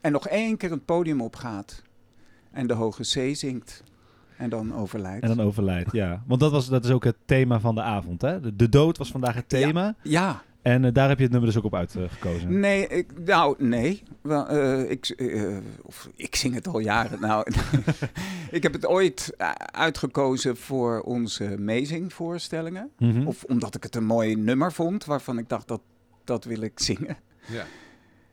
En 0.02 0.12
nog 0.12 0.28
één 0.28 0.58
keer 0.58 0.72
het 0.72 0.86
podium 0.86 1.22
opgaat. 1.22 1.82
En 2.52 2.68
de 2.68 2.74
Hoge 2.74 3.04
Zee 3.04 3.34
zingt. 3.36 3.84
En 4.38 4.50
dan 4.50 4.76
overlijdt. 4.76 5.24
En 5.24 5.36
dan 5.36 5.46
overlijdt, 5.46 5.92
ja. 5.92 6.24
Want 6.28 6.40
dat, 6.40 6.52
was, 6.52 6.68
dat 6.68 6.86
is 6.86 6.92
ook 6.92 7.04
het 7.04 7.16
thema 7.26 7.60
van 7.60 7.76
de 7.76 7.82
avond, 7.82 8.22
hè? 8.22 8.40
De, 8.40 8.56
de 8.56 8.70
dood 8.70 8.98
was 8.98 9.12
vandaag 9.12 9.36
het 9.36 9.50
thema. 9.50 9.96
Ja, 10.02 10.42
En 10.62 10.86
eh, 10.86 10.94
daar 10.94 11.08
heb 11.08 11.18
je 11.18 11.24
het 11.24 11.32
nummer 11.32 11.50
dus 11.50 11.60
ook 11.60 11.66
op 11.66 11.76
uitgekozen. 11.76 12.60
nee, 12.60 12.88
ik, 12.88 13.08
nou 13.26 13.56
nee. 13.58 14.04
Wel, 14.22 14.48
eh, 14.48 14.90
ik, 14.90 15.06
eh, 15.08 15.58
of, 15.82 16.10
ik 16.16 16.36
zing 16.36 16.54
het 16.54 16.68
al 16.68 16.80
jaren. 16.80 17.20
Nou, 17.20 17.46
ik 18.52 18.64
heb 18.64 18.74
het 18.74 18.86
ooit 18.86 19.34
uitgekozen 19.72 20.58
voor 20.58 21.02
onze 21.02 21.56
Amazing-voorstellingen. 21.60 22.90
Mhm. 22.98 23.28
Of 23.28 23.44
omdat 23.44 23.76
ik 23.76 23.84
het 23.84 23.96
een 23.96 24.06
mooi 24.06 24.36
nummer 24.36 24.74
vond, 24.74 25.06
waarvan 25.06 25.38
ik 25.38 25.50
dacht 25.50 25.68
dat 25.68 25.82
dat 26.24 26.44
wil 26.44 26.62
ik 26.62 26.80
zingen. 26.80 27.18
Ja. 27.48 27.66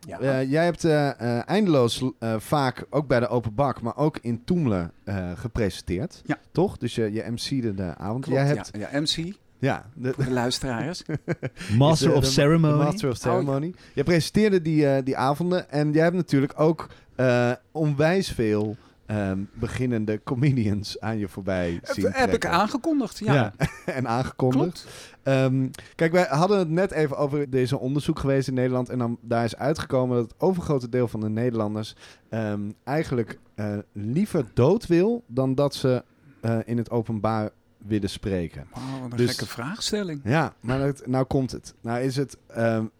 Ja. 0.07 0.19
Eh, 0.21 0.51
jij 0.51 0.65
hebt 0.65 0.85
eh, 0.85 1.09
eh, 1.21 1.43
eindeloos 1.49 2.05
eh, 2.19 2.35
vaak, 2.39 2.87
ook 2.91 3.07
bij 3.07 3.21
de 3.21 3.29
Open 3.29 3.55
Bak, 3.55 3.81
maar 3.83 3.97
ook 3.97 4.19
in 4.21 4.45
Toemelen 4.45 4.93
eh, 5.05 5.31
gepresenteerd. 5.35 6.23
Ja. 6.25 6.39
Toch? 6.53 6.77
Dus 6.77 6.95
je, 6.95 7.13
je 7.13 7.25
MC'de 7.31 7.75
de 7.75 7.95
avond. 7.97 8.25
Klopt, 8.25 8.41
jij 8.41 8.49
hebt, 8.49 8.71
ja, 8.73 8.89
ja, 8.93 9.01
MC, 9.01 9.35
ja, 9.59 9.85
de, 9.95 10.15
luisteraars. 10.31 11.03
Master 11.79 12.15
of 12.15 12.25
de 12.25 12.31
Ceremony. 12.31 12.77
Master 12.77 13.11
of 13.11 13.17
Ceremony. 13.17 13.75
Je 13.95 14.03
presenteerde 14.03 14.63
die, 14.63 14.87
eh, 14.89 15.05
die 15.05 15.17
avonden 15.17 15.71
en 15.71 15.93
jij 15.93 16.03
hebt 16.03 16.17
natuurlijk 16.17 16.61
ook 16.61 16.89
eh, 17.17 17.53
onwijs 17.73 18.31
veel 18.31 18.77
ehm, 19.07 19.39
beginnende 19.55 20.21
comedians 20.25 21.01
aan 21.01 21.19
je 21.19 21.29
voorbij 21.29 21.81
zien 21.83 22.05
heb 22.05 22.15
ik 22.15 22.29
trekken. 22.29 22.51
aangekondigd, 22.51 23.19
ja. 23.19 23.35
Ja, 23.35 23.53
en 23.95 24.09
aangekondigd. 24.09 24.87
Ehm, 25.23 25.67
kijk, 25.95 26.13
wij 26.13 26.27
hadden 26.29 26.59
het 26.59 26.71
net 26.71 26.91
even 26.91 27.17
over 27.17 27.51
deze 27.51 27.79
onderzoek 27.79 28.19
geweest 28.19 28.49
in 28.49 28.55
Nederland. 28.55 28.89
En 28.89 28.99
dan, 28.99 29.19
daar 29.21 29.45
is 29.45 29.57
uitgekomen 29.57 30.17
dat 30.17 30.25
het 30.31 30.41
overgrote 30.41 30.89
deel 30.89 31.09
van 31.09 31.21
de 31.21 31.29
Nederlanders 31.29 31.95
ehm, 32.29 32.61
eigenlijk 32.85 33.39
eh, 33.55 33.77
liever 33.93 34.45
dood 34.55 34.87
wil 34.87 35.25
dan 35.27 35.55
dat 35.55 35.75
ze 35.75 36.05
eh, 36.41 36.59
in 36.65 36.77
het 36.77 36.91
openbaar 36.91 37.51
willen 37.79 38.11
spreken. 38.11 38.67
Wauw, 38.73 39.01
wat 39.03 39.11
een 39.11 39.17
Dus- 39.17 39.31
gekke 39.31 39.47
vraagstelling. 39.47 40.21
Ja, 40.25 40.55
maar 40.61 40.93
nou 41.05 41.25
komt 41.25 41.53
het. 41.53 41.75
Nou 41.81 42.01
is 42.01 42.17
het 42.17 42.37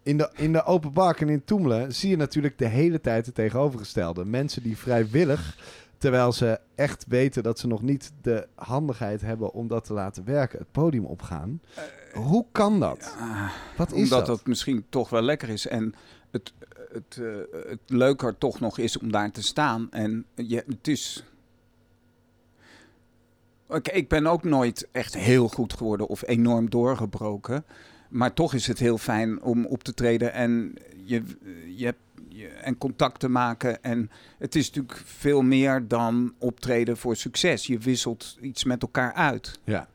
in, 0.03 0.17
de, 0.17 0.31
in 0.35 0.53
de 0.53 0.65
open 0.65 0.93
bak 0.93 1.21
en 1.21 1.29
in 1.29 1.45
Toemelen 1.45 1.95
zie 1.95 2.11
je 2.11 2.17
natuurlijk 2.17 2.59
de 2.59 2.67
hele 2.67 3.01
tijd 3.01 3.27
het 3.27 3.35
tegenovergestelde. 3.35 4.25
Mensen 4.25 4.63
die 4.63 4.77
vrijwillig, 4.79 5.57
terwijl 5.99 6.33
ze 6.33 6.61
echt 6.75 7.05
weten 7.09 7.43
dat 7.43 7.59
ze 7.59 7.67
nog 7.67 7.83
niet 7.83 8.13
de 8.23 8.49
handigheid 8.55 9.21
hebben 9.21 9.53
om 9.53 9.69
dat 9.69 9.85
te 9.85 9.93
laten 9.93 10.25
werken, 10.25 10.59
het 10.59 10.73
podium 10.73 11.05
opgaan. 11.05 11.61
Hoe 12.13 12.47
kan 12.53 12.81
dat? 12.81 13.17
Wat 13.77 13.93
is 13.93 14.03
omdat 14.03 14.27
dat? 14.27 14.37
dat 14.37 14.47
misschien 14.47 14.87
toch 14.89 15.11
wel 15.11 15.23
lekker 15.23 15.49
is. 15.49 15.67
En 15.67 15.95
het, 16.31 16.53
het, 16.93 17.19
eh, 17.21 17.69
het 17.69 17.81
leuker 17.87 18.39
toch 18.39 18.61
nog 18.61 18.79
is 18.79 18.99
om 18.99 19.13
daar 19.13 19.31
te 19.31 19.43
staan. 19.43 19.91
En 19.91 20.27
je, 20.35 20.65
het 20.67 20.89
is... 20.89 21.25
Oké, 23.67 23.91
ik 23.91 24.09
ben 24.09 24.27
ook 24.27 24.45
nooit 24.45 24.89
echt 24.93 25.15
heel 25.15 25.49
goed 25.49 25.73
geworden 25.73 26.07
of 26.07 26.27
enorm 26.27 26.71
doorgebroken. 26.71 27.65
Maar 28.09 28.33
toch 28.33 28.55
is 28.55 28.67
het 28.67 28.79
heel 28.79 28.99
fijn 28.99 29.43
om 29.43 29.67
op 29.67 29.85
te 29.85 29.95
treden 29.95 30.33
en, 30.33 30.75
je, 31.05 31.23
je 31.77 31.85
hebt, 31.85 31.99
je, 32.14 32.14
en 32.43 32.79
contact 32.79 33.21
te 33.21 33.29
maken. 33.29 33.83
En 33.83 34.11
het 34.39 34.55
is 34.55 34.67
natuurlijk 34.67 35.03
veel 35.05 35.43
meer 35.43 35.89
dan 35.89 36.35
optreden 36.39 36.97
voor 36.97 37.17
succes. 37.17 37.67
Je 37.67 37.79
wisselt 37.79 38.39
iets 38.41 38.65
met 38.65 38.83
elkaar 38.83 39.13
uit. 39.13 39.59
Ja. 39.65 39.89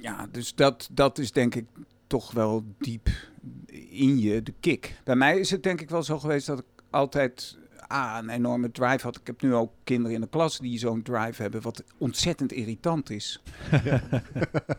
Ja, 0.00 0.26
dus 0.30 0.54
dat, 0.54 0.88
dat 0.92 1.18
is 1.18 1.32
denk 1.32 1.54
ik 1.54 1.66
toch 2.06 2.32
wel 2.32 2.64
diep 2.78 3.08
in 3.90 4.18
je, 4.18 4.42
de 4.42 4.54
kick. 4.60 4.96
Bij 5.04 5.16
mij 5.16 5.38
is 5.38 5.50
het 5.50 5.62
denk 5.62 5.80
ik 5.80 5.90
wel 5.90 6.02
zo 6.02 6.18
geweest 6.18 6.46
dat 6.46 6.58
ik 6.58 6.64
altijd 6.90 7.58
ah, 7.92 8.18
een 8.22 8.28
enorme 8.28 8.70
drive 8.70 9.02
had. 9.06 9.16
Ik 9.16 9.26
heb 9.26 9.42
nu 9.42 9.54
ook 9.54 9.72
kinderen 9.84 10.14
in 10.14 10.20
de 10.20 10.28
klas 10.28 10.58
die 10.58 10.78
zo'n 10.78 11.02
drive 11.02 11.42
hebben, 11.42 11.62
wat 11.62 11.82
ontzettend 11.98 12.52
irritant 12.52 13.10
is. 13.10 13.42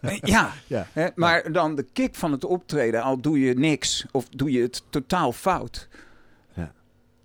Eh, 0.01 0.17
ja, 0.21 0.51
Ja. 0.67 0.87
hè, 0.91 1.07
maar 1.15 1.51
dan 1.51 1.75
de 1.75 1.83
kick 1.93 2.15
van 2.15 2.31
het 2.31 2.45
optreden, 2.45 3.01
al 3.01 3.19
doe 3.21 3.39
je 3.39 3.53
niks 3.53 4.05
of 4.11 4.29
doe 4.29 4.51
je 4.51 4.61
het 4.61 4.83
totaal 4.89 5.31
fout, 5.31 5.87
Ja. 6.53 6.71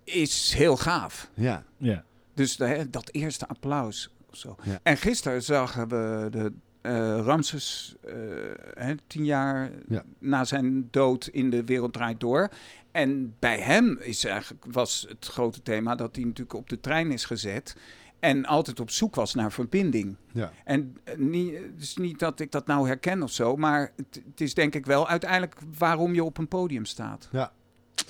is 0.03 0.53
heel 0.53 0.77
gaaf. 0.77 1.29
Ja. 1.33 1.63
Ja. 1.77 2.03
Dus 2.33 2.57
hè, 2.57 2.89
dat 2.89 3.09
eerste 3.11 3.47
applaus 3.47 4.09
of 4.29 4.35
zo. 4.37 4.55
Ja. 4.63 4.79
En 4.83 4.97
gisteren 4.97 5.43
zagen 5.43 5.87
we 5.87 6.27
de 6.31 6.53
eh, 6.81 7.19
Ramses, 7.23 7.95
eh, 8.05 8.13
hè, 8.73 8.93
tien 9.07 9.25
jaar 9.25 9.71
Ja. 9.87 10.03
na 10.19 10.43
zijn 10.43 10.87
dood 10.91 11.27
in 11.27 11.49
de 11.49 11.63
wereld 11.63 11.93
draait 11.93 12.19
door. 12.19 12.49
En 12.91 13.35
bij 13.39 13.59
hem 13.59 13.97
is 13.99 14.25
eigenlijk, 14.25 14.65
was 14.71 15.05
het 15.09 15.25
grote 15.25 15.61
thema 15.61 15.95
dat 15.95 16.15
hij 16.15 16.25
natuurlijk 16.25 16.53
op 16.57 16.69
de 16.69 16.79
trein 16.79 17.11
is 17.11 17.25
gezet. 17.25 17.75
En 18.19 18.45
altijd 18.45 18.79
op 18.79 18.89
zoek 18.89 19.15
was 19.15 19.33
naar 19.33 19.51
verbinding. 19.51 20.15
Ja. 20.33 20.51
En 20.63 20.97
eh, 21.03 21.17
niet, 21.17 21.53
het 21.53 21.81
is 21.81 21.97
niet 21.97 22.19
dat 22.19 22.39
ik 22.39 22.51
dat 22.51 22.67
nou 22.67 22.87
herken 22.87 23.23
of 23.23 23.31
zo, 23.31 23.55
maar 23.55 23.91
het, 23.95 24.21
het 24.29 24.41
is 24.41 24.53
denk 24.53 24.75
ik 24.75 24.85
wel 24.85 25.07
uiteindelijk 25.07 25.55
waarom 25.77 26.13
je 26.13 26.23
op 26.23 26.37
een 26.37 26.47
podium 26.47 26.85
staat. 26.85 27.29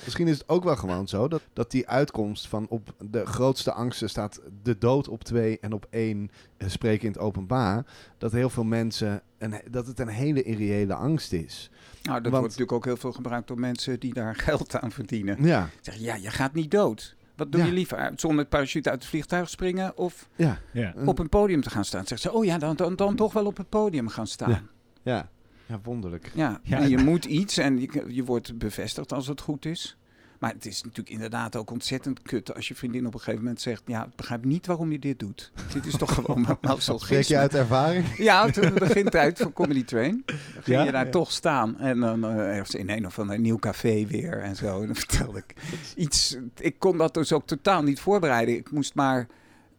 Misschien 0.04 0.28
is 0.28 0.38
het 0.38 0.50
ook 0.50 0.64
wel 0.64 0.76
gewoon 0.76 1.08
zo 1.08 1.28
dat, 1.28 1.42
dat 1.54 1.72
die 1.72 1.88
uitkomst 1.88 2.48
van 2.48 2.68
op 2.70 2.94
de 3.10 3.26
grootste 3.26 3.72
angsten 3.72 4.10
staat 4.10 4.42
de 4.64 4.78
dood 4.78 5.08
op 5.08 5.24
twee 5.24 5.60
en 5.60 5.74
op 5.74 5.88
één 5.90 6.32
eh, 6.58 6.70
spreken 6.70 7.06
in 7.06 7.12
het 7.12 7.22
openbaar. 7.22 7.86
Dat 8.18 8.32
heel 8.32 8.50
veel 8.50 8.64
mensen, 8.64 9.22
een, 9.38 9.62
dat 9.72 9.88
het 9.88 10.00
een 10.00 10.08
hele 10.08 10.44
irreële 10.44 10.94
angst 10.94 11.34
is. 11.34 11.70
Nou, 12.04 12.22
dat 12.22 12.32
Want- 12.32 12.34
wordt 12.34 12.42
natuurlijk 12.42 12.72
ook 12.72 12.86
heel 12.86 12.98
veel 12.98 13.12
gebruikt 13.12 13.48
door 13.48 13.60
mensen 13.60 14.00
die 14.00 14.14
daar 14.14 14.36
geld 14.46 14.76
aan 14.80 14.92
verdienen. 14.92 15.44
Ja, 15.46 15.70
Zeggen, 15.82 16.04
ja, 16.04 16.16
je 16.16 16.30
gaat 16.30 16.54
niet 16.54 16.72
dood. 16.72 17.16
Wat 17.36 17.52
doe 17.52 17.62
Ja. 17.62 17.68
je 17.68 17.74
liever? 17.74 18.12
Zonder 18.16 18.46
parachute 18.46 18.90
uit 18.90 19.00
het 19.00 19.10
vliegtuig 19.10 19.50
springen 19.50 19.98
of 19.98 20.30
ja, 20.36 20.60
op 21.06 21.20
een 21.20 21.30
podium 21.30 21.62
te 21.62 21.70
gaan 21.70 21.86
staan? 21.86 22.06
Zeggen 22.08 22.32
ze, 22.32 22.38
oh 22.38 22.46
ja, 22.46 22.58
dan, 22.58 22.76
dan, 22.76 22.96
dan 22.96 23.16
toch 23.16 23.34
wel 23.34 23.46
op 23.46 23.58
het 23.58 23.70
podium 23.70 24.08
gaan 24.08 24.28
staan. 24.28 24.50
Ja. 24.50 24.62
Ja, 25.04 25.14
ja. 25.16 25.30
ja 25.66 25.80
wonderlijk. 25.84 26.32
Ja. 26.36 26.62
en 26.64 26.90
je 26.90 26.98
moet 26.98 27.26
iets 27.26 27.58
en 27.58 27.80
je, 27.82 28.04
je 28.08 28.24
wordt 28.24 28.58
bevestigd 28.58 29.14
als 29.14 29.28
het 29.28 29.42
goed 29.42 29.66
is. 29.66 29.98
Maar 30.40 30.52
het 30.54 30.66
is 30.66 30.82
natuurlijk 30.84 31.10
inderdaad 31.10 31.56
ook 31.56 31.72
ontzettend 31.72 32.22
kut 32.22 32.56
als 32.56 32.68
je 32.68 32.76
vriendin 32.76 33.06
op 33.06 33.14
een 33.14 33.20
gegeven 33.20 33.40
moment 33.44 33.62
zegt... 33.62 33.82
ja, 33.86 34.06
ik 34.06 34.16
begrijp 34.16 34.46
niet 34.46 34.66
waarom 34.66 34.92
je 34.92 35.00
dit 35.00 35.20
doet. 35.20 35.52
dit 35.74 35.86
is 35.86 35.98
toch 35.98 36.14
gewoon 36.14 36.42
Spreek 36.44 36.58
je 36.62 36.68
masochisme. 36.68 37.38
uit 37.38 37.54
ervaring? 37.56 38.06
Ja, 38.30 38.50
toen 38.50 38.74
de 38.74 38.80
begintijd 38.80 39.38
van 39.38 39.54
Comedy 39.54 39.84
Train 39.84 40.24
ging 40.26 40.66
Ja? 40.78 40.84
je 40.84 40.92
daar 40.92 41.06
Ja. 41.06 41.12
toch 41.12 41.32
staan. 41.32 41.80
En 41.80 42.00
dan 42.00 42.24
eh, 42.26 42.32
ergens 42.38 42.76
in 42.76 42.90
een 42.90 43.06
of 43.06 43.20
ander 43.20 43.40
nieuw 43.40 43.58
café 43.60 44.06
weer 44.06 44.42
en 44.42 44.56
zo. 44.56 44.80
En 44.82 44.86
dan 44.86 44.96
vertelde 44.96 45.38
ik 45.48 45.54
iets. 45.96 46.38
Ik 46.60 46.76
kon 46.80 46.98
dat 46.98 47.14
dus 47.14 47.34
ook 47.34 47.48
totaal 47.48 47.84
niet 47.84 48.00
voorbereiden. 48.00 48.56
Ik 48.56 48.72
moest 48.72 48.96
maar... 48.96 49.28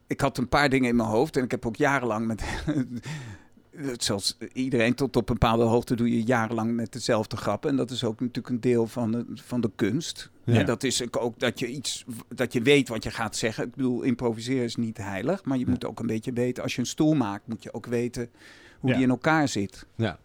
Ik 0.07 0.21
had 0.21 0.39
een 0.39 0.49
paar 0.49 0.69
dingen 0.69 0.89
in 0.89 0.97
mijn 0.97 1.09
hoofd. 1.09 1.37
En 1.37 1.45
ik 1.45 1.51
heb 1.51 1.67
ook 1.67 1.77
jarenlang 1.77 2.27
met... 2.27 2.43
Zoals 3.97 4.37
iedereen 4.53 4.95
tot 4.95 5.17
op 5.17 5.29
een 5.29 5.35
bepaalde 5.39 5.65
hoogte 5.65 5.95
doe 5.97 6.11
je 6.11 6.23
jarenlang 6.23 6.75
met 6.75 6.93
dezelfde 6.93 7.37
grappen. 7.37 7.71
En 7.71 7.77
dat 7.77 7.91
is 7.91 8.05
ook 8.05 8.21
natuurlijk 8.21 8.49
een 8.49 8.61
deel 8.61 8.87
van 8.87 9.11
de, 9.13 9.25
van 9.35 9.61
de 9.61 9.71
kunst. 9.77 10.31
Ja. 10.45 10.59
En 10.59 10.67
dat 10.67 10.83
is 10.85 11.13
ook 11.13 11.39
dat 11.39 11.59
je 11.59 11.67
iets, 11.67 12.05
dat 12.29 12.53
je 12.53 12.63
weet 12.63 12.89
wat 12.89 13.03
je 13.03 13.11
gaat 13.11 13.37
zeggen. 13.37 13.65
Ik 13.65 13.75
bedoel, 13.75 14.03
improviseren 14.03 14.65
is 14.65 14.77
niet 14.77 14.97
heilig, 14.97 15.45
maar 15.45 15.59
je 15.59 15.67
moet 15.69 15.85
ook 15.85 16.01
een 16.01 16.07
beetje 16.07 16.33
weten. 16.33 16.63
Als 16.63 16.75
je 16.75 16.81
een 16.81 16.87
stoel 16.87 17.15
maakt, 17.15 17.47
moet 17.47 17.63
je 17.63 17.73
ook 17.73 17.87
weten 17.87 18.31
hoe 18.79 18.89
Ja. 18.91 18.95
die 18.97 19.05
in 19.05 19.11
elkaar 19.11 19.49
zit. 19.49 19.87
Ja. 19.95 20.19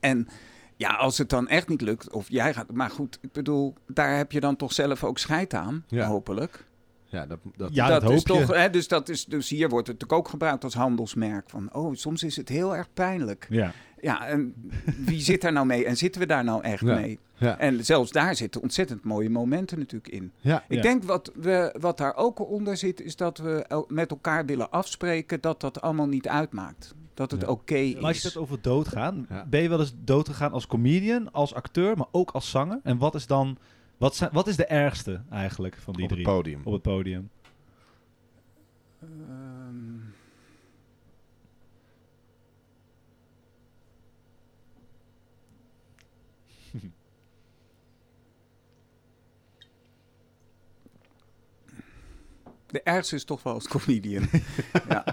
En 0.00 0.28
ja, 0.76 0.88
als 0.94 1.18
het 1.18 1.28
dan 1.28 1.48
echt 1.48 1.68
niet 1.68 1.80
lukt, 1.80 2.10
of 2.12 2.28
jij 2.28 2.54
gaat, 2.54 2.72
maar 2.72 2.90
goed, 2.90 3.18
ik 3.20 3.32
bedoel, 3.32 3.74
daar 3.86 4.16
heb 4.16 4.32
je 4.32 4.40
dan 4.40 4.56
toch 4.56 4.72
zelf 4.72 5.04
ook 5.04 5.18
scheid 5.18 5.54
aan, 5.54 5.84
Ja. 5.88 6.06
hopelijk. 6.06 6.64
Ja, 7.14 7.26
dat, 7.26 7.38
dat, 7.56 7.74
Ja, 7.74 7.88
dat, 7.88 8.02
is 8.02 8.08
hoop 8.08 8.16
je. 8.18 8.24
toch, 8.46 8.56
hè, 8.56 8.70
dus 8.70 8.88
dat 8.88 9.08
is, 9.08 9.24
dus 9.24 9.48
hier 9.48 9.68
wordt 9.68 9.86
het 9.86 9.96
natuurlijk 10.00 10.26
ook 10.26 10.28
gebruikt 10.32 10.64
als 10.64 10.74
handelsmerk 10.74 11.50
van, 11.50 11.68
oh, 11.74 11.94
soms 11.94 12.22
is 12.22 12.36
het 12.36 12.48
heel 12.48 12.76
erg 12.76 12.86
pijnlijk. 12.94 13.46
Ja. 13.50 13.72
Ja, 14.00 14.26
en 14.26 14.54
wie 15.06 15.20
zit 15.20 15.40
daar 15.40 15.52
nou 15.52 15.66
mee? 15.66 15.84
En 15.84 15.96
zitten 15.96 16.20
we 16.20 16.26
daar 16.26 16.44
nou 16.44 16.62
echt 16.62 16.80
Ja. 16.84 16.94
mee? 16.94 17.18
ja. 17.36 17.58
En 17.58 17.84
zelfs 17.84 18.10
daar 18.12 18.34
zitten 18.36 18.62
ontzettend 18.62 19.04
mooie 19.04 19.30
momenten 19.30 19.78
natuurlijk 19.78 20.12
in. 20.12 20.32
ja. 20.40 20.64
Ik 20.68 20.76
Ja. 20.76 20.82
denk 20.82 21.04
wat, 21.04 21.30
we, 21.34 21.74
wat 21.80 21.98
daar 21.98 22.16
ook 22.16 22.48
onder 22.50 22.76
zit, 22.76 23.00
is 23.00 23.16
dat 23.16 23.38
we 23.38 23.84
met 23.88 24.10
elkaar 24.10 24.46
willen 24.46 24.70
afspreken 24.70 25.40
dat 25.40 25.60
dat 25.60 25.80
allemaal 25.80 26.08
niet 26.08 26.28
uitmaakt. 26.28 26.94
Dat 27.14 27.30
het 27.30 27.40
Ja. 27.40 27.46
oké 27.48 27.74
is. 27.74 27.94
Maar 27.94 28.02
als 28.04 28.22
je 28.22 28.28
het 28.28 28.36
over 28.36 28.58
doodgaan, 28.60 29.26
Ja. 29.28 29.46
ben 29.50 29.62
je 29.62 29.68
wel 29.68 29.80
eens 29.80 29.94
doodgegaan 30.04 30.52
als 30.52 30.66
comedian, 30.66 31.32
als 31.32 31.54
acteur, 31.54 31.96
maar 31.96 32.06
ook 32.10 32.30
als 32.30 32.50
zanger? 32.50 32.80
En 32.82 32.98
wat 32.98 33.14
is 33.14 33.26
dan, 33.26 33.58
wat, 33.96 34.16
zijn, 34.16 34.30
wat 34.32 34.46
is 34.46 34.56
de 34.56 34.66
ergste 34.66 35.22
eigenlijk 35.30 35.76
van 35.76 35.94
die 35.94 36.04
op 36.04 36.10
het 36.10 36.18
drie 36.18 36.32
podium. 36.34 36.60
op 36.64 36.72
het 36.72 36.82
podium? 36.82 37.30
Ehm, 39.00 40.00
De 52.74 52.82
ergste 52.82 53.14
is 53.14 53.24
toch 53.24 53.42
wel 53.42 53.52
als 53.52 53.68
comedian. 53.68 54.28
ja. 54.88 55.04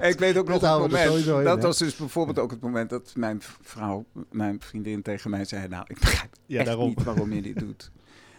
Ik 0.00 0.18
weet 0.18 0.36
ook 0.36 0.48
nog 0.48 0.60
Dat 0.60 0.82
het 0.82 0.90
moment. 0.90 1.26
in, 1.26 1.44
dat 1.44 1.62
was 1.62 1.78
dus 1.78 1.96
bijvoorbeeld 1.96 2.38
ook 2.38 2.50
het 2.50 2.60
moment 2.60 2.90
dat 2.90 3.12
mijn 3.16 3.42
vrouw, 3.62 4.04
mijn 4.30 4.60
vriendin 4.60 5.02
tegen 5.02 5.30
mij 5.30 5.44
zei: 5.44 5.68
Nou, 5.68 5.84
ik 5.88 5.98
begrijp 5.98 6.30
Ja, 6.46 6.56
echt 6.58 6.66
daarom. 6.66 6.88
niet 6.88 7.02
waarom 7.02 7.32
je 7.32 7.42
dit 7.42 7.58
doet. 7.58 7.90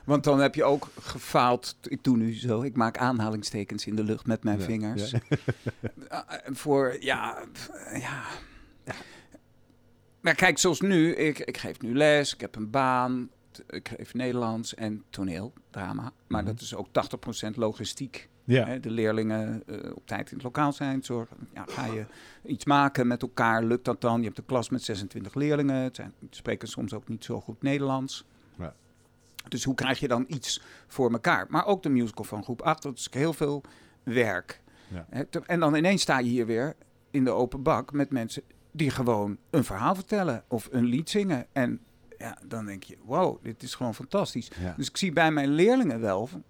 Want 0.06 0.23
dan 0.23 0.39
heb 0.39 0.56
je 0.56 0.63
ook 0.63 0.88
gefaald. 1.01 1.77
Ik 1.82 2.04
doe 2.04 2.17
nu 2.17 2.34
zo. 2.39 2.62
Ik 2.62 2.75
maak 2.75 2.97
aanhalingstekens 2.97 3.86
in 3.86 3.95
de 3.95 4.04
lucht 4.04 4.25
met 4.25 4.43
mijn 4.43 4.60
Ja, 4.60 4.65
vingers. 4.65 5.12
ja. 5.12 5.19
Uh, 6.12 6.19
voor, 6.62 6.97
ja, 6.99 7.43
ja. 7.93 8.23
Maar 10.21 10.36
kijk, 10.36 10.58
zoals 10.58 10.82
nu. 10.82 11.15
Ik, 11.15 11.39
ik 11.39 11.58
geef 11.58 11.82
nu 11.82 11.95
les. 11.95 12.34
Ik 12.34 12.41
heb 12.41 12.56
een 12.56 12.69
baan. 12.69 13.30
Ik 13.69 13.89
geef 13.97 14.13
Nederlands 14.13 14.75
en 14.75 15.04
toneel, 15.10 15.54
drama. 15.71 16.12
Maar 16.27 16.41
Mhm. 16.43 16.51
dat 16.51 16.62
is 16.62 16.75
ook 16.75 16.88
80% 16.91 17.56
logistiek. 17.56 18.30
Ja. 18.43 18.65
Hè, 18.65 18.80
de 18.80 18.89
leerlingen 18.91 19.63
eh, 19.67 19.95
op 19.95 20.08
tijd 20.08 20.27
in 20.30 20.34
het 20.36 20.43
lokaal 20.43 20.73
zijn. 20.73 21.04
Zorgen, 21.04 21.38
ja, 21.54 21.65
ga 21.67 21.86
je 21.86 22.06
iets 22.45 22.65
maken 22.65 23.08
met 23.08 23.21
elkaar? 23.21 23.63
Lukt 23.63 23.86
dat 23.86 24.01
dan? 24.01 24.19
Je 24.19 24.25
hebt 24.25 24.38
een 24.38 24.45
klas 24.45 24.69
met 24.69 24.84
26 24.84 25.34
leerlingen. 25.34 25.75
Het 25.75 25.95
zijn, 25.95 26.13
spreken 26.30 26.67
soms 26.67 26.93
ook 26.93 27.08
niet 27.08 27.23
zo 27.23 27.41
goed 27.41 27.62
Nederlands. 27.62 28.25
Ja. 28.58 28.73
Dus 29.47 29.63
hoe 29.63 29.75
krijg 29.75 29.99
je 29.99 30.08
dan 30.08 30.25
iets 30.27 30.62
voor 30.88 31.12
elkaar? 31.12 31.45
Maar 31.49 31.65
ook 31.65 31.84
de 31.84 31.89
musical 31.89 32.23
van 32.25 32.43
groep 32.43 32.62
8, 32.62 32.82
dat 32.84 32.97
is 32.97 33.08
heel 33.12 33.34
veel 33.34 33.63
werk. 34.04 34.62
Ja. 34.88 35.06
Hè, 35.10 35.25
te- 35.25 35.41
En 35.45 35.60
dan 35.60 35.75
ineens 35.75 36.01
sta 36.01 36.19
je 36.19 36.30
hier 36.30 36.45
weer 36.45 36.75
in 37.12 37.23
de 37.23 37.32
open 37.32 37.62
bak 37.63 37.91
met 37.93 38.10
mensen 38.12 38.43
die 38.71 38.89
gewoon 38.89 39.38
een 39.49 39.63
verhaal 39.63 39.95
vertellen 39.95 40.43
of 40.47 40.67
een 40.71 40.86
lied 40.86 41.10
zingen. 41.10 41.45
En 41.51 41.80
ja, 42.17 42.38
dan 42.47 42.65
denk 42.65 42.84
je, 42.84 42.97
wow, 43.06 43.43
dit 43.43 43.63
is 43.63 43.75
gewoon 43.75 43.95
fantastisch. 43.95 44.49
Ja. 44.62 44.73
Dus 44.77 44.88
ik 44.89 44.97
zie 44.97 45.13
bij 45.13 45.32
mijn 45.32 45.49
leerlingen 45.49 45.99
wel. 45.99 46.27
van- 46.27 46.43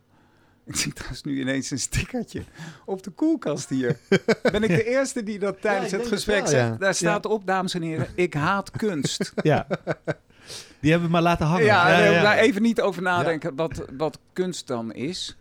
Ik 0.66 0.76
zie 0.76 0.94
trouwens 0.94 1.24
nu 1.24 1.40
ineens 1.40 1.72
een 1.72 1.80
stickertje 1.80 2.44
op 2.86 3.04
de 3.04 3.10
koelkast 3.10 3.70
hier. 3.70 3.98
Ben 4.52 4.64
ik 4.64 4.70
de 4.70 4.84
eerste 4.90 5.24
die 5.24 5.40
dat 5.40 5.62
tijdens 5.62 5.92
het 5.92 6.02
het 6.02 6.10
gesprek 6.10 6.40
wel, 6.40 6.48
zegt? 6.48 6.70
ja. 6.72 6.76
Daar 6.78 6.94
staat 6.96 7.26
op, 7.26 7.46
dames 7.46 7.74
en 7.74 7.82
heren, 7.82 8.08
ik 8.16 8.34
haat 8.34 8.72
kunst. 8.72 9.34
ja. 9.44 9.68
Die 10.80 10.90
hebben 10.92 11.08
we 11.08 11.14
maar 11.14 11.22
laten 11.22 11.46
hangen. 11.46 11.66
Ja, 11.66 11.90
ja, 11.92 11.98
nee, 12.00 12.12
ja. 12.12 12.22
daar 12.22 12.38
even 12.38 12.62
niet 12.62 12.82
over 12.82 13.02
nadenken 13.02 13.56
wat, 13.56 13.86
wat 13.98 14.20
kunst 14.34 14.68
dan 14.68 14.94
is. 14.94 15.38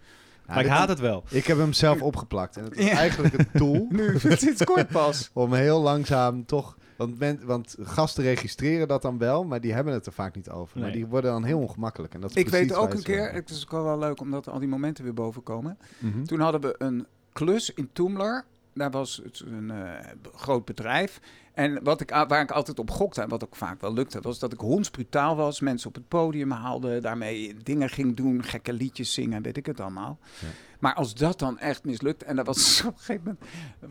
Maar 0.46 0.60
ik 0.64 0.66
haat 0.70 0.88
het 0.88 0.98
wel. 1.00 1.24
Ik 1.28 1.46
heb 1.46 1.58
hem 1.58 1.72
zelf 1.72 2.02
opgeplakt. 2.02 2.56
En 2.56 2.64
het 2.64 2.76
is 2.76 2.84
Ja. 2.84 2.96
eigenlijk 2.96 3.34
een 3.38 3.48
tool 3.52 3.86
Nu, 3.90 4.16
het 4.18 4.48
is 4.48 4.64
kort 4.64 4.88
pas. 4.88 5.30
om 5.32 5.52
heel 5.54 5.80
langzaam 5.80 6.46
toch... 6.46 6.76
Want, 7.00 7.18
men, 7.18 7.40
want 7.44 7.76
gasten 7.80 8.24
registreren 8.24 8.88
dat 8.88 9.02
dan 9.02 9.18
wel, 9.18 9.44
maar 9.44 9.60
die 9.60 9.72
hebben 9.72 9.92
het 9.92 10.06
er 10.06 10.12
vaak 10.12 10.34
niet 10.34 10.50
over. 10.50 10.80
Maar 10.80 10.92
die 10.92 11.06
worden 11.06 11.30
dan 11.30 11.44
heel 11.44 11.58
ongemakkelijk. 11.58 12.14
En 12.14 12.20
dat 12.20 12.30
is 12.30 12.36
Ik 12.36 12.48
weet 12.48 12.74
ook 12.74 12.92
een 12.92 13.02
keer, 13.02 13.32
het 13.32 13.50
is 13.50 13.64
ook 13.64 13.70
wel 13.82 13.98
leuk 13.98 14.20
omdat 14.20 14.48
al 14.48 14.58
die 14.58 14.68
momenten 14.68 15.04
weer 15.04 15.14
boven 15.14 15.42
komen. 15.42 15.78
Mhm. 15.98 16.24
Toen 16.24 16.40
hadden 16.40 16.60
we 16.60 16.74
een 16.78 17.06
klus 17.32 17.74
in 17.74 17.88
Toemler. 17.92 18.44
Daar 18.74 18.90
was 18.90 19.20
het 19.24 19.42
een 19.46 19.70
eh, 19.70 20.10
groot 20.34 20.64
bedrijf. 20.64 21.20
En 21.52 21.82
wat 21.82 22.00
ik, 22.00 22.10
waar 22.10 22.42
ik 22.42 22.50
altijd 22.50 22.78
op 22.78 22.90
gokte, 22.90 23.22
en 23.22 23.28
wat 23.28 23.44
ook 23.44 23.56
vaak 23.56 23.80
wel 23.80 23.92
lukte, 23.92 24.20
was 24.20 24.38
dat 24.38 24.52
ik 24.52 24.60
hondsbrutaal 24.60 25.36
was. 25.36 25.60
Mensen 25.60 25.88
op 25.88 25.94
het 25.94 26.08
podium 26.08 26.50
haalde, 26.50 27.00
daarmee 27.00 27.56
dingen 27.62 27.88
ging 27.88 28.16
doen, 28.16 28.44
gekke 28.44 28.72
liedjes 28.72 29.12
zingen, 29.12 29.42
weet 29.42 29.56
ik 29.56 29.66
het 29.66 29.80
allemaal. 29.80 30.18
Ja. 30.40 30.46
Maar 30.78 30.94
als 30.94 31.14
dat 31.14 31.38
dan 31.38 31.58
echt 31.58 31.84
mislukt, 31.84 32.22
en 32.22 32.36
dat 32.36 32.46
was 32.46 32.80
op 32.86 32.92
een 32.92 32.98
gegeven 32.98 33.22
moment, 33.24 33.40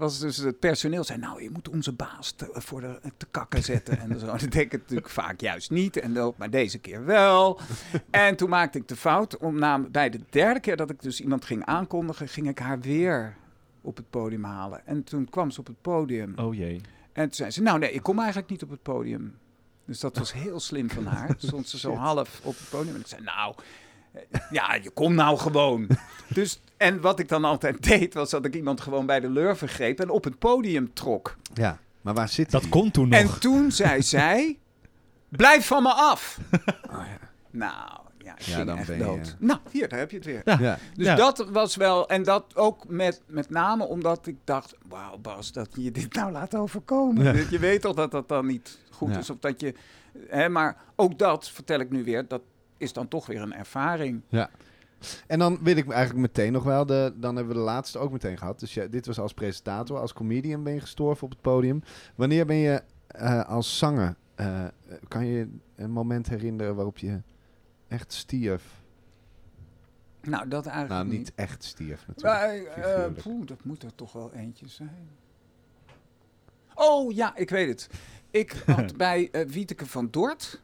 was 0.02 0.20
dus 0.20 0.38
het 0.38 0.60
personeel 0.60 1.04
zei, 1.04 1.20
nou, 1.20 1.44
je 1.44 1.50
moet 1.50 1.70
onze 1.70 1.94
baas 1.94 2.32
te, 2.32 2.50
voor 2.52 2.82
de, 2.82 3.00
te 3.18 3.26
kakken 3.32 3.64
zetten. 3.64 4.00
en 4.00 4.20
zo. 4.20 4.26
Dat 4.38 4.40
denk 4.40 4.56
ik 4.56 4.72
natuurlijk 4.72 5.10
vaak 5.10 5.42
juist 5.42 5.72
niet, 5.72 5.98
en 5.98 6.14
dat, 6.14 6.38
maar 6.38 6.50
deze 6.50 6.80
keer 6.80 7.06
wel. 7.06 7.60
en 8.10 8.36
toen 8.36 8.50
maakte 8.50 8.78
ik 8.78 8.88
de 8.88 8.96
fout, 8.96 9.38
om 9.38 9.60
na, 9.60 9.80
bij 9.80 10.10
de 10.10 10.20
derde 10.30 10.60
keer 10.60 10.76
dat 10.76 10.90
ik 10.90 11.02
dus 11.02 11.22
iemand 11.22 11.46
ging 11.46 11.66
aankondigen, 11.66 12.28
ging 12.28 12.48
ik 12.48 12.60
haar 12.60 12.80
weer 12.80 13.36
op 13.82 13.98
het 13.98 14.10
podium 14.10 14.44
halen. 14.44 14.88
En 14.88 15.04
toen 15.04 15.30
kwam 15.30 15.52
ze 15.52 15.60
op 15.60 15.68
het 15.68 15.82
podium. 15.82 16.34
Oh 16.38 16.56
jee. 16.56 16.82
En 17.14 17.24
toen 17.26 17.34
zei 17.34 17.52
ze, 17.52 17.62
nou 17.62 17.80
nee, 17.80 17.92
ik 17.92 18.04
kom 18.04 18.18
eigenlijk 18.20 18.50
niet 18.50 18.64
op 18.64 18.70
het 18.70 18.82
podium. 18.82 19.38
Dus 19.86 20.00
dat 20.00 20.18
was 20.18 20.34
heel 20.34 20.60
slim 20.60 20.90
van 20.90 21.06
haar. 21.06 21.28
Toen 21.38 21.48
stond 21.50 21.68
ze 21.70 21.78
zo 21.78 21.96
half 21.96 22.40
op 22.44 22.58
het 22.58 22.70
podium. 22.70 22.94
En 22.96 23.00
ik 23.00 23.08
zei, 23.08 23.22
nou, 23.24 23.56
eh, 24.12 24.22
ja, 24.52 24.76
je 24.76 24.90
komt 24.90 25.16
nou 25.16 25.38
gewoon. 25.38 25.88
Dus, 26.34 26.62
en 26.78 27.02
wat 27.02 27.20
ik 27.20 27.28
dan 27.28 27.44
altijd 27.44 27.84
deed, 27.90 28.14
was 28.14 28.30
dat 28.30 28.46
ik 28.46 28.56
iemand 28.56 28.82
gewoon 28.82 29.06
bij 29.06 29.20
de 29.20 29.30
lurven 29.30 29.68
greep 29.70 30.00
en 30.00 30.10
op 30.10 30.24
het 30.24 30.40
podium 30.40 30.94
trok. 30.94 31.38
Ja, 31.54 31.80
maar 32.02 32.14
waar 32.14 32.30
zit 32.30 32.52
Dat 32.52 32.62
die? 32.62 32.70
kon 32.70 32.92
toen 32.92 33.10
nog. 33.10 33.20
En 33.20 33.40
toen 33.40 33.72
zei 33.72 34.02
zij, 34.04 34.58
blijf 35.30 35.66
van 35.68 35.84
me 35.84 35.94
af. 35.94 36.40
Oh, 36.90 37.06
ja. 37.06 37.18
Nou, 37.52 38.00
ja, 38.30 38.38
ik 38.38 38.46
Ja, 38.46 38.54
ging 38.56 38.68
dan 38.68 38.78
echt 38.78 38.88
ben 38.88 38.98
je- 38.98 39.04
dood. 39.04 39.36
Nou, 39.40 39.60
hier, 39.72 39.90
daar 39.90 40.00
heb 40.00 40.10
je 40.12 40.16
het 40.18 40.26
weer. 40.26 40.42
Ja. 40.46 40.58
Ja. 40.60 40.78
Dus 40.96 41.06
Ja. 41.06 41.16
dat 41.16 41.50
was 41.50 41.76
wel, 41.76 42.10
en 42.10 42.24
dat 42.24 42.56
ook 42.56 42.88
met, 42.88 43.22
met 43.28 43.50
name 43.50 43.86
omdat 43.88 44.28
ik 44.28 44.36
dacht, 44.44 44.76
wauw 44.88 45.18
Bas, 45.18 45.52
dat 45.52 45.70
je 45.74 45.92
dit 45.92 46.14
nou 46.14 46.32
laat 46.32 46.56
overkomen. 46.56 47.24
Ja. 47.24 47.44
Je 47.50 47.60
weet 47.60 47.82
toch 47.82 47.96
dat 47.96 48.12
dat 48.12 48.28
dan 48.30 48.46
niet 48.46 48.80
goed 48.92 49.12
Ja. 49.12 49.18
is, 49.18 49.30
of 49.30 49.38
dat 49.40 49.62
je, 49.62 49.74
hè, 50.28 50.50
maar 50.50 50.78
ook 50.96 51.20
dat, 51.20 51.50
vertel 51.50 51.80
ik 51.80 51.90
nu 51.92 52.04
weer, 52.04 52.28
dat 52.28 52.42
is 52.78 52.94
dan 52.94 53.08
toch 53.08 53.26
weer 53.26 53.42
een 53.42 53.54
ervaring. 53.54 54.22
En 55.28 55.40
dan 55.40 55.60
wil 55.62 55.76
ik 55.78 55.90
eigenlijk 55.90 56.20
meteen 56.28 56.52
nog 56.52 56.64
wel, 56.64 56.86
de, 56.86 57.14
dan 57.16 57.36
hebben 57.36 57.54
we 57.54 57.60
de 57.60 57.66
laatste 57.66 58.00
ook 58.00 58.12
meteen 58.12 58.38
gehad. 58.38 58.60
Dus 58.60 58.74
ja, 58.74 58.86
dit 58.86 59.06
was 59.06 59.20
als 59.20 59.34
presentator, 59.34 60.00
als 60.00 60.14
comedian 60.14 60.64
ben 60.64 60.74
je 60.74 60.80
gestorven 60.80 61.24
op 61.24 61.30
het 61.30 61.42
podium. 61.42 61.84
Wanneer 62.16 62.46
ben 62.46 62.56
je 62.56 62.82
eh, 63.08 63.46
als 63.50 63.78
zanger, 63.78 64.16
eh, 64.36 64.64
kan 65.08 65.26
je 65.26 65.48
een 65.76 65.92
moment 65.92 66.30
herinneren 66.30 66.76
waarop 66.76 66.98
je 66.98 67.22
echt 67.90 68.14
stierf? 68.14 68.82
Nou, 70.22 70.48
dat 70.48 70.66
eigenlijk 70.66 70.96
Nou, 71.02 71.08
niet. 71.18 71.18
niet 71.28 71.32
echt 71.36 71.64
stierf 71.64 72.08
natuurlijk. 72.08 72.68
Maar, 72.76 72.84
eh, 72.86 73.12
poeh, 73.24 73.46
dat 73.48 73.64
moet 73.64 73.84
er 73.84 73.96
toch 73.96 74.12
wel 74.12 74.34
eentje 74.34 74.68
zijn. 74.68 75.10
Oh 76.76 77.14
ja, 77.14 77.36
ik 77.36 77.50
weet 77.50 77.68
het. 77.68 77.90
Ik 78.32 78.52
had 78.76 78.98
bij 78.98 79.30
eh 79.32 79.46
Wieteke 79.48 79.86
van 79.86 80.08
Dort, 80.12 80.62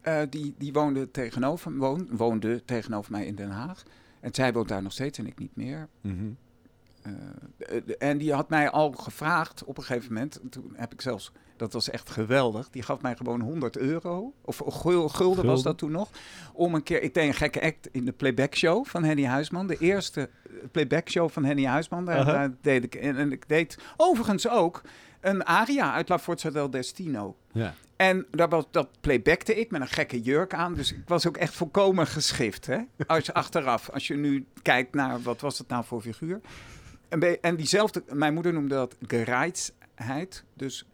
eh, 0.00 0.22
die, 0.30 0.54
die 0.58 0.72
woonde, 0.72 1.10
tegenover, 1.10 1.76
woon, 1.76 2.08
woonde 2.10 2.64
tegenover 2.64 3.12
mij 3.12 3.26
in 3.26 3.34
Den 3.34 3.50
Haag. 3.50 3.82
En 4.20 4.34
zij 4.34 4.52
woont 4.52 4.68
daar 4.68 4.82
nog 4.82 4.92
steeds 4.92 5.18
en 5.18 5.26
ik 5.26 5.38
niet 5.38 5.56
meer. 5.56 5.88
Mhm. 6.00 6.24
eh, 6.24 6.30
en 7.98 8.18
die 8.18 8.32
had 8.32 8.48
mij 8.48 8.70
al 8.70 8.92
gevraagd 8.92 9.64
op 9.64 9.76
een 9.78 9.84
gegeven 9.84 10.12
moment. 10.12 10.40
Toen 10.50 10.72
heb 10.76 10.92
ik 10.92 11.00
zelfs, 11.00 11.32
dat 11.56 11.72
was 11.72 11.90
echt 11.90 12.10
geweldig. 12.10 12.70
Die 12.70 12.82
gaf 12.82 13.00
mij 13.02 13.16
gewoon 13.16 13.40
100 13.40 13.76
euro. 13.76 14.32
Of 14.44 14.62
gul- 14.66 15.08
gulden, 15.08 15.46
was 15.46 15.62
dat 15.62 15.78
toen 15.78 15.90
nog. 15.90 16.08
Om 16.52 16.74
een 16.74 16.82
keer, 16.82 17.02
ik 17.02 17.14
deed 17.14 17.26
een 17.26 17.34
gekke 17.34 17.62
act 17.62 17.88
in 17.92 18.04
de 18.04 18.12
playback 18.12 18.54
show 18.56 18.86
van 18.86 19.04
Henny 19.04 19.24
Huisman. 19.24 19.66
De 19.66 19.76
eerste 19.78 20.20
eh, 20.20 20.52
playback 20.70 21.08
show 21.08 21.30
van 21.30 21.44
Henny 21.44 21.64
Huisman. 21.64 22.04
Daar, 22.04 22.24
daar 22.24 22.50
deed 22.60 22.84
ik. 22.84 22.94
En, 22.94 23.16
en 23.16 23.32
ik 23.32 23.48
deed 23.48 23.78
overigens 23.96 24.48
ook 24.48 24.82
een 25.20 25.44
aria 25.44 25.92
uit 25.92 26.08
La 26.08 26.18
Forza 26.18 26.50
del 26.50 26.70
Destino. 26.70 27.36
Ja. 27.52 27.74
En 27.96 28.26
dat, 28.30 28.50
was, 28.50 28.64
dat 28.70 28.88
playbackte 29.00 29.54
ik 29.60 29.70
met 29.70 29.80
een 29.80 29.86
gekke 29.88 30.20
jurk 30.20 30.54
aan. 30.54 30.74
Dus 30.74 30.92
ik 30.92 31.02
was 31.06 31.26
ook 31.26 31.36
echt 31.36 31.54
volkomen 31.54 32.06
geschift. 32.06 32.66
Hè? 32.66 32.78
Als 33.06 33.26
je 33.26 33.34
achteraf, 33.34 33.90
als 33.90 34.06
je 34.06 34.14
nu 34.16 34.46
kijkt 34.62 34.94
naar 34.94 35.22
wat 35.22 35.40
was 35.40 35.58
het 35.58 35.68
nou 35.68 35.84
voor 35.84 36.00
figuur. 36.00 36.40
En, 37.10 37.40
en 37.40 37.56
diezelfde, 37.56 38.02
mijn 38.12 38.34
moeder 38.34 38.52
noemde 38.52 38.74
dat 38.74 38.96
gereidheid. 39.06 40.44
Dus 40.54 40.84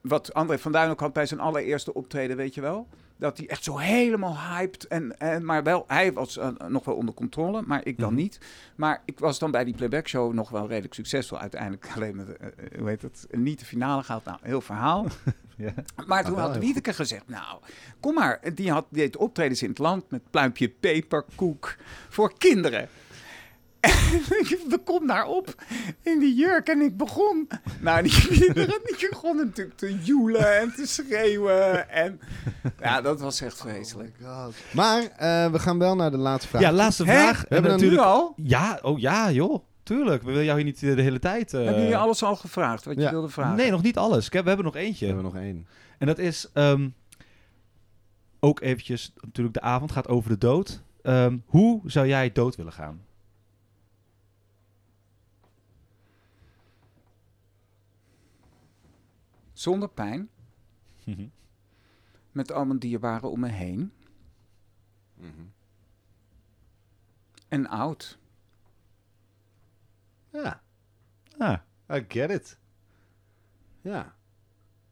wat 0.00 0.34
André 0.34 0.58
van 0.58 0.72
Duin 0.72 0.90
ook 0.90 1.00
had 1.00 1.12
bij 1.12 1.26
zijn 1.26 1.40
allereerste 1.40 1.94
optreden, 1.94 2.36
weet 2.36 2.54
je 2.54 2.60
wel. 2.60 2.88
Dat 3.18 3.36
hij 3.38 3.48
echt 3.48 3.64
zo 3.64 3.76
helemaal 3.76 4.38
hyped. 4.38 4.86
En, 4.86 5.18
en, 5.18 5.44
maar 5.44 5.62
wel, 5.62 5.84
hij 5.86 6.12
was 6.12 6.38
eh, 6.38 6.48
nog 6.68 6.84
wel 6.84 6.94
onder 6.94 7.14
controle, 7.14 7.62
maar 7.66 7.80
ik 7.86 7.98
dan 7.98 8.12
Mhm. 8.12 8.22
niet. 8.22 8.38
Maar 8.76 9.02
ik 9.04 9.18
was 9.18 9.38
dan 9.38 9.50
bij 9.50 9.64
die 9.64 9.74
playback 9.74 10.08
show 10.08 10.32
nog 10.32 10.50
wel 10.50 10.68
redelijk 10.68 10.94
succesvol. 10.94 11.38
Uiteindelijk 11.38 11.86
alleen 11.94 12.16
met, 12.16 12.36
eh, 12.36 12.46
eh, 12.46 12.78
hoe 12.78 12.88
heet 12.88 13.02
het, 13.02 13.26
niet 13.30 13.58
de 13.58 13.64
finale 13.64 14.02
gehaald. 14.02 14.24
Nou, 14.24 14.38
heel 14.42 14.60
verhaal. 14.60 15.06
Ja. 15.58 15.72
Maar 16.06 16.24
toen 16.24 16.34
wel 16.34 16.46
had 16.48 16.58
Wiedeke 16.58 16.92
gezegd, 16.92 17.28
nou, 17.28 17.58
kom 18.00 18.14
maar. 18.14 18.40
Die, 18.54 18.70
had, 18.70 18.86
deed 18.90 19.16
optredens 19.16 19.62
in 19.62 19.68
het 19.68 19.78
land 19.78 20.10
met 20.10 20.30
pluimpje 20.30 20.68
peperkoek 20.68 21.76
voor 22.08 22.38
kinderen. 22.38 22.88
En 24.30 24.72
ik 24.72 24.78
kom 24.84 25.06
daar 25.06 25.26
op 25.26 25.54
in 26.02 26.18
die 26.18 26.34
jurk 26.34 26.68
en 26.68 26.80
ik 26.80 26.96
begon... 26.96 27.48
Nou, 27.80 28.02
die 28.02 28.26
kinderen 28.28 28.80
die 28.84 29.08
begonnen 29.10 29.46
natuurlijk 29.46 29.76
te 29.76 29.98
joelen 30.02 30.58
en 30.60 30.72
te 30.76 30.86
schreeuwen. 30.86 31.90
En 31.90 32.20
ja, 32.80 33.00
dat 33.00 33.20
was 33.20 33.40
echt 33.40 33.56
vreselijk. 33.56 34.16
Maar 34.72 35.02
eh, 35.02 35.50
we 35.52 35.58
gaan 35.58 35.78
wel 35.78 35.96
naar 35.96 36.10
de 36.10 36.16
laatste 36.16 36.48
vraag. 36.48 36.62
Ja, 36.62 36.72
laatste 36.72 37.04
Hè? 37.04 37.12
vraag. 37.12 37.40
We 37.40 37.46
En 37.48 37.54
hebben 37.54 37.70
nu 37.70 37.76
natuurlijk... 37.76 38.02
al? 38.08 38.32
Ja, 38.36 38.78
oh 38.82 38.98
ja, 38.98 39.30
joh. 39.30 39.64
Tuurlijk. 39.82 40.22
We 40.22 40.28
willen 40.28 40.44
jou 40.44 40.56
hier 40.56 40.64
niet 40.66 40.80
de 40.80 41.02
hele 41.02 41.18
tijd... 41.18 41.54
eh, 41.54 41.64
Hebben 41.64 41.80
jullie 41.82 41.96
alles 41.96 42.22
al 42.22 42.36
gevraagd 42.36 42.84
wat 42.84 42.96
je 43.00 43.10
wilde 43.10 43.28
vragen? 43.28 43.56
Nee, 43.56 43.70
nog 43.70 43.82
niet 43.82 43.96
alles. 43.96 44.24
Heb- 44.30 44.42
We 44.42 44.48
hebben 44.48 44.64
nog 44.66 44.74
We 44.74 44.80
eentje. 44.80 45.06
hebben 45.06 45.24
nog 45.24 45.36
één. 45.36 45.66
En 45.98 46.06
dat 46.06 46.18
is 46.18 46.50
ehm, 46.52 46.88
ook 48.40 48.60
eventjes, 48.60 49.12
natuurlijk 49.20 49.54
de 49.54 49.60
avond 49.62 49.92
gaat 49.92 50.08
over 50.08 50.30
de 50.30 50.38
dood. 50.38 50.82
Ehm, 51.02 51.36
hoe 51.46 51.80
zou 51.84 52.06
jij 52.06 52.32
dood 52.32 52.56
willen 52.56 52.72
gaan? 52.72 53.04
Zonder 59.56 59.88
pijn, 59.88 60.28
met 62.32 62.52
al 62.52 62.64
mijn 62.64 62.78
dierbaren 62.78 63.30
om 63.30 63.40
me 63.40 63.48
heen. 63.48 63.92
En 67.48 67.66
oud. 67.68 68.18
Ja, 70.32 70.60
Ah, 71.38 71.58
I 71.92 72.04
get 72.08 72.30
it. 72.30 72.58
Ja. 73.80 74.14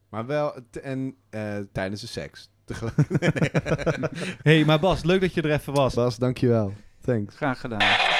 Maar 0.09 0.25
wel, 0.25 0.53
t- 0.69 0.79
en 0.79 1.15
eh, 1.29 1.57
tijdens 1.71 2.01
de 2.01 2.07
seks. 2.07 2.49
Tegelijk- 2.63 3.07
hey, 4.43 4.65
maar 4.65 4.79
Bas, 4.79 5.03
leuk 5.03 5.21
dat 5.21 5.33
je 5.33 5.41
er 5.41 5.51
even 5.51 5.73
was. 5.73 5.93
Bas, 5.93 6.17
dankjewel. 6.17 6.73
Thanks. 7.01 7.35
Graag 7.35 7.59
gedaan. 7.59 8.14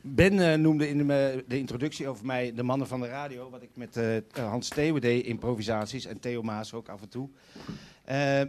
Ben 0.00 0.52
eh, 0.52 0.58
noemde 0.58 0.88
in 0.88 1.06
de, 1.06 1.44
de 1.48 1.58
introductie 1.58 2.08
over 2.08 2.26
mij 2.26 2.52
de 2.54 2.62
mannen 2.62 2.86
van 2.86 3.00
de 3.00 3.08
radio, 3.08 3.50
wat 3.50 3.62
ik 3.62 3.70
met 3.74 3.96
eh, 3.96 4.16
Hans 4.32 4.68
Theeuwen 4.68 5.00
deed, 5.00 5.24
improvisaties, 5.24 6.06
en 6.06 6.20
Theo 6.20 6.42
Maas 6.42 6.72
ook 6.72 6.88
af 6.88 7.02
en 7.02 7.08
toe. 7.08 7.28
Eh, 8.04 8.40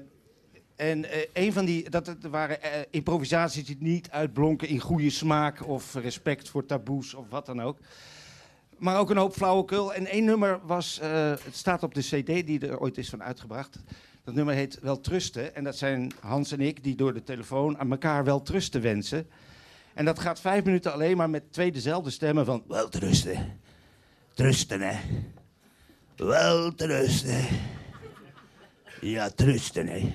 en 0.81 1.11
eh, 1.11 1.21
een 1.33 1.53
van 1.53 1.65
die, 1.65 1.89
dat 1.89 2.07
het 2.07 2.27
waren 2.27 2.61
eh, 2.61 2.69
improvisaties 2.89 3.65
die 3.65 3.77
niet 3.79 4.09
uitblonken 4.09 4.67
in 4.67 4.79
goede 4.79 5.09
smaak 5.09 5.67
of 5.67 5.93
respect 5.93 6.49
voor 6.49 6.65
taboes 6.65 7.13
of 7.13 7.29
wat 7.29 7.45
dan 7.45 7.61
ook. 7.61 7.77
Maar 8.77 8.99
ook 8.99 9.09
een 9.09 9.17
hoop 9.17 9.33
flauwekul. 9.33 9.93
En 9.93 10.05
één 10.07 10.25
nummer 10.25 10.59
was, 10.65 10.99
eh, 10.99 11.29
het 11.29 11.55
staat 11.55 11.83
op 11.83 11.93
de 11.93 12.01
cd 12.01 12.25
die 12.25 12.67
er 12.67 12.79
ooit 12.79 12.97
is 12.97 13.09
van 13.09 13.23
uitgebracht. 13.23 13.79
Dat 14.23 14.33
nummer 14.33 14.53
heet 14.53 14.79
Wel 14.79 14.99
Trusten. 14.99 15.55
En 15.55 15.63
dat 15.63 15.77
zijn 15.77 16.11
Hans 16.19 16.51
en 16.51 16.61
ik 16.61 16.83
die 16.83 16.95
door 16.95 17.13
de 17.13 17.23
telefoon 17.23 17.77
aan 17.77 17.91
elkaar 17.91 18.23
wel 18.23 18.41
trusten 18.41 18.81
wensen. 18.81 19.27
En 19.93 20.05
dat 20.05 20.19
gaat 20.19 20.39
vijf 20.39 20.63
minuten 20.63 20.93
alleen 20.93 21.17
maar 21.17 21.29
met 21.29 21.53
twee 21.53 21.71
dezelfde 21.71 22.09
stemmen 22.09 22.45
van... 22.45 22.63
Wel 22.67 22.89
trusten. 22.89 23.59
Trusten, 24.33 24.81
hè. 24.81 24.99
Wel 26.15 26.75
trusten. 26.75 27.45
Ja, 29.01 29.29
trusten, 29.29 29.87
hè. 29.87 30.13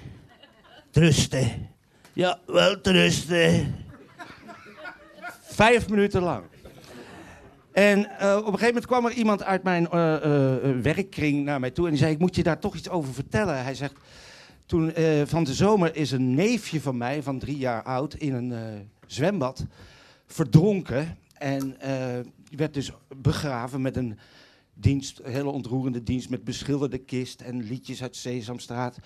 Trusten. 0.90 1.68
Ja, 2.12 2.38
wel 2.46 2.80
trusten. 2.80 3.74
Vijf 5.42 5.88
minuten 5.88 6.22
lang. 6.22 6.44
En 7.72 8.18
eh, 8.18 8.36
op 8.36 8.38
een 8.38 8.44
gegeven 8.44 8.66
moment 8.66 8.86
kwam 8.86 9.06
er 9.06 9.12
iemand 9.12 9.42
uit 9.42 9.62
mijn 9.62 9.88
eh, 9.88 10.80
werkkring 10.82 11.44
naar 11.44 11.60
mij 11.60 11.70
toe... 11.70 11.84
en 11.84 11.90
die 11.90 12.00
zei, 12.00 12.12
ik 12.12 12.18
moet 12.18 12.36
je 12.36 12.42
daar 12.42 12.58
toch 12.58 12.74
iets 12.74 12.88
over 12.88 13.14
vertellen. 13.14 13.62
Hij 13.62 13.74
zegt, 13.74 13.94
toen 14.66 14.92
van 15.24 15.44
de 15.44 15.54
zomer 15.54 15.96
is 15.96 16.10
een 16.10 16.34
neefje 16.34 16.80
van 16.80 16.96
mij, 16.96 17.22
van 17.22 17.38
drie 17.38 17.58
jaar 17.58 17.82
oud... 17.82 18.14
in 18.14 18.34
een 18.34 18.52
zwembad 19.06 19.64
verdronken. 20.26 21.18
En 21.32 21.80
eh, 21.80 22.26
werd 22.56 22.74
dus 22.74 22.92
begraven 23.16 23.80
met 23.82 23.96
een 23.96 24.18
dienst, 24.74 25.18
een 25.18 25.32
hele 25.32 25.50
ontroerende 25.50 26.02
dienst... 26.02 26.30
met 26.30 26.44
beschilderde 26.44 26.98
kist 26.98 27.40
en 27.40 27.62
liedjes 27.62 28.02
uit 28.02 28.16
Sesamstraat. 28.16 28.98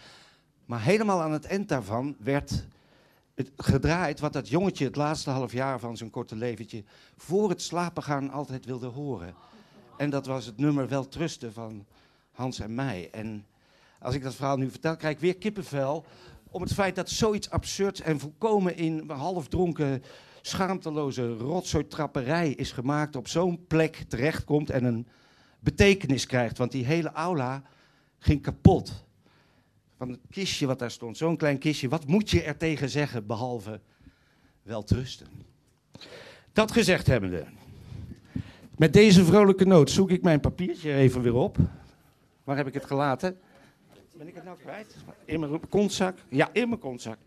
Maar 0.64 0.82
helemaal 0.82 1.22
aan 1.22 1.32
het 1.32 1.44
eind 1.44 1.68
daarvan 1.68 2.16
werd 2.18 2.66
het 3.34 3.50
gedraaid... 3.56 4.20
wat 4.20 4.32
dat 4.32 4.48
jongetje 4.48 4.84
het 4.84 4.96
laatste 4.96 5.30
half 5.30 5.52
jaar 5.52 5.78
van 5.78 5.96
zijn 5.96 6.10
korte 6.10 6.36
leventje... 6.36 6.84
voor 7.16 7.48
het 7.48 7.62
slapen 7.62 8.02
gaan 8.02 8.30
altijd 8.30 8.64
wilde 8.64 8.86
horen. 8.86 9.34
En 9.96 10.10
dat 10.10 10.26
was 10.26 10.46
het 10.46 10.56
nummer 10.56 10.88
Wel 10.88 11.08
Trusten 11.08 11.52
van 11.52 11.86
Hans 12.32 12.60
en 12.60 12.74
mij. 12.74 13.08
En 13.12 13.46
als 13.98 14.14
ik 14.14 14.22
dat 14.22 14.34
verhaal 14.34 14.56
nu 14.56 14.70
vertel, 14.70 14.96
krijg 14.96 15.14
ik 15.14 15.20
weer 15.20 15.36
kippenvel... 15.36 16.04
om 16.50 16.62
het 16.62 16.72
feit 16.72 16.94
dat 16.94 17.10
zoiets 17.10 17.50
absurds 17.50 18.00
en 18.00 18.18
volkomen 18.18 18.76
in 18.76 19.10
halfdronken 19.10 20.02
schaamteloze 20.40 21.28
rotzooitrapperij 21.36 22.50
is 22.50 22.72
gemaakt, 22.72 23.16
op 23.16 23.28
zo'n 23.28 23.66
plek 23.66 24.04
terechtkomt 24.08 24.70
en 24.70 24.84
een 24.84 25.06
betekenis 25.60 26.26
krijgt. 26.26 26.58
Want 26.58 26.72
die 26.72 26.84
hele 26.84 27.12
aula 27.12 27.62
ging 28.18 28.42
kapot. 28.42 29.04
Van 29.96 30.08
het 30.08 30.20
kistje 30.30 30.66
wat 30.66 30.78
daar 30.78 30.90
stond, 30.90 31.16
zo'n 31.16 31.36
klein 31.36 31.58
kistje. 31.58 31.88
Wat 31.88 32.06
moet 32.06 32.30
je 32.30 32.42
er 32.42 32.56
tegen 32.56 32.90
zeggen, 32.90 33.26
behalve 33.26 33.80
wel 34.62 34.82
trusten? 34.82 35.26
Dat 36.52 36.72
gezegd 36.72 37.06
hebbende, 37.06 37.44
met 38.76 38.92
deze 38.92 39.24
vrolijke 39.24 39.64
noot 39.64 39.90
zoek 39.90 40.10
ik 40.10 40.22
mijn 40.22 40.40
papiertje 40.40 40.90
er 40.90 40.98
even 40.98 41.22
weer 41.22 41.34
op. 41.34 41.56
Waar 42.44 42.56
heb 42.56 42.66
ik 42.66 42.74
het 42.74 42.84
gelaten? 42.84 43.38
Ben 44.20 44.28
ik 44.28 44.35
het 44.35 44.44
nou 44.44 44.59
kwijt? 44.59 44.96
In 45.24 45.40
mijn 45.40 45.68
kontzak? 45.68 46.18
Ja, 46.28 46.48
in 46.52 46.68
mijn 46.68 46.80
kontzak. 46.80 47.18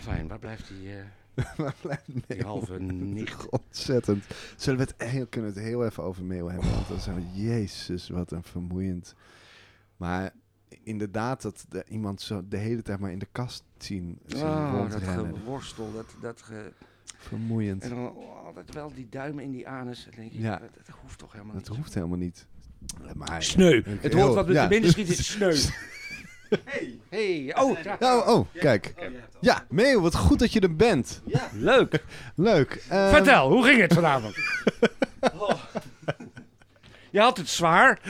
Fijn, 0.00 0.28
waar 0.28 0.38
blijft 0.38 0.68
die, 0.68 0.92
eh, 0.96 1.04
Waar 1.56 1.74
blijft 1.80 2.02
die 2.26 2.42
halve 2.42 2.78
nicht? 2.80 3.48
Ontzettend. 3.62 4.24
Zullen 4.56 4.78
we 4.86 4.92
het 4.96 5.10
heel, 5.10 5.26
kunnen 5.26 5.52
we 5.52 5.58
het 5.60 5.68
heel 5.68 5.84
even 5.84 6.02
over 6.02 6.24
Meo 6.24 6.48
hebben? 6.48 6.70
Want 6.70 6.88
dat 6.88 6.96
is 6.96 7.04
zo, 7.04 7.12
jezus, 7.32 8.08
wat 8.08 8.30
een 8.30 8.42
vermoeiend. 8.42 9.14
Maar 9.96 10.30
inderdaad, 10.82 11.42
dat 11.42 11.64
de, 11.68 11.84
iemand 11.88 12.20
zo 12.20 12.42
de 12.48 12.56
hele 12.56 12.82
tijd 12.82 12.98
maar 12.98 13.10
in 13.12 13.18
de 13.18 13.28
kast 13.32 13.64
zien, 13.78 14.18
zien 14.26 14.42
Oh, 14.42 14.72
dat 14.72 14.92
rondrennen. 14.92 15.36
geworstel, 15.36 15.92
dat, 15.92 16.14
dat 16.20 16.42
ge... 16.42 16.72
Vermoeiend. 17.16 17.82
En 17.82 17.88
dan 17.90 18.16
altijd 18.44 18.74
wel 18.74 18.92
die 18.94 19.08
duimen 19.08 19.44
in 19.44 19.50
die 19.50 19.68
anus. 19.68 20.04
Dan 20.04 20.14
denk 20.16 20.32
ik, 20.32 20.40
Ja. 20.40 20.58
dat, 20.58 20.68
dat 20.86 20.96
hoeft 21.02 21.18
toch 21.18 21.32
helemaal 21.32 21.54
Dat 21.54 21.68
niet. 21.68 21.76
hoeft 21.78 21.94
helemaal 21.94 22.18
niet. 22.18 22.46
Maar, 23.14 23.42
Sneu. 23.42 23.82
Het 24.00 24.12
hoort 24.12 24.34
wat 24.34 24.46
met 24.46 24.56
ja. 24.56 24.62
de 24.62 24.68
binnen 24.68 24.90
schiet 24.90 25.08
is 25.08 25.26
sneu. 25.32 25.56
Hey, 26.64 26.98
hey, 27.08 27.56
oh, 27.58 27.78
ja. 27.82 27.96
Oh, 28.00 28.28
oh, 28.28 28.46
kijk. 28.54 28.94
Ja, 29.40 29.64
Meo, 29.68 30.00
wat 30.00 30.14
goed 30.14 30.38
dat 30.38 30.52
je 30.52 30.60
er 30.60 30.76
bent. 30.76 31.22
Leuk. 31.52 32.04
Leuk. 32.34 32.84
Ehm, 32.88 33.10
Vertel, 33.10 33.50
hoe 33.50 33.64
ging 33.64 33.80
het 33.80 33.92
vanavond? 33.92 34.34
Je 37.10 37.20
had 37.20 37.36
het 37.36 37.48
zwaar. 37.48 38.00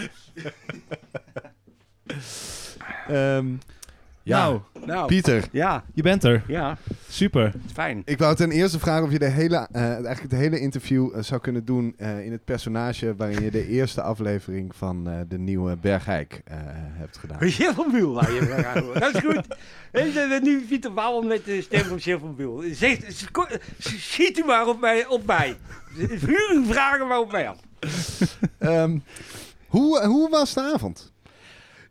ehm, 3.09 3.47
Ja. 4.25 4.39
Nou, 4.39 4.61
Nou, 4.87 5.07
Pieter, 5.07 5.45
ja, 5.53 5.85
je 5.95 6.03
bent 6.03 6.25
er. 6.25 6.45
ja, 6.47 6.77
Super. 7.09 7.53
fijn. 7.73 8.03
ik 8.05 8.19
wou 8.19 8.35
ten 8.37 8.51
eerste 8.51 8.79
vragen 8.79 9.05
of 9.05 9.13
je 9.13 9.19
de 9.19 9.29
hele, 9.29 9.69
eh, 9.73 9.83
eigenlijk 9.83 10.21
het 10.23 10.33
hele 10.33 10.61
interview 10.61 11.11
eh, 11.15 11.23
zou 11.23 11.41
kunnen 11.41 11.65
doen 11.65 11.95
eh, 11.97 12.25
in 12.25 12.33
het 12.33 12.45
personage 12.45 13.15
waarin 13.17 13.43
je 13.43 13.51
de 13.51 13.69
eerste 13.69 14.03
aflevering 14.03 14.77
van 14.77 15.09
eh, 15.09 15.15
de 15.29 15.39
nieuwe 15.39 15.77
Bergijk 15.77 16.41
eh, 16.45 16.57
hebt 16.93 17.19
gedaan. 17.19 17.39
Buul, 17.93 18.15
waar 18.15 18.33
je. 18.33 18.91
Dat 18.99 19.15
is 19.15 19.21
goed. 19.21 19.57
En 19.91 20.43
nu 20.43 20.61
Pieter 20.69 20.93
Bouwel 20.95 21.23
met 21.23 21.45
de 21.45 21.63
stem 21.63 21.85
van 21.85 22.01
sco- 23.09 23.47
schiet 23.79 24.39
u 24.39 24.45
maar 24.45 24.67
op 24.67 24.81
mij. 24.81 25.07
Op 25.07 25.27
mij. 25.27 25.57
Vuur 25.97 26.51
uw 26.55 26.65
vragen 26.65 27.07
maar 27.07 27.19
op 27.21 27.33
mij 27.33 27.49
af. 27.49 27.59
Ehm, 28.59 28.99
hoe, 29.67 30.07
hoe 30.07 30.31
was 30.31 30.55
de 30.55 30.61
avond? 30.75 31.13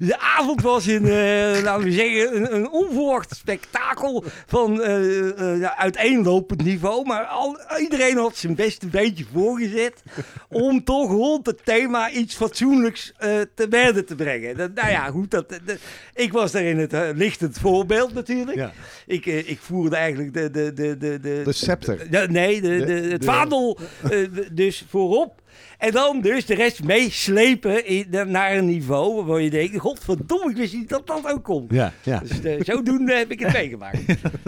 De 0.07 0.19
avond 0.19 0.61
was 0.61 0.85
een, 0.85 1.05
eh, 1.05 1.63
laten 1.63 1.83
we 1.83 1.91
zeggen, 1.91 2.35
een, 2.35 2.55
een 2.55 2.69
onverwacht 2.69 3.35
spektakel 3.35 4.23
van 4.47 4.81
eh, 4.81 5.29
eh, 5.53 5.59
ja, 5.59 5.77
uiteenlopend 5.77 6.63
niveau. 6.63 7.05
Maar 7.05 7.23
al, 7.25 7.57
iedereen 7.79 8.17
had 8.17 8.35
zijn 8.37 8.55
beste 8.55 8.87
beetje 8.87 9.25
voorgezet 9.33 10.03
om 10.49 10.83
toch 10.83 11.09
rond 11.11 11.45
het 11.45 11.65
thema 11.65 12.09
iets 12.11 12.35
fatsoenlijks 12.35 13.13
te 13.55 13.67
berden 13.69 14.05
te 14.05 14.15
brengen. 14.15 14.57
Dat, 14.57 14.73
nou 14.73 14.89
ja, 14.89 15.05
goed, 15.05 15.31
dat, 15.31 15.49
dat- 15.49 15.77
ik 16.13 16.31
was 16.31 16.51
daarin 16.51 16.77
het 16.77 16.95
lichtend 17.15 17.57
voorbeeld 17.59 18.13
natuurlijk. 18.13 18.57
Ja. 18.57 18.71
Ik, 19.07 19.25
ik 19.25 19.59
voerde 19.61 19.95
eigenlijk 19.95 20.33
de... 20.33 20.49
de, 20.51 20.73
de, 20.73 20.97
de, 20.97 21.19
de, 21.19 21.41
De 21.45 21.51
scepter. 21.53 22.07
nee, 22.31 22.61
de, 22.61 22.67
de, 22.77 22.85
De- 22.85 22.93
het 22.93 23.21
de- 23.21 23.27
vaandel 23.27 23.77
de- 24.09 24.47
dus 24.51 24.85
voorop. 24.89 25.41
En 25.77 25.91
dan 25.91 26.21
dus 26.21 26.45
de 26.45 26.55
rest 26.55 26.83
meeslepen 26.83 27.85
in- 27.85 28.07
naar 28.27 28.55
een 28.55 28.65
niveau 28.65 29.23
waar 29.25 29.41
je 29.41 29.49
denkt... 29.49 29.77
Godverdomme, 29.77 30.49
ik 30.49 30.55
wist 30.57 30.73
niet 30.73 30.89
dat 30.89 31.07
dat 31.07 31.31
ook 31.31 31.43
kon. 31.43 31.65
Ja, 31.69 31.93
ja. 32.03 32.19
Dus 32.19 32.41
eh, 32.41 32.55
zodoende 32.63 33.13
heb 33.13 33.31
ik 33.31 33.39
het 33.39 33.53
meegemaakt. 33.61 33.97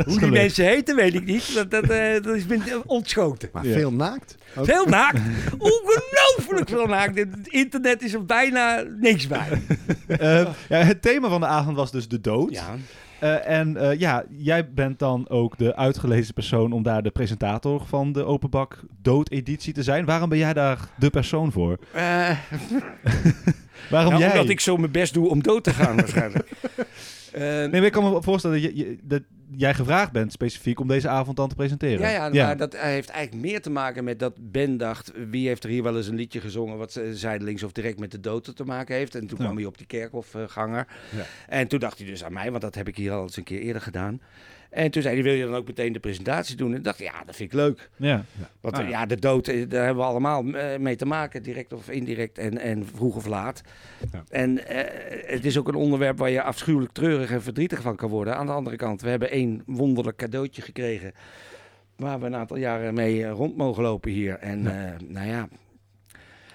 Hoe 0.05 0.19
die 0.19 0.27
mensen 0.31 0.65
heten, 0.65 0.95
weet 0.95 1.13
ik 1.13 1.25
niet. 1.25 1.53
Dat, 1.53 1.71
dat, 1.71 1.89
eh, 1.89 2.13
dat 2.23 2.35
is 2.35 2.43
ontschoten. 2.85 3.49
Maar 3.53 3.65
Ja. 3.67 3.73
veel 3.73 3.91
naakt? 3.93 4.35
Ook- 4.55 4.65
Veel 4.65 4.85
naakt. 4.85 5.19
Ongelooflijk 5.57 6.69
veel 6.69 6.85
naakt. 6.87 7.17
Het 7.17 7.47
internet 7.47 8.01
is 8.03 8.13
er 8.13 8.25
bijna 8.25 8.83
niks 8.99 9.27
bij. 9.27 9.47
Eh, 10.07 10.47
ja, 10.69 10.77
het 10.77 11.01
thema 11.01 11.29
van 11.29 11.39
de 11.39 11.45
avond 11.47 11.75
was 11.75 11.91
dus 11.91 12.07
de 12.07 12.21
dood. 12.21 12.51
Ja. 12.51 12.75
Eh, 13.19 13.47
en 13.59 13.77
eh, 13.77 13.99
ja, 13.99 14.23
jij 14.29 14.71
bent 14.73 14.99
dan 14.99 15.29
ook 15.29 15.57
de 15.57 15.75
uitgelezen 15.75 16.33
persoon 16.33 16.71
om 16.71 16.83
daar 16.83 17.03
de 17.03 17.09
presentator 17.09 17.85
van 17.85 18.11
de 18.11 18.23
Openbak 18.23 18.83
Dood-editie 19.01 19.73
te 19.73 19.83
zijn. 19.83 20.05
Waarom 20.05 20.29
ben 20.29 20.37
jij 20.37 20.53
daar 20.53 20.79
de 20.97 21.09
persoon 21.09 21.51
voor? 21.51 21.77
Eh, 21.93 22.29
Waarom 23.89 24.11
nou, 24.11 24.23
jij? 24.23 24.31
omdat 24.31 24.49
ik 24.49 24.59
zo 24.59 24.77
mijn 24.77 24.91
best 24.91 25.13
doe 25.13 25.29
om 25.29 25.43
dood 25.43 25.63
te 25.63 25.73
gaan 25.73 25.95
waarschijnlijk. 25.95 26.49
Nee, 27.37 27.69
maar 27.69 27.83
ik 27.83 27.91
kan 27.91 28.11
me 28.13 28.21
voorstellen 28.21 28.61
dat, 28.61 28.71
je, 28.71 28.77
je- 28.77 28.97
dat 29.03 29.21
jij 29.57 29.73
gevraagd 29.73 30.11
bent 30.11 30.31
specifiek 30.31 30.79
om 30.79 30.87
deze 30.87 31.09
avond 31.09 31.37
dan 31.37 31.49
te 31.49 31.55
presenteren. 31.55 31.99
Ja, 31.99 32.29
ja, 32.31 32.45
maar 32.45 32.57
dat 32.57 32.77
heeft 32.77 33.09
eigenlijk 33.09 33.45
meer 33.47 33.61
te 33.61 33.69
maken 33.69 34.03
met 34.03 34.19
dat 34.19 34.33
Ben 34.39 34.77
dacht... 34.77 35.11
wie 35.29 35.47
heeft 35.47 35.63
er 35.63 35.69
hier 35.69 35.83
wel 35.83 35.97
eens 35.97 36.07
een 36.07 36.15
liedje 36.15 36.41
gezongen... 36.41 36.77
wat 36.77 36.99
zijdelings 37.11 37.63
of 37.63 37.71
direct 37.71 37.99
met 37.99 38.11
de 38.11 38.19
dood 38.19 38.55
te 38.55 38.63
maken 38.63 38.95
heeft. 38.95 39.15
En 39.15 39.27
toen 39.27 39.37
kwam 39.37 39.55
hij 39.55 39.65
op 39.65 39.77
die 39.77 39.87
kerkhofganger. 39.87 40.87
Ja. 41.15 41.25
En 41.47 41.67
toen 41.67 41.79
dacht 41.79 41.97
hij 41.97 42.07
dus 42.07 42.23
aan 42.23 42.33
mij, 42.33 42.49
want 42.49 42.61
dat 42.61 42.75
heb 42.75 42.87
ik 42.87 42.97
hier 42.97 43.11
al 43.11 43.21
eens 43.21 43.37
een 43.37 43.43
keer 43.43 43.59
eerder 43.59 43.81
gedaan. 43.81 44.21
En 44.75 44.91
toen 44.91 45.01
zei 45.01 45.13
hij, 45.13 45.23
wil 45.23 45.33
je 45.33 45.45
dan 45.45 45.55
ook 45.55 45.67
meteen 45.67 45.93
de 45.93 45.99
presentatie 45.99 46.55
doen? 46.55 46.71
En 46.71 46.77
ik 46.77 46.83
dacht, 46.83 46.99
ja, 46.99 47.23
dat 47.25 47.35
vind 47.35 47.51
ik 47.51 47.57
leuk. 47.57 47.89
Ja. 47.95 48.25
Want 48.61 48.77
Ah, 48.77 48.89
ja. 48.89 49.05
de 49.05 49.19
dood, 49.19 49.47
eh, 49.47 49.69
daar 49.69 49.85
hebben 49.85 50.03
we 50.03 50.09
allemaal 50.09 50.45
eh, 50.45 50.79
mee 50.79 50.95
te 50.95 51.05
maken, 51.05 51.43
direct 51.43 51.73
of 51.73 51.89
indirect 51.89 52.37
en, 52.37 52.57
en 52.57 52.85
vroeg 52.85 53.15
of 53.15 53.25
laat. 53.25 53.61
Ja. 54.11 54.23
En 54.29 54.67
eh, 54.67 55.33
het 55.33 55.45
is 55.45 55.57
ook 55.57 55.67
een 55.67 55.75
onderwerp 55.75 56.17
waar 56.17 56.29
je 56.29 56.41
afschuwelijk 56.41 56.93
treurig 56.93 57.31
en 57.31 57.41
verdrietig 57.41 57.81
van 57.81 57.95
kan 57.95 58.09
worden. 58.09 58.35
Aan 58.35 58.45
de 58.45 58.51
andere 58.51 58.75
kant, 58.75 59.01
we 59.01 59.09
hebben 59.09 59.29
één 59.29 59.63
wonderlijk 59.65 60.17
cadeautje 60.17 60.61
gekregen 60.61 61.13
waar 61.95 62.19
we 62.19 62.25
een 62.25 62.35
aantal 62.35 62.57
jaren 62.57 62.93
mee 62.93 63.27
rond 63.27 63.57
mogen 63.57 63.83
lopen 63.83 64.11
hier. 64.11 64.37
En 64.37 64.61
nou 65.07 65.27
ja, 65.27 65.47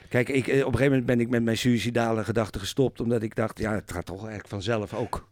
kijk, 0.09 0.29
ik, 0.29 0.47
op 0.47 0.51
een 0.51 0.57
gegeven 0.57 0.85
moment 0.85 1.07
ben 1.07 1.21
ik 1.21 1.29
met 1.29 1.43
mijn 1.43 1.57
suïcidale 1.57 2.25
gedachten 2.25 2.61
gestopt, 2.61 3.01
omdat 3.01 3.23
ik 3.23 3.35
dacht, 3.35 3.59
ja, 3.59 3.75
het 3.75 3.93
gaat 3.93 4.07
toch 4.07 4.19
eigenlijk 4.19 4.49
vanzelf 4.49 4.95
ook. 4.95 5.29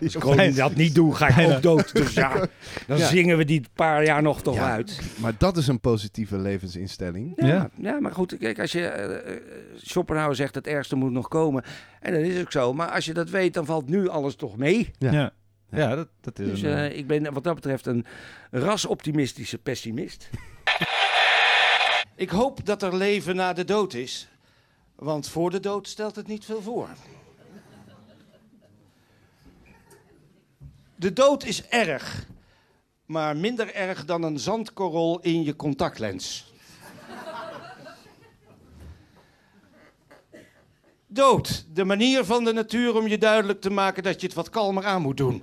Als 0.00 0.36
ik 0.36 0.56
dat 0.56 0.74
niet 0.74 0.94
doe, 0.94 1.14
ga 1.14 1.28
ik 1.38 1.50
ook 1.52 1.62
dood. 1.62 1.94
Dus 1.94 2.14
ja, 2.14 2.46
dan 2.86 2.98
Ja. 2.98 3.06
zingen 3.06 3.36
we 3.36 3.44
die 3.44 3.64
paar 3.74 4.04
jaar 4.04 4.22
nog 4.22 4.42
toch 4.42 4.54
Ja. 4.54 4.70
uit. 4.70 5.00
Maar 5.16 5.32
dat 5.38 5.56
is 5.56 5.66
een 5.66 5.80
positieve 5.80 6.38
levensinstelling. 6.38 7.32
Ja, 7.36 7.46
Ja. 7.46 7.70
ja. 7.76 8.00
maar 8.00 8.12
goed, 8.12 8.36
kijk, 8.38 8.58
als 8.60 8.72
je 8.72 8.86
eh, 8.86 9.34
eh, 9.34 9.40
Schopenhauer 9.76 10.34
zegt 10.34 10.54
het 10.54 10.66
ergste 10.66 10.96
moet 10.96 11.12
nog 11.12 11.28
komen. 11.28 11.64
En 12.00 12.12
dat 12.12 12.22
is 12.22 12.40
ook 12.40 12.52
zo. 12.52 12.72
Maar 12.72 12.88
als 12.90 13.04
je 13.04 13.14
dat 13.14 13.30
weet, 13.30 13.54
dan 13.54 13.66
valt 13.66 13.88
nu 13.88 14.08
alles 14.08 14.34
toch 14.36 14.56
mee. 14.56 14.90
Ja. 14.98 15.12
Ja. 15.12 15.32
Ja, 15.70 15.94
dat, 15.94 16.08
dat 16.20 16.38
is 16.38 16.50
Dus 16.50 16.62
een... 16.62 16.74
eh, 16.74 16.96
ik 16.98 17.06
ben 17.06 17.32
wat 17.32 17.44
dat 17.44 17.54
betreft 17.54 17.86
een 17.86 18.06
rasoptimistische 18.50 19.58
pessimist. 19.58 20.30
ik 22.16 22.30
hoop 22.30 22.66
dat 22.66 22.82
er 22.82 22.96
leven 22.96 23.36
na 23.36 23.52
de 23.52 23.64
dood 23.64 23.94
is. 23.94 24.28
Want 24.96 25.28
voor 25.28 25.50
de 25.50 25.60
dood 25.60 25.88
stelt 25.88 26.16
het 26.16 26.26
niet 26.26 26.44
veel 26.44 26.62
voor. 26.62 26.88
De 31.04 31.12
dood 31.12 31.44
is 31.44 31.68
erg. 31.68 32.26
Maar 33.06 33.36
minder 33.36 33.74
erg 33.74 34.04
dan 34.04 34.22
een 34.22 34.38
zandkorrel 34.38 35.20
in 35.20 35.44
je 35.44 35.56
contactlens. 35.56 36.52
Dood, 41.06 41.66
de 41.72 41.84
manier 41.84 42.24
van 42.24 42.44
de 42.44 42.52
natuur 42.52 42.94
om 42.96 43.06
je 43.06 43.18
duidelijk 43.18 43.60
te 43.60 43.70
maken 43.70 44.02
dat 44.02 44.20
je 44.20 44.26
het 44.26 44.36
wat 44.36 44.50
kalmer 44.50 44.84
aan 44.84 45.02
moet 45.02 45.16
doen. 45.16 45.42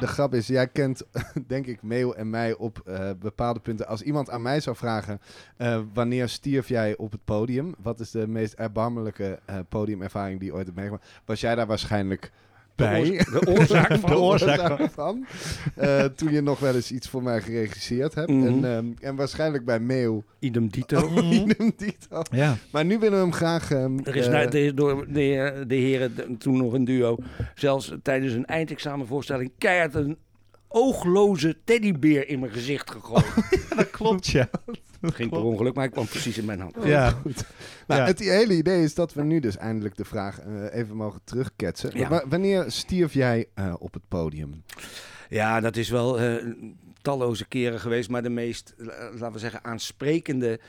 De 0.00 0.06
grap 0.06 0.34
is, 0.34 0.46
jij 0.46 0.68
kent, 0.68 1.02
denk 1.46 1.66
ik, 1.66 1.82
Meo 1.82 2.12
en 2.12 2.30
mij 2.30 2.54
op 2.54 2.82
eh, 2.84 3.10
bepaalde 3.18 3.60
punten. 3.60 3.86
Als 3.86 4.02
iemand 4.02 4.30
aan 4.30 4.42
mij 4.42 4.60
zou 4.60 4.76
vragen, 4.76 5.20
eh, 5.56 5.80
wanneer 5.92 6.28
stierf 6.28 6.68
jij 6.68 6.96
op 6.96 7.12
het 7.12 7.24
podium? 7.24 7.74
Wat 7.82 8.00
is 8.00 8.10
de 8.10 8.26
meest 8.26 8.52
erbarmelijke 8.52 9.40
eh, 9.44 9.58
podiumervaring 9.68 10.40
die 10.40 10.52
ooit 10.52 10.64
hebt 10.64 10.76
meegemaakt? 10.76 11.06
Was 11.24 11.40
jij 11.40 11.54
daar 11.54 11.66
waarschijnlijk 11.66 12.32
bij? 12.78 13.24
De 13.32 13.46
oorzaak 13.46 13.92
van. 14.00 14.10
De 14.10 14.18
oorzaak 14.18 14.90
van. 14.92 15.26
Eh, 15.74 16.04
toen 16.04 16.32
je 16.32 16.40
nog 16.40 16.58
wel 16.60 16.74
eens 16.74 16.90
iets 16.92 17.08
voor 17.08 17.22
mij 17.22 17.40
geregisseerd 17.40 18.14
hebt. 18.14 18.30
Mhm. 18.30 18.46
en, 18.46 18.64
ehm, 18.76 18.86
en 19.00 19.16
waarschijnlijk 19.16 19.64
bij 19.64 19.80
Meo. 19.80 20.22
Idem 20.38 20.68
dito. 20.68 21.08
idem 21.30 21.72
dito. 21.76 22.22
ja. 22.30 22.56
Maar 22.72 22.84
nu 22.84 22.98
willen 22.98 23.18
we 23.18 23.24
hem 23.24 23.32
graag... 23.32 23.70
ehm, 23.70 23.98
Er 24.04 24.16
is 24.16 24.26
eh, 24.26 24.32
na- 24.32 24.38
er 24.40 24.54
is 24.54 24.74
door 24.74 25.06
de, 25.08 25.64
de 25.66 25.74
heren 25.74 26.14
de- 26.14 26.36
toen 26.38 26.56
nog 26.56 26.72
een 26.72 26.84
duo, 26.84 27.16
zelfs 27.54 27.92
tijdens 28.02 28.32
een 28.32 28.46
eindexamenvoorstelling, 28.46 29.50
keihard 29.58 29.94
een 29.94 30.16
oogloze 30.68 31.56
teddybeer 31.64 32.28
in 32.28 32.38
mijn 32.40 32.52
gezicht 32.52 32.90
gegooid. 32.90 33.26
dat 33.76 33.90
klopt, 33.90 34.26
ja. 34.26 34.48
Het 35.00 35.14
ging 35.14 35.30
per 35.30 35.42
ongeluk, 35.42 35.74
maar 35.74 35.84
hij 35.84 35.92
kwam 35.92 36.06
precies 36.06 36.38
in 36.38 36.44
mijn 36.44 36.60
hand. 36.60 36.76
Ja. 36.84 37.14
Nou, 37.86 38.00
Ja. 38.00 38.06
Het 38.06 38.18
hele 38.18 38.56
idee 38.56 38.82
is 38.82 38.94
dat 38.94 39.14
we 39.14 39.22
nu 39.22 39.40
dus 39.40 39.56
eindelijk 39.56 39.96
de 39.96 40.04
vraag 40.04 40.40
eh, 40.40 40.74
even 40.74 40.96
mogen 40.96 41.20
terugketsen. 41.24 41.98
Ja. 41.98 42.22
Wanneer 42.28 42.64
stierf 42.66 43.14
jij 43.14 43.46
eh, 43.54 43.74
op 43.78 43.92
het 43.92 44.02
podium? 44.08 44.62
Ja, 45.28 45.60
dat 45.60 45.76
is 45.76 45.88
wel 45.88 46.20
eh, 46.20 46.44
talloze 47.02 47.48
keren 47.48 47.80
geweest, 47.80 48.08
maar 48.08 48.22
de 48.22 48.28
meest, 48.28 48.74
laten 49.12 49.32
we 49.32 49.38
zeggen, 49.38 49.64
aansprekende 49.64 50.60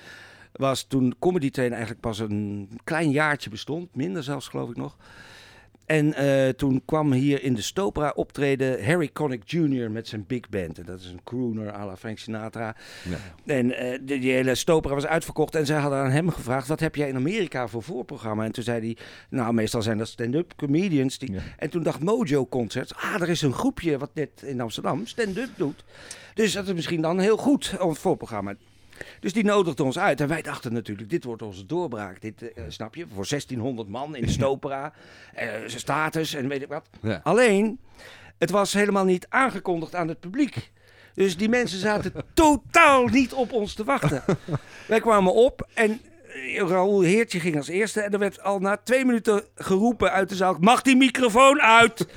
was 0.51 0.84
toen 0.84 1.15
Comedy 1.19 1.49
Train 1.49 1.71
eigenlijk 1.71 2.01
pas 2.01 2.19
een 2.19 2.69
klein 2.84 3.11
jaartje 3.11 3.49
bestond, 3.49 3.95
minder 3.95 4.23
zelfs 4.23 4.47
geloof 4.47 4.69
ik 4.69 4.77
nog. 4.77 4.97
En 5.90 6.14
eh, 6.14 6.50
toen 6.50 6.82
kwam 6.86 7.12
hier 7.12 7.44
in 7.44 7.54
de 7.54 7.62
Stopera 7.62 8.12
optreden 8.16 8.86
Harry 8.86 9.10
Connick 9.14 9.44
Jr. 9.46 9.92
met 9.92 10.08
zijn 10.08 10.24
big 10.28 10.50
band. 10.50 10.78
En 10.80 10.86
dat 10.86 11.00
is 11.00 11.06
een 11.06 11.24
crooner 11.24 11.74
à 11.74 11.86
la 11.86 11.98
Frank 11.98 12.18
Sinatra. 12.18 12.76
En 13.46 13.78
eh, 13.78 14.00
die, 14.02 14.20
die 14.20 14.32
hele 14.32 14.56
Stopera 14.56 14.94
was 14.94 15.06
uitverkocht. 15.06 15.56
En 15.56 15.66
zij 15.66 15.80
hadden 15.80 16.00
aan 16.00 16.12
hem 16.12 16.30
gevraagd, 16.30 16.68
wat 16.68 16.80
heb 16.80 16.96
jij 16.96 17.08
in 17.08 17.16
Amerika 17.16 17.68
voor 17.68 17.84
voorprogramma? 17.84 18.44
En 18.44 18.52
toen 18.52 18.64
zei 18.64 18.80
hij, 18.80 18.98
nou 19.30 19.54
meestal 19.54 19.82
zijn 19.82 19.98
dat 19.98 20.08
stand-up 20.08 20.54
comedians. 20.56 21.18
Die... 21.18 21.32
Ja. 21.32 21.40
En 21.58 21.70
toen 21.70 21.84
dacht 21.84 22.00
Mojo 22.00 22.48
Concert, 22.48 22.96
ah 22.96 23.22
er 23.22 23.30
is 23.30 23.42
een 23.42 23.54
groepje 23.54 23.98
wat 23.98 24.12
net 24.14 24.30
in 24.42 24.62
Amsterdam 24.62 25.06
stand-up 25.06 25.50
doet. 25.56 25.84
Dus 26.34 26.54
dat 26.54 26.68
is 26.68 26.74
misschien 26.74 27.02
dan 27.02 27.20
heel 27.20 27.38
goed 27.38 27.76
om 27.80 27.90
het 27.90 28.00
voorprogramma. 28.00 28.56
Dus 29.20 29.34
die 29.34 29.43
nodigde 29.43 29.84
ons 29.84 30.00
uit. 30.00 30.22
En 30.22 30.28
wij 30.28 30.41
dachten 30.41 30.74
natuurlijk, 30.74 31.10
dit 31.10 31.24
wordt 31.24 31.41
onze 31.41 31.66
doorbraak. 31.66 32.22
Dit, 32.22 32.54
eh, 32.54 32.64
snap 32.68 32.95
je? 32.95 33.06
Voor 33.14 33.26
1600 33.26 33.89
man 33.89 34.16
in 34.16 34.26
de 34.26 34.32
Stopera. 34.32 34.93
eh, 35.34 35.47
status 35.66 36.34
en 36.34 36.47
weet 36.47 36.62
ik 36.62 36.68
wat. 36.68 36.89
Ja. 37.02 37.20
Alleen, 37.24 37.80
het 38.38 38.50
was 38.50 38.74
helemaal 38.74 39.06
niet 39.06 39.26
aangekondigd 39.30 39.95
aan 39.95 40.08
het 40.08 40.20
publiek. 40.20 40.72
Dus 41.14 41.38
die 41.38 41.50
mensen 41.50 41.80
zaten 41.80 42.14
totaal 42.34 43.06
niet 43.06 43.34
op 43.34 43.52
ons 43.52 43.74
te 43.74 43.84
wachten. 43.84 44.24
Wij 44.88 45.00
kwamen 45.00 45.34
op 45.34 45.68
en 45.74 46.02
eh, 46.34 46.58
Raoul 46.58 47.02
Heertje 47.02 47.39
ging 47.39 47.56
als 47.58 47.68
eerste. 47.68 48.02
En 48.02 48.12
er 48.12 48.20
werd 48.20 48.43
al 48.43 48.60
na 48.60 48.78
twee 48.78 49.06
minuten 49.06 49.43
geroepen 49.56 50.12
uit 50.12 50.30
de 50.30 50.36
zaal... 50.36 50.58
Mag 50.60 50.82
die 50.82 50.95
microfoon 50.95 51.62
uit? 51.62 52.08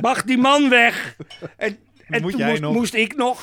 Mag 0.00 0.22
die 0.22 0.38
man 0.38 0.68
weg? 0.68 1.16
En, 1.56 1.78
en 2.08 2.22
Moet 2.22 2.32
toen 2.32 2.46
moest, 2.46 2.60
nog? 2.60 2.72
moest 2.74 2.94
ik 2.94 3.16
nog. 3.16 3.42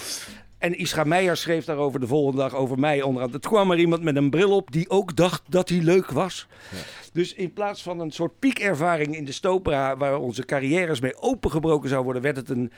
En 0.58 0.78
Isra 0.78 1.04
Meijer 1.04 1.38
schreef 1.38 1.66
daarover 1.66 2.00
de 2.00 2.08
volgende 2.08 2.42
dag 2.42 2.54
over 2.56 2.80
mij 2.80 3.02
onderaan. 3.02 3.32
Het 3.32 3.48
kwam 3.48 3.72
er 3.72 3.78
iemand 3.78 4.04
met 4.04 4.16
een 4.16 4.30
bril 4.30 4.56
op 4.56 4.72
die 4.72 4.90
ook 4.90 5.16
dacht 5.16 5.42
dat 5.50 5.70
hij 5.70 5.82
leuk 5.82 6.12
was. 6.12 6.48
Ja. 6.72 6.78
Dus 7.14 7.34
in 7.34 7.54
plaats 7.54 7.82
van 7.84 8.00
een 8.00 8.12
soort 8.12 8.40
piekervaring 8.40 9.16
in 9.16 9.26
de 9.26 9.32
stopera... 9.32 9.98
waar 9.98 10.18
onze 10.18 10.46
carrières 10.46 11.00
mee 11.00 11.16
opengebroken 11.22 11.90
zou 11.90 12.04
worden... 12.04 12.22
werd 12.22 12.36
het 12.36 12.50
een 12.50 12.72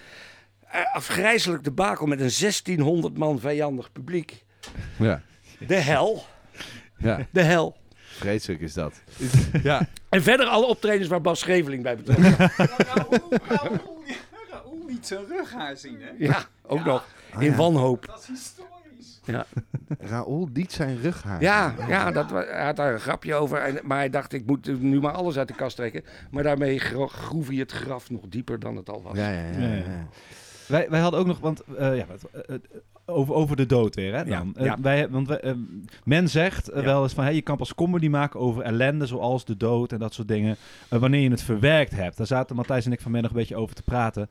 eh, 0.67 0.95
afgrijzelijk 0.95 1.63
debakel 1.63 2.05
met 2.05 2.19
een 2.19 2.31
1600 2.39 3.17
man 3.17 3.39
vijandig 3.39 3.91
publiek. 3.91 4.43
Ja. 4.97 5.21
De 5.67 5.75
hel. 5.75 6.25
ja, 6.97 7.27
De 7.31 7.41
hel. 7.43 7.77
vreselijk 7.95 8.61
is 8.61 8.73
dat. 8.73 9.01
ja, 9.63 9.87
En 10.09 10.23
verder 10.23 10.45
alle 10.45 10.65
optredens 10.65 11.07
waar 11.07 11.21
Bas 11.21 11.39
Scheveling 11.39 11.83
bij 11.83 11.95
betrokken 11.95 12.37
was. 12.37 12.51
Raoul 14.49 14.83
niet 14.87 15.07
zijn 15.07 15.25
rughaar 15.27 15.77
zien, 15.77 15.97
hè? 16.01 16.25
Ja, 16.25 16.45
ook 16.61 16.85
nog. 16.85 17.07
Ah, 17.33 17.41
In 17.43 17.51
ja. 17.51 17.55
wanhoop. 17.57 18.05
Dat 18.05 18.19
is 18.21 18.27
historisch. 18.27 19.19
Ja, 19.25 19.45
Raoul 19.99 20.49
liet 20.53 20.71
zijn 20.71 20.97
rughaar. 21.01 21.41
ja, 21.41 21.73
ja 21.87 22.11
dat, 22.11 22.29
hij 22.29 22.65
had 22.65 22.75
daar 22.75 22.93
een 22.93 22.99
grapje 22.99 23.35
over. 23.35 23.57
En, 23.61 23.79
maar 23.83 23.97
hij 23.97 24.09
dacht, 24.09 24.33
ik 24.33 24.45
moet 24.45 24.81
nu 24.81 24.99
maar 24.99 25.11
alles 25.13 25.37
uit 25.37 25.47
de 25.47 25.53
kast 25.53 25.75
trekken. 25.75 26.03
Maar 26.31 26.43
daarmee 26.43 26.79
gro- 26.79 27.07
groef 27.07 27.47
hij 27.47 27.57
het 27.57 27.71
graf 27.71 28.09
nog 28.09 28.21
dieper 28.29 28.59
dan 28.59 28.75
het 28.75 28.89
al 28.89 29.01
was. 29.01 29.17
Ja, 29.17 29.29
ja, 29.29 29.41
ja. 29.41 29.57
Ja, 29.59 29.67
ja, 29.67 29.75
ja. 29.75 30.07
Wij, 30.67 30.89
wij 30.89 30.99
hadden 30.99 31.19
ook 31.19 31.25
nog, 31.27 31.39
want 31.39 31.63
eh, 31.77 31.97
ja, 31.97 32.05
eh, 32.31 32.55
eh, 32.55 32.59
over, 33.05 33.33
over 33.33 33.55
de 33.55 33.65
dood 33.65 33.95
weer, 33.95 34.13
hè? 34.13 34.19
Ja, 34.21 34.25
Dan. 34.37 34.55
Eh, 34.55 34.65
ja. 34.65 34.77
wij, 34.81 35.09
want 35.09 35.27
wij, 35.27 35.39
eh, 35.39 35.53
men 36.03 36.29
zegt 36.29 36.67
eh, 36.69 36.79
Ja. 36.79 36.85
wel 36.85 37.03
eens 37.03 37.13
van, 37.13 37.23
hey, 37.23 37.35
je 37.35 37.41
kan 37.41 37.57
pas 37.57 37.75
comedy 37.75 38.07
maken 38.07 38.39
over 38.39 38.63
ellende 38.63 39.05
zoals 39.05 39.45
de 39.45 39.57
dood 39.57 39.91
en 39.91 39.99
dat 39.99 40.13
soort 40.13 40.27
dingen, 40.27 40.55
eh, 40.89 40.99
wanneer 40.99 41.21
je 41.21 41.29
het 41.31 41.41
verwerkt 41.41 41.91
hebt. 41.91 42.17
Daar 42.17 42.27
zaten 42.27 42.55
Matthijs 42.55 42.85
en 42.85 42.91
ik 42.91 43.01
van 43.01 43.11
mij 43.11 43.21
nog 43.21 43.29
een 43.31 43.37
beetje 43.37 43.55
over 43.55 43.75
te 43.75 43.83
praten. 43.83 44.29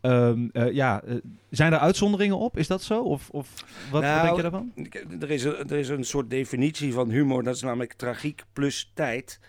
Ehm, 0.00 0.48
eh, 0.52 0.72
ja, 0.72 1.02
eh, 1.02 1.14
zijn 1.50 1.72
er 1.72 1.78
uitzonderingen 1.78 2.38
op? 2.38 2.56
Is 2.56 2.66
dat 2.66 2.82
zo? 2.82 3.02
Of, 3.02 3.28
of 3.30 3.54
wat, 3.54 3.64
wat 3.90 4.02
Nou, 4.02 4.22
denk 4.22 4.36
je 4.36 4.42
daarvan? 4.42 4.72
Er 5.20 5.30
is, 5.30 5.44
een, 5.44 5.56
er 5.70 5.78
is 5.78 5.88
een 5.88 6.04
soort 6.04 6.30
definitie 6.30 6.92
van 6.92 7.10
humor. 7.10 7.42
Dat 7.42 7.54
is 7.54 7.62
namelijk 7.62 7.92
tragiek 7.92 8.42
plus 8.52 8.90
tijd. 8.94 9.40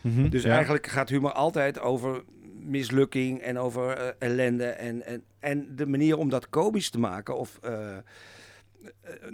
Mhm, 0.00 0.28
Dus 0.28 0.42
ja. 0.42 0.54
eigenlijk 0.54 0.86
gaat 0.86 1.08
humor 1.08 1.32
altijd 1.32 1.80
over 1.80 2.22
mislukking 2.64 3.40
en 3.40 3.58
over 3.58 3.96
eh, 3.96 4.08
ellende. 4.18 4.64
En, 4.66 5.06
en, 5.06 5.22
en 5.40 5.76
de 5.76 5.86
manier 5.86 6.16
om 6.18 6.28
dat 6.28 6.48
komisch 6.48 6.90
te 6.90 6.98
maken. 6.98 7.38
Of, 7.38 7.58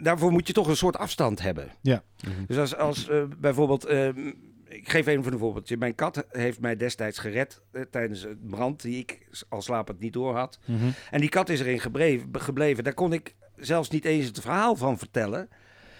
daarvoor 0.02 0.32
moet 0.32 0.46
je 0.46 0.52
toch 0.52 0.68
een 0.68 0.76
soort 0.76 0.96
afstand 0.96 1.40
hebben. 1.42 1.68
Ja. 1.80 2.02
Dus 2.46 2.58
als, 2.58 2.76
als 2.76 3.10
bijvoorbeeld. 3.38 3.84
eh, 3.84 4.08
ik 4.74 4.88
geef 4.90 5.06
even 5.06 5.32
een 5.32 5.38
voorbeeldje. 5.38 5.76
Mijn 5.76 5.94
kat 5.94 6.26
heeft 6.30 6.60
mij 6.60 6.76
destijds 6.76 7.18
gered 7.18 7.60
eh, 7.72 7.82
tijdens 7.90 8.22
een 8.22 8.38
brand 8.42 8.82
die 8.82 8.98
ik 8.98 9.28
al 9.48 9.62
slapend 9.62 10.00
niet 10.00 10.12
door 10.12 10.36
had. 10.36 10.58
Mhm. 10.66 10.88
En 11.10 11.20
die 11.20 11.28
kat 11.28 11.48
is 11.48 11.60
erin 11.60 11.80
gebleven. 11.80 12.28
gebleven. 12.32 12.84
Daar 12.84 12.94
kon 12.94 13.12
ik 13.12 13.34
zelfs 13.56 13.90
niet 13.90 14.04
eens 14.04 14.26
het 14.26 14.40
verhaal 14.40 14.76
van 14.76 14.98
vertellen. 14.98 15.48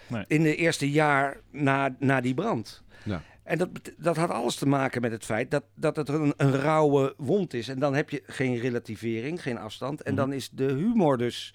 Nee. 0.06 0.24
In 0.26 0.42
de 0.42 0.56
eerste 0.56 0.90
jaar 0.90 1.40
na, 1.50 1.96
na 1.98 2.20
die 2.20 2.34
brand. 2.34 2.82
Ja. 3.04 3.22
En 3.42 3.58
dat, 3.58 3.68
dat 3.96 4.16
had 4.16 4.30
alles 4.30 4.54
te 4.56 4.66
maken 4.66 5.00
met 5.00 5.12
het 5.12 5.24
feit 5.24 5.50
dat, 5.50 5.64
dat 5.74 5.96
het 5.96 6.08
een, 6.08 6.34
een 6.36 6.52
rauwe 6.60 7.14
wond 7.16 7.54
is. 7.54 7.68
En 7.68 7.78
dan 7.78 7.94
heb 7.94 8.10
je 8.10 8.22
geen 8.26 8.58
relativering, 8.58 9.42
geen 9.42 9.58
afstand. 9.58 10.02
En 10.02 10.12
Mhm. 10.14 10.20
dan 10.22 10.32
is 10.32 10.50
de 10.50 10.64
humor 10.72 11.18
dus... 11.18 11.54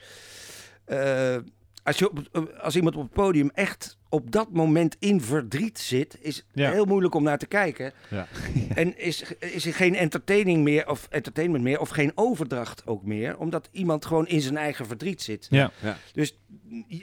eh, 0.86 1.36
als, 1.84 1.98
je 2.00 2.10
op, 2.10 2.50
als 2.62 2.76
iemand 2.76 2.96
op 2.96 3.02
het 3.02 3.12
podium 3.12 3.50
echt 3.54 3.98
op 4.10 4.32
dat 4.32 4.52
moment 4.52 4.96
in 5.00 5.22
verdriet 5.22 5.80
zit... 5.80 6.18
is 6.22 6.36
het 6.36 6.46
Ja. 6.54 6.72
heel 6.72 6.86
moeilijk 6.86 7.14
om 7.16 7.24
naar 7.24 7.38
te 7.38 7.48
kijken. 7.48 7.94
Ja. 8.10 8.28
En 8.76 8.98
is, 9.00 9.24
is 9.40 9.66
er 9.66 9.74
geen 9.74 9.96
entertaining 9.96 10.64
meer 10.64 10.90
of 10.90 11.08
entertainment 11.10 11.64
meer... 11.64 11.80
of 11.80 11.90
geen 11.90 12.12
overdracht 12.16 12.88
ook 12.88 13.04
meer... 13.06 13.38
omdat 13.38 13.70
iemand 13.72 14.06
gewoon 14.06 14.28
in 14.28 14.42
zijn 14.42 14.58
eigen 14.58 14.86
verdriet 14.86 15.22
zit. 15.22 15.48
Ja, 15.50 15.72
Dus 16.14 16.38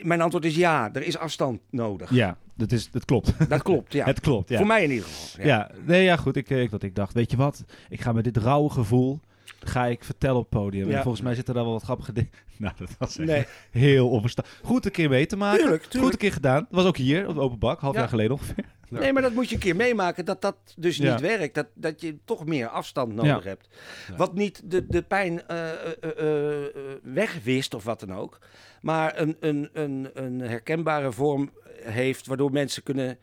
mijn 0.03 0.21
antwoord 0.21 0.45
is 0.45 0.57
ja, 0.57 0.91
er 0.93 1.03
is 1.03 1.17
afstand 1.17 1.61
nodig. 1.71 2.11
ja 2.11 2.37
dat, 2.55 2.73
is, 2.73 2.91
dat 2.91 3.05
klopt. 3.05 3.49
Dat 3.49 3.63
klopt, 3.71 3.93
ja. 3.93 4.05
Het 4.05 4.21
klopt, 4.21 4.49
ja. 4.49 4.57
Voor 4.57 4.67
mij 4.67 4.83
in 4.85 4.91
ieder 4.91 5.05
geval. 5.05 5.45
Ja. 5.47 5.71
nee, 5.85 6.03
ja, 6.05 6.17
goed. 6.17 6.37
Ik, 6.37 6.51
ik, 6.51 6.71
dat 6.71 6.83
ik 6.83 6.95
dacht, 6.95 7.13
weet 7.13 7.31
je 7.31 7.37
wat? 7.37 7.65
Ik 7.89 8.01
ga 8.01 8.13
met 8.13 8.25
dit 8.25 8.37
rauwe 8.37 8.71
gevoel, 8.71 9.21
ga 9.67 9.87
ik 9.87 10.05
vertellen 10.05 10.37
op 10.37 10.51
het 10.51 10.61
podium. 10.63 10.89
Ja. 10.89 10.97
En 10.97 11.03
volgens 11.03 11.23
mij 11.23 11.35
zitten 11.35 11.55
daar 11.55 11.63
wel 11.65 11.73
wat 11.73 11.83
grappige 11.83 12.13
dingen. 12.13 12.31
Nou, 12.59 12.75
dat 12.79 12.91
was 12.99 13.19
echt 13.19 13.29
Nee, 13.29 13.47
heel 13.71 14.09
onverstandig. 14.11 14.61
Goed 14.63 14.85
een 14.85 14.91
keer 14.91 15.09
mee 15.09 15.27
te 15.27 15.37
maken. 15.37 15.59
tuurlijk, 15.61 15.83
Goed 15.83 15.91
tuurlijk. 15.91 16.13
een 16.13 16.19
keer 16.19 16.33
gedaan. 16.33 16.61
Dat 16.61 16.69
was 16.71 16.85
ook 16.85 16.97
hier, 16.97 17.29
op 17.29 17.35
de 17.35 17.41
open 17.41 17.59
bak, 17.59 17.81
half 17.81 17.95
Ja. 17.95 18.01
jaar 18.01 18.09
geleden 18.09 18.33
ongeveer. 18.33 18.55
Ja. 18.59 18.65
Nee, 18.99 19.13
maar 19.13 19.23
dat 19.23 19.33
moet 19.33 19.49
je 19.49 19.55
een 19.55 19.61
keer 19.61 19.77
meemaken 19.77 20.25
dat 20.25 20.43
dat 20.43 20.57
dus 20.77 20.99
niet 20.99 21.21
werkt. 21.21 21.55
Dat, 21.55 21.67
dat 21.75 22.01
je 22.01 22.17
toch 22.25 22.47
meer 22.47 22.69
afstand 22.69 23.15
nodig 23.15 23.45
hebt. 23.45 23.69
Wat 24.17 24.35
niet 24.35 24.63
de, 24.71 24.87
de 24.87 25.03
pijn 25.03 25.47
eh, 25.47 25.71
eh, 25.73 26.63
eh, 26.63 26.73
wegwist 27.03 27.75
of 27.75 27.85
wat 27.85 28.01
dan 28.01 28.15
ook. 28.15 28.39
Maar 28.83 29.21
een, 29.21 29.37
een, 29.41 29.69
een, 29.73 30.11
een 30.15 30.41
herkenbare 30.41 31.13
vorm 31.13 31.51
heeft 31.83 32.27
waardoor 32.27 32.53
mensen 32.53 32.83
kunnen 32.83 33.19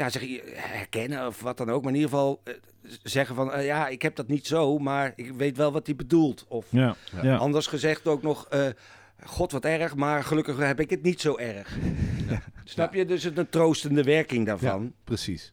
ja, 0.00 0.10
zeg, 0.10 0.22
je, 0.22 0.42
herkennen 0.54 1.26
of 1.26 1.40
wat 1.40 1.56
dan 1.56 1.70
ook. 1.70 1.82
Maar 1.82 1.92
in 1.92 1.98
ieder 1.98 2.10
geval 2.10 2.40
eh, 2.44 2.54
zeggen 3.02 3.34
van 3.34 3.52
eh, 3.52 3.64
ja, 3.64 3.88
ik 3.88 4.02
heb 4.02 4.16
dat 4.16 4.28
niet 4.28 4.46
zo, 4.46 4.78
maar 4.78 5.12
ik 5.16 5.32
weet 5.32 5.56
wel 5.56 5.72
wat 5.72 5.86
hij 5.86 5.96
bedoelt. 5.96 6.44
Of 6.48 6.66
Ja. 6.70 6.96
Anders 7.36 7.66
gezegd 7.66 8.06
ook 8.06 8.22
nog, 8.22 8.46
eh, 8.48 8.66
god 9.24 9.52
wat 9.52 9.64
erg, 9.64 9.96
maar 9.96 10.24
gelukkig 10.24 10.56
heb 10.56 10.80
ik 10.80 10.90
het 10.90 11.02
niet 11.02 11.20
zo 11.20 11.36
erg. 11.36 11.76
Snap 12.64 12.94
je? 12.94 13.04
Dus 13.04 13.22
het 13.22 13.38
een 13.38 13.48
troostende 13.48 14.02
werking 14.02 14.46
daarvan. 14.46 14.92
Precies. 15.04 15.52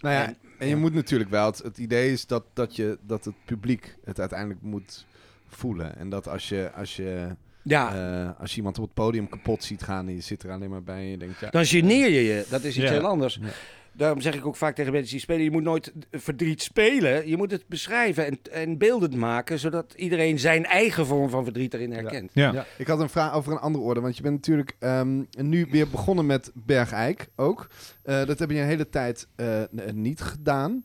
Nou 0.00 0.14
ja, 0.14 0.26
En- 0.26 0.36
en 0.58 0.66
je 0.66 0.74
ja. 0.74 0.80
moet 0.80 0.94
natuurlijk 0.94 1.30
wel... 1.30 1.46
Het, 1.46 1.58
het 1.58 1.78
idee 1.78 2.12
is 2.12 2.26
dat, 2.26 2.44
dat, 2.52 2.76
je, 2.76 2.98
dat 3.02 3.24
het 3.24 3.34
publiek 3.44 3.96
het 4.04 4.20
uiteindelijk 4.20 4.62
moet 4.62 5.06
voelen. 5.48 5.96
En 5.96 6.08
dat 6.08 6.28
als 6.28 6.48
je, 6.48 6.70
als 6.74 6.96
je, 6.96 7.36
Ja, 7.68 7.94
eh, 7.94 8.40
als 8.40 8.50
je 8.50 8.56
iemand 8.56 8.78
op 8.78 8.84
het 8.84 8.94
podium 8.94 9.28
kapot 9.28 9.64
ziet 9.64 9.82
gaan... 9.82 10.08
en 10.08 10.14
je 10.14 10.20
zit 10.20 10.42
er 10.42 10.50
alleen 10.50 10.70
maar 10.70 10.82
bij 10.82 10.96
en 10.98 11.08
je 11.10 11.16
denkt... 11.18 11.40
Ja, 11.40 11.50
dan 11.50 11.66
geneer 11.66 12.10
je 12.10 12.22
je. 12.24 12.46
Dat 12.48 12.64
is 12.64 12.76
iets 12.76 12.84
Ja. 12.84 12.92
heel 12.92 13.06
anders. 13.06 13.38
Ja. 13.42 13.48
Daarom 13.92 14.20
zeg 14.20 14.34
ik 14.34 14.46
ook 14.46 14.56
vaak 14.56 14.74
tegen 14.74 14.92
mensen 14.92 15.10
die 15.10 15.20
spelen, 15.20 15.42
je 15.44 15.50
moet 15.50 15.62
nooit 15.62 15.92
verdriet 16.10 16.62
spelen. 16.62 17.28
Je 17.28 17.36
moet 17.36 17.50
het 17.50 17.66
beschrijven 17.66 18.26
en, 18.26 18.38
en 18.50 18.78
beeldend 18.78 19.16
maken, 19.16 19.58
zodat 19.58 19.92
iedereen 19.96 20.38
zijn 20.38 20.64
eigen 20.64 21.06
vorm 21.06 21.30
van 21.30 21.44
verdriet 21.44 21.74
erin 21.74 21.92
herkent. 21.92 22.30
Ja. 22.34 22.52
Ja, 22.52 22.66
ik 22.78 22.86
had 22.86 23.00
een 23.00 23.08
vraag 23.08 23.34
over 23.34 23.52
een 23.52 23.58
andere 23.58 23.84
orde. 23.84 24.00
Want 24.00 24.16
je 24.16 24.22
bent 24.22 24.34
natuurlijk 24.34 24.76
ehm, 24.78 25.22
nu 25.30 25.66
weer 25.70 25.88
begonnen 25.88 26.26
met 26.26 26.50
Bergijk 26.54 27.28
ook. 27.36 27.66
Eh, 28.02 28.24
dat 28.24 28.38
heb 28.38 28.50
je 28.50 28.58
een 28.58 28.66
hele 28.66 28.88
tijd 28.88 29.28
eh, 29.36 29.62
niet 29.94 30.20
gedaan. 30.20 30.82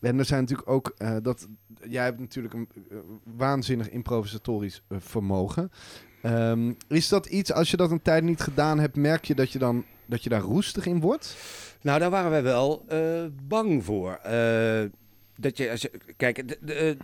En 0.00 0.18
er 0.18 0.24
zijn 0.24 0.40
natuurlijk 0.40 0.70
ook 0.70 0.94
eh, 0.96 1.16
dat. 1.22 1.48
Jij 1.88 2.04
hebt 2.04 2.20
natuurlijk 2.20 2.54
een 2.54 2.68
eh, 2.90 2.96
waanzinnig 3.36 3.90
improvisatorisch 3.90 4.82
eh, 4.88 4.98
vermogen. 5.00 5.70
Ehm, 6.22 6.72
is 6.88 7.08
dat 7.08 7.26
iets, 7.26 7.52
als 7.52 7.70
je 7.70 7.76
dat 7.76 7.90
een 7.90 8.02
tijd 8.02 8.22
niet 8.22 8.40
gedaan 8.40 8.78
hebt, 8.78 8.96
merk 8.96 9.24
je 9.24 9.34
dat 9.34 9.52
je 9.52 9.58
dan 9.58 9.84
dat 10.06 10.22
je 10.22 10.28
daar 10.28 10.40
roestig 10.40 10.86
in 10.86 11.00
wordt? 11.00 11.36
Nou, 11.82 11.98
daar 11.98 12.10
waren 12.10 12.30
wij 12.30 12.42
wel 12.42 12.84
eh, 12.88 13.24
bang 13.48 13.84
voor. 13.84 14.20
Dat 15.36 15.56
je, 15.56 15.70
als 15.70 15.88
kijk, 16.16 16.58
de, 16.60 16.96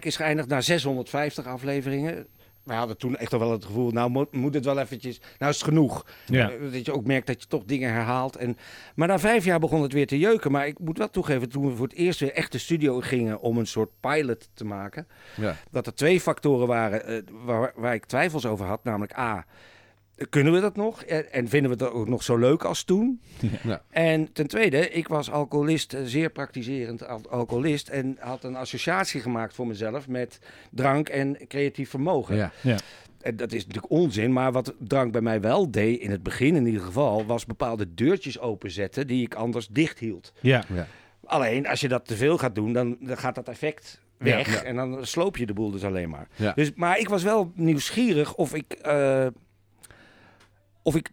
is 0.00 0.16
geëindigd 0.16 0.48
na 0.48 0.60
650 0.60 1.46
afleveringen. 1.46 2.26
We 2.64 2.72
hadden 2.72 2.96
toen 2.98 3.16
echt 3.16 3.32
al 3.32 3.38
wel 3.38 3.50
het 3.50 3.64
gevoel, 3.64 3.90
nou 3.90 4.10
moet, 4.10 4.32
moet 4.32 4.54
het 4.54 4.64
wel 4.64 4.78
eventjes, 4.78 5.20
nou 5.38 5.50
is 5.50 5.56
het 5.58 5.68
genoeg. 5.68 6.06
Ja. 6.26 6.50
Eh, 6.50 6.72
Dat 6.72 6.84
je 6.86 6.92
ook 6.92 7.06
merkt 7.06 7.26
dat 7.26 7.42
je 7.42 7.48
toch 7.48 7.64
dingen 7.64 7.92
herhaalt. 7.92 8.36
En, 8.36 8.56
maar 8.94 9.08
na 9.08 9.18
vijf 9.18 9.44
jaar 9.44 9.58
begon 9.58 9.82
het 9.82 9.92
weer 9.92 10.06
te 10.06 10.18
jeuken. 10.18 10.52
Maar 10.52 10.66
ik 10.66 10.78
moet 10.78 10.98
wel 10.98 11.10
toegeven, 11.10 11.48
toen 11.48 11.66
we 11.70 11.76
voor 11.76 11.86
het 11.86 11.96
eerst 11.96 12.20
weer 12.20 12.32
echt 12.32 12.52
de 12.52 12.58
studio 12.58 13.00
gingen 13.00 13.40
om 13.40 13.58
een 13.58 13.66
soort 13.66 13.90
pilot 14.00 14.48
te 14.54 14.64
maken. 14.64 15.06
Ja. 15.36 15.56
Dat 15.70 15.86
er 15.86 15.94
twee 15.94 16.20
factoren 16.20 16.66
waren 16.66 17.06
eh, 17.06 17.22
waar, 17.44 17.72
waar 17.76 17.94
ik 17.94 18.04
twijfels 18.06 18.46
over 18.46 18.66
had. 18.66 18.84
Namelijk 18.84 19.18
A, 19.18 19.44
kunnen 20.28 20.52
we 20.52 20.60
dat 20.60 20.76
nog? 20.76 21.02
En, 21.02 21.32
en 21.32 21.48
vinden 21.48 21.78
we 21.78 21.84
het 21.84 21.92
ook 21.94 22.08
nog 22.08 22.22
zo 22.22 22.36
leuk 22.36 22.64
als 22.64 22.82
toen? 22.84 23.20
Ja. 23.62 23.82
En 23.90 24.32
ten 24.32 24.46
tweede, 24.46 24.88
ik 24.90 25.08
was 25.08 25.30
alcoholist, 25.30 25.92
eh, 25.94 26.00
zeer 26.04 26.30
praktiserend 26.30 27.06
al- 27.08 27.30
alcoholist. 27.30 27.88
En 27.88 28.16
had 28.20 28.44
een 28.44 28.56
associatie 28.56 29.20
gemaakt 29.20 29.54
voor 29.54 29.66
mezelf 29.66 30.08
met 30.08 30.38
drank 30.70 31.08
en 31.08 31.36
creatief 31.48 31.90
vermogen. 31.90 32.36
Ja. 32.36 32.76
En 33.20 33.36
dat 33.36 33.52
is 33.52 33.66
natuurlijk 33.66 33.92
onzin, 33.92 34.32
maar 34.32 34.52
wat 34.52 34.74
drank 34.78 35.12
bij 35.12 35.20
mij 35.20 35.40
wel 35.40 35.70
deed, 35.70 36.00
in 36.00 36.10
het 36.10 36.22
begin 36.22 36.56
in 36.56 36.66
ieder 36.66 36.80
geval, 36.82 37.26
was 37.26 37.46
bepaalde 37.46 37.94
deurtjes 37.94 38.38
openzetten 38.40 39.06
die 39.06 39.24
ik 39.24 39.34
anders 39.34 39.68
dicht 39.68 39.98
hield. 39.98 40.32
Ja. 40.40 40.64
Alleen 41.24 41.66
als 41.66 41.80
je 41.80 41.88
dat 41.88 42.06
te 42.06 42.16
veel 42.16 42.38
gaat 42.38 42.54
doen, 42.54 42.72
dan, 42.72 42.96
dan 43.00 43.16
gaat 43.18 43.34
dat 43.34 43.48
effect 43.48 44.00
weg 44.16 44.46
Ja, 44.46 44.52
ja. 44.52 44.62
en 44.62 44.76
dan 44.76 45.06
sloop 45.06 45.36
je 45.36 45.46
de 45.46 45.52
boel 45.52 45.70
dus 45.70 45.84
alleen 45.84 46.10
maar. 46.10 46.28
Ja. 46.36 46.52
Dus, 46.52 46.72
maar 46.74 46.98
ik 46.98 47.08
was 47.08 47.22
wel 47.22 47.52
nieuwsgierig 47.54 48.34
of 48.34 48.54
ik, 48.54 48.72
eh, 48.72 49.26
of 50.82 50.94
ik 50.96 51.10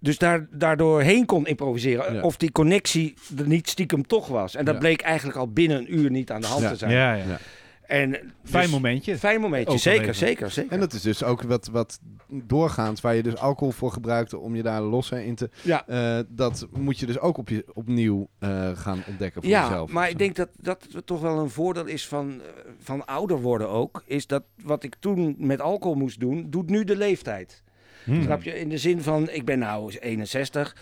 dus 0.00 0.18
daar, 0.18 0.46
daardoor 0.50 1.00
heen 1.02 1.26
kon 1.26 1.46
improviseren. 1.46 2.14
Ja. 2.14 2.20
Of 2.22 2.36
die 2.36 2.52
connectie 2.52 3.14
er 3.38 3.46
niet 3.48 3.68
stiekem 3.68 4.06
toch 4.06 4.26
was. 4.28 4.54
En 4.54 4.64
dat 4.64 4.74
Ja. 4.74 4.80
bleek 4.80 5.00
eigenlijk 5.00 5.38
al 5.38 5.48
binnen 5.52 5.78
een 5.78 5.94
uur 5.98 6.10
niet 6.10 6.30
aan 6.30 6.40
de 6.40 6.46
hand 6.46 6.62
Ja. 6.62 6.68
te 6.70 6.76
zijn. 6.76 6.90
Ja, 6.92 7.14
ja. 7.14 7.24
Ja. 7.24 7.38
En 7.82 8.10
dus- 8.10 8.20
Fijn 8.44 8.70
momentje. 8.70 9.18
Fijn 9.18 9.40
momentje, 9.40 9.78
zeker, 9.78 10.14
zeker, 10.14 10.50
zeker. 10.50 10.72
En 10.72 10.80
dat 10.80 10.92
is 10.92 11.02
dus 11.02 11.22
ook 11.24 11.42
wat, 11.42 11.68
wat 11.72 11.98
doorgaans, 12.28 13.00
waar 13.00 13.14
je 13.14 13.22
dus 13.22 13.36
alcohol 13.36 13.72
voor 13.72 13.92
gebruikte 13.92 14.38
om 14.38 14.54
je 14.56 14.62
daar 14.62 14.80
losser 14.82 15.18
in 15.20 15.34
te... 15.34 15.50
Ja. 15.62 15.86
eh, 15.86 16.24
dat 16.28 16.66
moet 16.72 16.98
je 16.98 17.06
dus 17.06 17.18
ook 17.18 17.38
op 17.38 17.48
je, 17.48 17.64
opnieuw 17.74 18.28
eh, 18.38 18.70
gaan 18.74 19.02
ontdekken 19.08 19.42
voor 19.42 19.50
Ja, 19.50 19.62
jezelf. 19.62 19.90
maar 19.90 20.02
of 20.04 20.10
ik 20.10 20.18
zo. 20.18 20.24
denk 20.24 20.36
dat 20.36 20.48
dat 20.60 20.86
toch 21.06 21.20
wel 21.20 21.38
een 21.38 21.50
voordeel 21.50 21.86
is 21.86 22.06
van, 22.08 22.40
eh, 22.42 22.70
van 22.78 23.04
ouder 23.06 23.40
worden 23.40 23.68
ook. 23.68 24.02
Is 24.06 24.26
dat 24.26 24.42
wat 24.62 24.82
ik 24.84 24.94
toen 25.00 25.34
met 25.38 25.60
alcohol 25.60 25.96
moest 25.96 26.20
doen, 26.20 26.46
doet 26.50 26.70
nu 26.70 26.84
de 26.84 26.96
leeftijd. 26.96 27.62
Hmm. 28.08 28.22
Snap 28.22 28.42
je? 28.42 28.58
In 28.60 28.68
de 28.68 28.78
zin 28.78 29.02
van, 29.02 29.30
ik 29.30 29.44
ben 29.44 29.58
nou 29.58 29.96
61. 30.00 30.76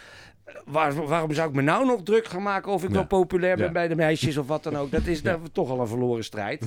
Eh, 0.45 0.55
Waar, 0.65 1.07
waarom 1.07 1.33
zou 1.33 1.49
ik 1.49 1.55
me 1.55 1.63
nou 1.63 1.87
nog 1.87 2.03
druk 2.03 2.27
gaan 2.27 2.43
maken 2.43 2.73
of 2.73 2.83
ik 2.83 2.89
Ja. 2.89 2.95
wel 2.95 3.07
populair 3.07 3.57
ben 3.57 3.67
Ja. 3.67 3.73
bij 3.73 3.89
de 3.89 3.95
meisjes 3.97 4.37
of 4.37 4.47
wat 4.47 4.63
dan 4.63 4.77
ook? 4.77 4.91
Dat 4.91 5.07
is 5.07 5.23
daar 5.29 5.39
toch 5.53 5.71
al 5.71 5.81
een 5.81 5.87
verloren 5.89 6.25
strijd. 6.25 6.67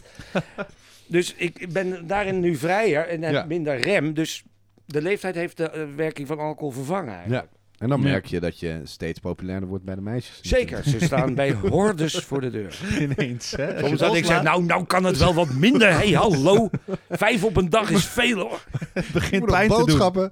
dus 1.08 1.34
ik 1.36 1.74
ben 1.74 2.08
daarin 2.08 2.40
nu 2.40 2.56
vrijer 2.56 3.08
en 3.08 3.22
heb 3.22 3.34
Ja. 3.34 3.46
minder 3.46 3.76
rem. 3.80 4.14
Dus 4.14 4.44
de 4.86 5.02
leeftijd 5.02 5.36
heeft 5.36 5.58
de 5.58 5.70
eh, 5.70 5.84
werking 5.96 6.28
van 6.28 6.40
alcohol 6.40 6.72
vervangen 6.72 7.14
eigenlijk. 7.14 7.44
Ja. 7.52 7.58
En 7.80 7.90
dan 7.90 8.02
Ja. 8.02 8.08
merk 8.08 8.26
je 8.26 8.40
dat 8.40 8.60
je 8.60 8.82
steeds 8.84 9.20
populairder 9.20 9.70
wordt 9.70 9.84
bij 9.84 9.96
de 9.96 10.02
meisjes. 10.02 10.40
Zeker, 10.42 10.84
ze 10.84 11.00
staan 11.00 11.36
bij 11.36 11.52
hordes 11.70 12.16
voor 12.16 12.42
de 12.42 12.50
deur. 12.50 12.80
Ineens, 13.00 13.52
hè? 13.52 13.78
Soms 13.80 13.90
het 13.92 14.00
dat 14.00 14.16
ik 14.16 14.26
zeg, 14.26 14.44
nou, 14.44 14.64
nou 14.64 14.86
kan 14.86 15.04
het 15.04 15.18
wel 15.18 15.34
wat 15.34 15.54
minder. 15.54 15.88
Hé, 15.90 15.96
hey, 15.96 16.12
hallo. 16.12 16.70
Vijf 17.10 17.44
op 17.44 17.58
een 17.58 17.70
dag 17.70 17.90
is 17.90 18.06
veel 18.06 18.40
hoor. 18.40 18.64
begint 19.14 19.32
Moet 19.42 19.50
nog 19.50 19.58
pijn 19.58 19.70
te 19.70 19.76
doen. 19.76 19.86
boodschappen. 19.86 20.32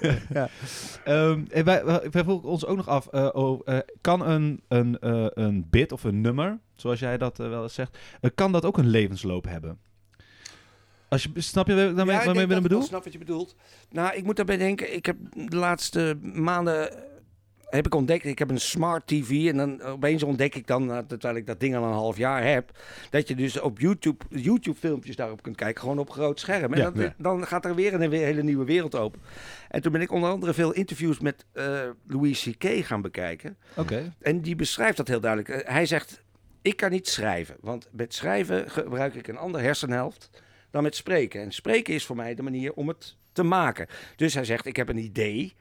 Ehm, 1.04 1.44
en 1.50 1.64
wij, 1.64 1.84
wij, 1.84 2.08
wij 2.10 2.24
vroegen 2.24 2.48
ons 2.48 2.66
ook 2.66 2.76
nog 2.76 2.88
af, 2.88 3.06
eh, 3.06 3.28
oh, 3.32 3.60
eh, 3.64 3.78
kan 4.00 4.26
een, 4.28 4.60
een, 4.68 4.98
eh, 4.98 5.26
een 5.28 5.66
bit 5.70 5.92
of 5.92 6.04
een 6.04 6.20
nummer, 6.20 6.58
zoals 6.76 6.98
jij 7.00 7.18
dat 7.18 7.36
wel 7.38 7.62
eens 7.62 7.74
zegt, 7.74 7.98
kan 8.34 8.52
dat 8.52 8.64
ook 8.64 8.78
een 8.78 8.88
levensloop 8.88 9.44
hebben? 9.48 9.78
Als 11.10 11.22
je, 11.22 11.30
snap 11.40 11.66
je 11.66 11.74
waar- 11.74 11.94
waarmee, 11.94 12.34
denk 12.34 12.50
ik 12.50 12.62
bedoel? 12.62 12.82
snap 12.82 13.04
wat 13.04 13.12
je 13.12 13.18
bedoelt. 13.18 13.54
Nou, 13.90 14.16
ik 14.16 14.24
moet 14.24 14.36
daarbij 14.36 14.56
denken. 14.56 14.94
Ik 14.94 15.06
heb 15.06 15.16
de 15.48 15.56
laatste 15.56 16.18
maanden 16.22 17.08
heb 17.70 17.86
ik 17.86 17.94
ontdekt, 17.94 18.24
ik 18.24 18.38
heb 18.38 18.50
een 18.50 18.60
smart 18.60 19.06
TV 19.06 19.48
en 19.48 19.56
dan 19.56 19.82
opeens 19.82 20.22
ontdek 20.22 20.54
ik 20.54 20.66
dan, 20.66 20.86
nou, 20.86 21.06
terwijl 21.06 21.34
ik 21.36 21.46
dat 21.46 21.60
ding 21.60 21.76
al 21.76 21.82
een 21.84 21.92
half 21.92 22.16
jaar 22.16 22.44
heb, 22.44 22.78
dat 23.10 23.28
je 23.28 23.34
dus 23.34 23.60
op 23.60 23.78
YouTube, 23.78 24.24
YouTube 24.28 24.78
filmpjes 24.78 25.16
daarop 25.16 25.42
kunt 25.42 25.56
kijken, 25.56 25.80
gewoon 25.80 25.98
op 25.98 26.10
groot 26.10 26.40
scherm. 26.40 26.72
En 26.72 26.78
Ja, 26.78 26.90
dan, 26.90 27.02
ja. 27.02 27.14
dan 27.18 27.46
gaat 27.46 27.64
er 27.64 27.74
weer 27.74 27.94
een 27.94 28.12
hele 28.12 28.42
nieuwe 28.42 28.64
wereld 28.64 28.94
open. 28.94 29.20
En 29.68 29.82
toen 29.82 29.92
ben 29.92 30.00
ik 30.00 30.10
onder 30.12 30.30
andere 30.30 30.54
veel 30.54 30.72
interviews 30.72 31.18
met 31.20 31.44
eh, 31.52 31.80
Louis 32.06 32.48
C.K. 32.50 32.84
gaan 32.84 33.02
bekijken. 33.02 33.56
Oké. 33.76 34.12
En 34.20 34.40
die 34.40 34.56
beschrijft 34.56 34.96
dat 34.96 35.08
heel 35.08 35.20
duidelijk. 35.20 35.48
Eh, 35.62 35.72
Hij 35.72 35.86
zegt, 35.86 36.22
ik 36.62 36.76
kan 36.76 36.90
niet 36.90 37.08
schrijven. 37.08 37.56
Want 37.60 37.88
met 37.92 38.14
schrijven 38.14 38.70
gebruik 38.70 39.14
ik 39.14 39.28
een 39.28 39.38
andere 39.38 39.64
hersenhelft 39.64 40.30
dan 40.70 40.82
met 40.82 40.96
spreken. 40.96 41.40
En 41.40 41.52
spreken 41.52 41.94
is 41.94 42.06
voor 42.06 42.16
mij 42.16 42.34
de 42.34 42.42
manier 42.42 42.72
om 42.72 42.88
het 42.88 43.16
te 43.32 43.42
maken. 43.42 43.86
Dus 44.16 44.34
hij 44.34 44.44
zegt, 44.44 44.66
ik 44.66 44.76
heb 44.76 44.88
een 44.88 44.98
idee. 45.04 45.54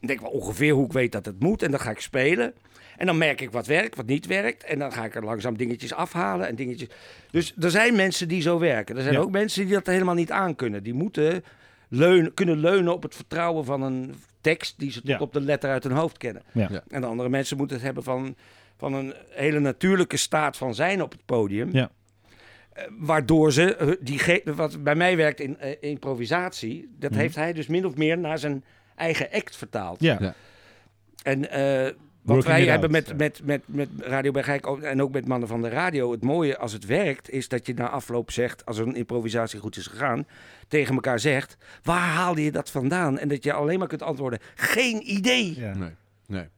Ik 0.00 0.06
denk 0.08 0.20
wel 0.20 0.30
ongeveer 0.30 0.72
hoe 0.72 0.84
ik 0.86 0.92
weet 0.92 1.12
dat 1.12 1.26
het 1.26 1.40
moet. 1.40 1.62
En 1.62 1.70
dan 1.70 1.80
ga 1.80 1.90
ik 1.90 2.00
spelen. 2.00 2.54
En 2.96 3.06
dan 3.06 3.18
merk 3.18 3.40
ik 3.40 3.50
wat 3.50 3.66
werkt, 3.66 3.96
wat 3.96 4.06
niet 4.06 4.26
werkt. 4.26 4.64
En 4.64 4.78
dan 4.78 4.92
ga 4.92 5.04
ik 5.04 5.14
er 5.14 5.24
langzaam 5.24 5.56
dingetjes 5.56 5.92
afhalen 5.92 6.46
en 6.48 6.54
dingetjes... 6.54 6.88
Dus 7.30 7.54
er 7.60 7.70
zijn 7.70 7.96
mensen 7.96 8.28
die 8.28 8.40
zo 8.42 8.58
werken. 8.58 8.96
Er 8.96 9.02
zijn 9.02 9.14
Ja. 9.14 9.20
ook 9.20 9.30
mensen 9.30 9.64
die 9.64 9.74
dat 9.74 9.86
helemaal 9.86 10.14
niet 10.14 10.30
aankunnen. 10.30 10.82
Die 10.82 10.94
moeten 10.94 11.44
leunen, 11.88 12.34
kunnen 12.34 12.58
leunen 12.58 12.92
op 12.92 13.02
het 13.02 13.14
vertrouwen 13.14 13.64
van 13.64 13.82
een 13.82 14.14
tekst... 14.40 14.78
die 14.78 14.90
ze 14.92 15.00
tot 15.00 15.08
Ja. 15.08 15.18
op 15.18 15.32
de 15.32 15.40
letter 15.40 15.70
uit 15.70 15.82
hun 15.84 15.92
hoofd 15.92 16.18
kennen. 16.18 16.42
Ja. 16.52 16.68
Ja. 16.70 16.82
En 16.88 17.00
de 17.00 17.06
andere 17.06 17.28
mensen 17.28 17.56
moeten 17.56 17.76
het 17.76 17.84
hebben 17.84 18.02
van, 18.02 18.36
van 18.76 18.92
een 18.94 19.14
hele 19.30 19.58
natuurlijke 19.60 20.16
staat 20.16 20.56
van 20.56 20.74
zijn 20.74 21.02
op 21.02 21.12
het 21.12 21.24
podium. 21.24 21.68
Ja. 21.72 21.90
Waardoor 22.98 23.52
ze, 23.52 23.76
eh, 23.76 23.88
die 24.00 24.42
wat 24.44 24.82
bij 24.82 24.94
mij 24.94 25.16
werkt 25.16 25.40
in 25.40 25.58
eh, 25.58 25.76
improvisatie, 25.80 26.94
dat 26.98 27.10
Mhm. 27.10 27.20
heeft 27.20 27.34
hij 27.34 27.52
dus 27.52 27.66
min 27.66 27.86
of 27.86 27.96
meer 27.96 28.18
naar 28.18 28.38
zijn 28.38 28.64
eigen 28.94 29.28
act 29.32 29.56
vertaald. 29.56 30.00
Ja. 30.00 30.16
Ja. 30.20 30.34
En 31.22 31.50
eh, 31.50 31.92
wat 32.22 32.44
wij 32.44 32.64
hebben 32.64 32.80
out, 32.80 32.90
met, 32.90 33.08
ja. 33.08 33.14
met, 33.14 33.40
met, 33.44 33.62
met 33.66 33.88
Radio 33.98 34.30
Bergijk 34.30 34.66
en 34.66 35.02
ook 35.02 35.12
met 35.12 35.26
mannen 35.28 35.48
van 35.48 35.62
de 35.62 35.68
radio, 35.68 36.10
het 36.10 36.22
mooie 36.22 36.58
als 36.58 36.72
het 36.72 36.86
werkt, 36.86 37.30
is 37.30 37.48
dat 37.48 37.66
je 37.66 37.74
na 37.74 37.88
afloop 37.88 38.30
zegt, 38.30 38.66
als 38.66 38.78
een 38.78 38.94
improvisatie 38.94 39.60
goed 39.60 39.76
is 39.76 39.86
gegaan, 39.86 40.26
tegen 40.68 40.94
elkaar 40.94 41.20
zegt, 41.20 41.56
waar 41.82 42.00
haalde 42.08 42.44
je 42.44 42.52
dat 42.52 42.70
vandaan? 42.70 43.18
En 43.18 43.28
dat 43.28 43.44
je 43.44 43.52
alleen 43.52 43.78
maar 43.78 43.88
kunt 43.88 44.02
antwoorden, 44.02 44.38
geen 44.54 45.10
idee. 45.10 45.60
Ja. 45.60 45.74
Nee. 45.76 45.90
Nee. 46.26 46.48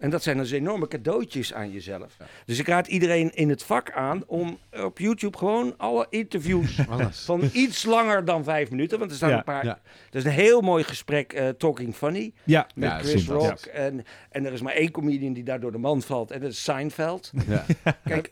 En 0.00 0.10
dat 0.10 0.22
zijn 0.22 0.36
dus 0.36 0.50
enorme 0.50 0.88
cadeautjes 0.88 1.54
aan 1.54 1.70
jezelf. 1.70 2.16
Dus 2.44 2.58
ik 2.58 2.66
raad 2.66 2.86
iedereen 2.86 3.30
in 3.34 3.48
het 3.48 3.62
vak 3.62 3.90
aan 3.92 4.22
om 4.26 4.58
op 4.82 4.98
YouTube 4.98 5.38
gewoon 5.38 5.74
alle 5.76 6.06
interviews 6.10 6.78
Alles. 6.88 7.20
van 7.24 7.50
iets 7.52 7.84
langer 7.84 8.24
dan 8.24 8.44
vijf 8.44 8.70
minuten. 8.70 8.98
Want 8.98 9.10
er 9.10 9.16
staan 9.16 9.30
Ja, 9.30 9.36
een 9.36 9.44
paar. 9.44 9.64
ja. 9.64 9.80
Dat 10.10 10.22
is 10.22 10.24
een 10.24 10.30
heel 10.36 10.60
mooi 10.60 10.84
gesprek, 10.84 11.32
eh, 11.32 11.48
Talking 11.48 11.94
Funny. 11.94 12.32
Ja. 12.44 12.66
Met 12.74 12.88
Ja, 12.90 12.98
Chris. 12.98 13.26
Rock. 13.28 13.58
En, 13.60 14.04
en 14.30 14.46
er 14.46 14.52
is 14.52 14.60
maar 14.62 14.74
één 14.74 14.90
comedian 14.90 15.32
die 15.32 15.44
daar 15.44 15.60
door 15.60 15.72
de 15.72 15.78
man 15.78 16.02
valt. 16.02 16.30
En 16.30 16.40
dat 16.40 16.50
is 16.50 16.62
Seinfeld. 16.64 17.30
Ja. 17.48 17.64
Kijk, 18.04 18.30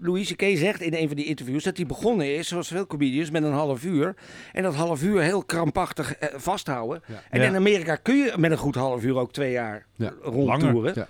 Louise 0.00 0.36
K. 0.36 0.42
zegt 0.54 0.80
in 0.80 0.94
een 0.94 1.06
van 1.06 1.16
die 1.16 1.24
interviews 1.24 1.64
dat 1.64 1.76
hij 1.76 1.86
begonnen 1.86 2.34
is, 2.36 2.48
zoals 2.48 2.68
veel 2.68 2.86
comedians, 2.86 3.30
met 3.30 3.42
een 3.42 3.52
half 3.52 3.84
uur. 3.84 4.14
En 4.52 4.62
dat 4.62 4.74
half 4.74 5.02
uur 5.02 5.20
heel 5.20 5.44
krampachtig 5.44 6.14
eh, 6.14 6.28
vasthouden. 6.38 7.02
Ja. 7.06 7.22
En 7.30 7.40
Ja. 7.40 7.46
in 7.46 7.54
Amerika 7.54 7.96
kun 7.96 8.16
je 8.16 8.32
met 8.36 8.50
een 8.50 8.56
goed 8.56 8.74
half 8.74 9.02
uur 9.04 9.16
ook 9.16 9.32
twee 9.32 9.52
jaar 9.52 9.86
Ja. 9.96 10.12
rondtoeren. 10.22 10.92
Ja. 10.94 11.08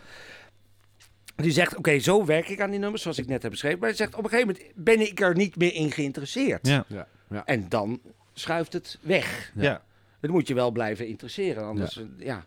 Die 1.36 1.50
zegt, 1.52 1.76
oké, 1.76 1.98
zo 1.98 2.24
werk 2.24 2.48
ik 2.48 2.60
aan 2.60 2.70
die 2.70 2.78
nummers, 2.78 3.02
zoals 3.02 3.18
ik 3.18 3.26
net 3.26 3.42
heb 3.42 3.50
beschreven. 3.50 3.78
Maar 3.78 3.88
hij 3.88 3.96
zegt, 3.96 4.14
op 4.14 4.24
een 4.24 4.30
gegeven 4.30 4.54
moment 4.56 4.72
ben 4.84 5.00
ik 5.00 5.20
er 5.20 5.34
niet 5.36 5.56
meer 5.56 5.74
in 5.74 5.90
geïnteresseerd. 5.90 6.66
Ja. 6.66 6.84
Ja. 6.88 7.06
Ja. 7.30 7.44
En 7.44 7.68
dan 7.68 8.00
schuift 8.34 8.72
het 8.72 8.98
weg. 9.02 9.52
Ja. 9.54 9.82
Dat 10.20 10.30
moet 10.30 10.48
je 10.48 10.54
wel 10.54 10.70
blijven 10.70 11.06
interesseren, 11.06 11.64
anders, 11.64 11.94
ja. 11.94 12.04
ja. 12.18 12.44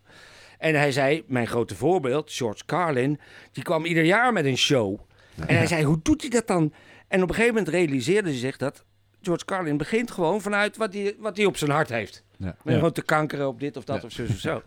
En 0.58 0.76
hij 0.76 0.92
zei, 0.92 1.24
mijn 1.28 1.48
grote 1.48 1.76
voorbeeld, 1.76 2.32
George 2.32 2.66
Carlin, 2.66 3.20
die 3.52 3.64
kwam 3.64 3.86
ieder 3.86 4.04
jaar 4.04 4.34
met 4.34 4.46
een 4.46 4.58
show. 4.58 5.00
En 5.48 5.56
hij 5.56 5.68
zei, 5.68 5.84
hoe 5.84 6.00
doet 6.02 6.22
hij 6.22 6.30
dat 6.30 6.48
dan? 6.48 6.74
En 7.08 7.22
op 7.24 7.30
een 7.30 7.36
gegeven 7.36 7.56
moment 7.56 7.74
realiseerde 7.74 8.30
hij 8.30 8.38
zich 8.38 8.58
dat 8.58 8.86
George 9.22 9.46
Carlin 9.46 9.78
begint 9.78 10.12
gewoon 10.12 10.42
vanuit 10.42 10.78
wat 10.78 10.94
hij, 10.94 11.16
wat 11.20 11.38
hij 11.38 11.46
op 11.46 11.58
zijn 11.58 11.72
hart 11.72 11.90
heeft. 11.90 12.24
Ja. 12.38 12.56
Gewoon 12.64 12.92
te 12.92 13.02
kankeren 13.02 13.48
op 13.48 13.60
dit 13.60 13.78
of 13.78 13.84
dat 13.84 14.04
of 14.04 14.12
zo 14.12 14.24
of 14.24 14.38
zo. 14.38 14.62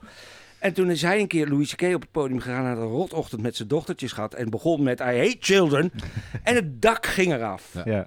En 0.59 0.73
toen 0.73 0.91
is 0.91 1.03
hij 1.03 1.21
een 1.21 1.27
keer 1.27 1.49
Louis 1.49 1.75
C.K. 1.75 1.83
op 1.95 2.01
het 2.01 2.11
podium 2.11 2.41
gegaan, 2.41 2.67
had 2.67 2.77
een 2.77 2.83
rotochtend 2.83 3.43
met 3.43 3.57
zijn 3.57 3.69
dochtertjes 3.69 4.13
gehad 4.13 4.35
en 4.35 4.51
begon 4.51 4.83
met 4.83 5.01
I 5.01 5.05
hate 5.05 5.37
children. 5.41 5.93
en 6.43 6.55
het 6.55 6.83
dak 6.83 7.07
ging 7.07 7.33
eraf. 7.33 7.75
Ja. 7.85 8.07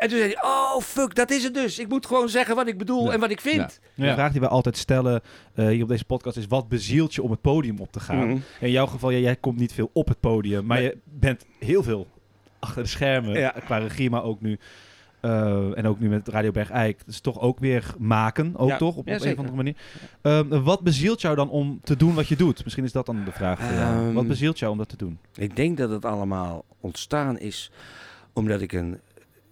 En 0.00 0.08
toen 0.08 0.18
zei 0.18 0.30
hij, 0.34 0.42
oh 0.42 0.80
fuck, 0.80 1.14
dat 1.14 1.30
is 1.30 1.44
het 1.44 1.54
dus. 1.54 1.78
Ik 1.78 1.88
moet 1.88 2.06
gewoon 2.06 2.28
zeggen 2.28 2.56
wat 2.56 2.66
ik 2.68 2.78
bedoel 2.78 3.04
Ja. 3.06 3.12
en 3.12 3.20
wat 3.20 3.30
ik 3.30 3.40
vind. 3.40 3.80
De 3.94 4.04
Ja. 4.04 4.14
vraag 4.14 4.30
die 4.32 4.40
wij 4.40 4.48
altijd 4.50 4.76
stellen 4.76 5.20
eh, 5.54 5.66
hier 5.66 5.82
op 5.82 5.88
deze 5.88 6.04
podcast 6.04 6.36
is: 6.36 6.46
wat 6.46 6.68
bezielt 6.68 7.14
je 7.14 7.22
om 7.22 7.30
het 7.30 7.40
podium 7.40 7.78
op 7.78 7.92
te 7.92 8.00
gaan? 8.00 8.28
Mhm. 8.28 8.38
In 8.60 8.70
jouw 8.70 8.86
geval, 8.86 9.10
ja, 9.10 9.18
jij 9.18 9.36
komt 9.36 9.58
niet 9.58 9.72
veel 9.72 9.90
op 9.92 10.08
het 10.08 10.20
podium, 10.20 10.66
maar 10.66 10.78
Nee. 10.78 10.86
je 10.86 10.98
bent 11.04 11.44
heel 11.58 11.82
veel 11.82 12.06
achter 12.58 12.82
de 12.82 12.88
schermen 12.88 13.38
Ja. 13.38 13.54
qua 13.64 13.76
regie, 13.78 14.10
maar 14.10 14.22
ook 14.24 14.40
nu. 14.40 14.58
eh, 15.20 15.78
en 15.78 15.86
ook 15.86 16.00
nu 16.00 16.08
met 16.08 16.28
Radio 16.28 16.50
Bergijk. 16.50 16.98
Dat 16.98 17.08
is 17.08 17.20
toch 17.20 17.40
ook 17.40 17.58
weer 17.58 17.94
maken, 17.98 18.52
ook 18.56 18.68
Ja. 18.68 18.76
toch? 18.76 18.96
Op, 18.96 19.06
Ja, 19.06 19.14
op 19.16 19.22
een 19.22 19.32
of 19.32 19.38
andere 19.38 19.56
manier. 19.56 19.74
Ehm, 20.22 20.62
wat 20.62 20.80
bezielt 20.80 21.20
jou 21.20 21.36
dan 21.36 21.50
om 21.50 21.80
te 21.82 21.96
doen 21.96 22.14
wat 22.14 22.28
je 22.28 22.36
doet? 22.36 22.64
Misschien 22.64 22.84
is 22.84 22.92
dat 22.92 23.06
dan 23.06 23.24
de 23.24 23.32
vraag 23.32 23.60
voor 23.60 23.74
jou. 23.74 24.04
Ehm, 24.06 24.12
Wat 24.14 24.26
bezielt 24.26 24.58
jou 24.58 24.72
om 24.72 24.78
dat 24.78 24.88
te 24.88 24.96
doen? 24.96 25.18
Ik 25.34 25.56
denk 25.56 25.78
dat 25.78 25.90
het 25.90 26.04
allemaal 26.04 26.64
ontstaan 26.80 27.38
is 27.38 27.70
omdat 28.32 28.60
ik 28.60 28.72
een 28.72 28.98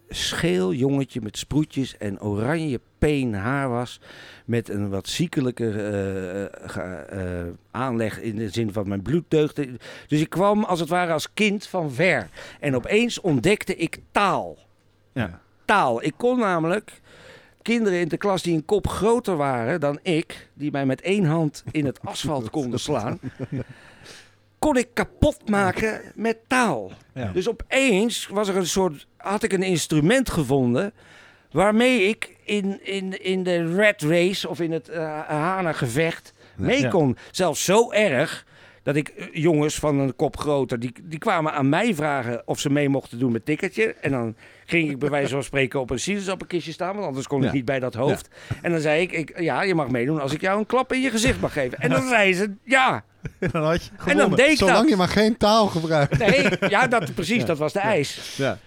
scheel 0.09 0.73
jongetje 0.73 1.21
met 1.21 1.37
sproetjes 1.37 1.97
en 1.97 2.21
oranje 2.21 2.79
peen 2.97 3.33
haar 3.33 3.69
was. 3.69 3.99
Met 4.45 4.69
een 4.69 4.89
wat 4.89 5.07
ziekelijke 5.07 5.69
eh, 5.69 6.69
ge- 6.69 6.81
eh, 7.09 7.53
aanleg 7.71 8.21
in 8.21 8.35
de 8.35 8.49
zin 8.49 8.73
van 8.73 8.87
mijn 8.87 9.01
bloeddeugden. 9.01 9.77
Dus 10.07 10.19
ik 10.21 10.29
kwam 10.29 10.63
als 10.63 10.79
het 10.79 10.89
ware 10.89 11.13
als 11.13 11.33
kind 11.33 11.67
van 11.67 11.91
ver. 11.91 12.29
En 12.59 12.75
opeens 12.75 13.21
ontdekte 13.21 13.75
ik 13.75 13.99
taal. 14.11 14.57
Ja. 15.13 15.41
Taal. 15.65 16.03
Ik 16.03 16.13
kon 16.17 16.39
namelijk 16.39 17.01
kinderen 17.61 17.99
in 17.99 18.07
de 18.07 18.17
klas 18.17 18.41
die 18.41 18.55
een 18.55 18.65
kop 18.65 18.87
groter 18.87 19.35
waren 19.37 19.79
dan 19.79 19.99
ik, 20.01 20.49
die 20.53 20.71
mij 20.71 20.85
met 20.85 21.01
één 21.01 21.25
hand 21.25 21.63
in 21.71 21.85
het 21.85 21.99
asfalt 22.03 22.49
konden 22.59 22.79
slaan, 22.79 23.19
kon 24.59 24.77
ik 24.77 24.87
kapot 24.93 25.49
maken 25.49 26.01
met 26.15 26.37
taal. 26.47 26.91
Ja. 27.13 27.31
Dus 27.33 27.49
opeens 27.49 28.27
was 28.27 28.47
er 28.47 28.55
een 28.57 28.67
soort, 28.67 29.07
had 29.17 29.43
ik 29.43 29.53
een 29.53 29.63
instrument 29.63 30.29
gevonden 30.29 30.93
waarmee 31.51 32.07
ik 32.07 32.35
in, 32.43 32.85
in, 32.85 33.23
in 33.23 33.43
de 33.43 33.75
red 33.75 34.01
race 34.01 34.49
of 34.49 34.59
in 34.59 34.71
het 34.71 34.89
uh, 34.89 35.19
hanengevecht 35.27 36.33
mee 36.55 36.81
Ja. 36.81 36.89
kon. 36.89 37.17
Zelfs 37.31 37.63
zo 37.63 37.91
erg 37.91 38.45
dat 38.83 38.95
ik 38.95 39.07
eh, 39.09 39.25
jongens 39.31 39.75
van 39.75 39.99
een 39.99 40.15
kop 40.15 40.37
groter, 40.37 40.79
die, 40.79 40.93
die 41.03 41.19
kwamen 41.19 41.53
aan 41.53 41.69
mij 41.69 41.95
vragen 41.95 42.41
of 42.45 42.59
ze 42.59 42.69
mee 42.69 42.89
mochten 42.89 43.19
doen 43.19 43.31
met 43.31 43.45
ticketje. 43.45 43.93
En 44.01 44.11
dan 44.11 44.35
ging 44.65 44.89
ik 44.89 44.99
bij 44.99 45.09
wijze 45.09 45.33
van 45.33 45.43
spreken 45.43 45.79
op 45.79 45.89
een 45.89 45.99
sinaasappelkistje 45.99 46.71
staan, 46.71 46.93
want 46.93 47.05
anders 47.07 47.27
kon 47.27 47.39
ik 47.39 47.45
Ja. 47.47 47.51
niet 47.53 47.65
bij 47.65 47.79
dat 47.79 47.93
hoofd. 47.93 48.27
En 48.61 48.71
dan 48.71 48.79
zei 48.79 49.01
ik, 49.01 49.11
ik, 49.11 49.39
ja, 49.39 49.61
je 49.61 49.75
mag 49.75 49.89
meedoen 49.89 50.21
als 50.21 50.33
ik 50.33 50.41
jou 50.41 50.59
een 50.59 50.65
klap 50.65 50.93
in 50.93 51.01
je 51.01 51.09
gezicht 51.09 51.39
mag 51.41 51.53
geven. 51.53 51.77
En 51.79 51.89
dan 51.89 52.07
zei 52.07 52.33
ze, 52.33 52.53
ja. 52.63 53.03
dan 53.51 53.63
had 53.63 53.83
je 53.83 53.89
En 54.05 54.17
dan 54.17 54.35
deed 54.35 54.51
ik 54.51 54.57
Zolang 54.57 54.79
dat. 54.79 54.89
je 54.89 54.95
maar 54.95 55.07
geen 55.07 55.37
taal 55.37 55.67
gebruikt. 55.67 56.17
Nee, 56.17 56.49
ja, 56.69 56.87
dat, 56.87 57.13
precies, 57.15 57.45
dat 57.45 57.57
was 57.57 57.73
de 57.73 57.79
eis. 57.79 58.35
Ja. 58.37 58.57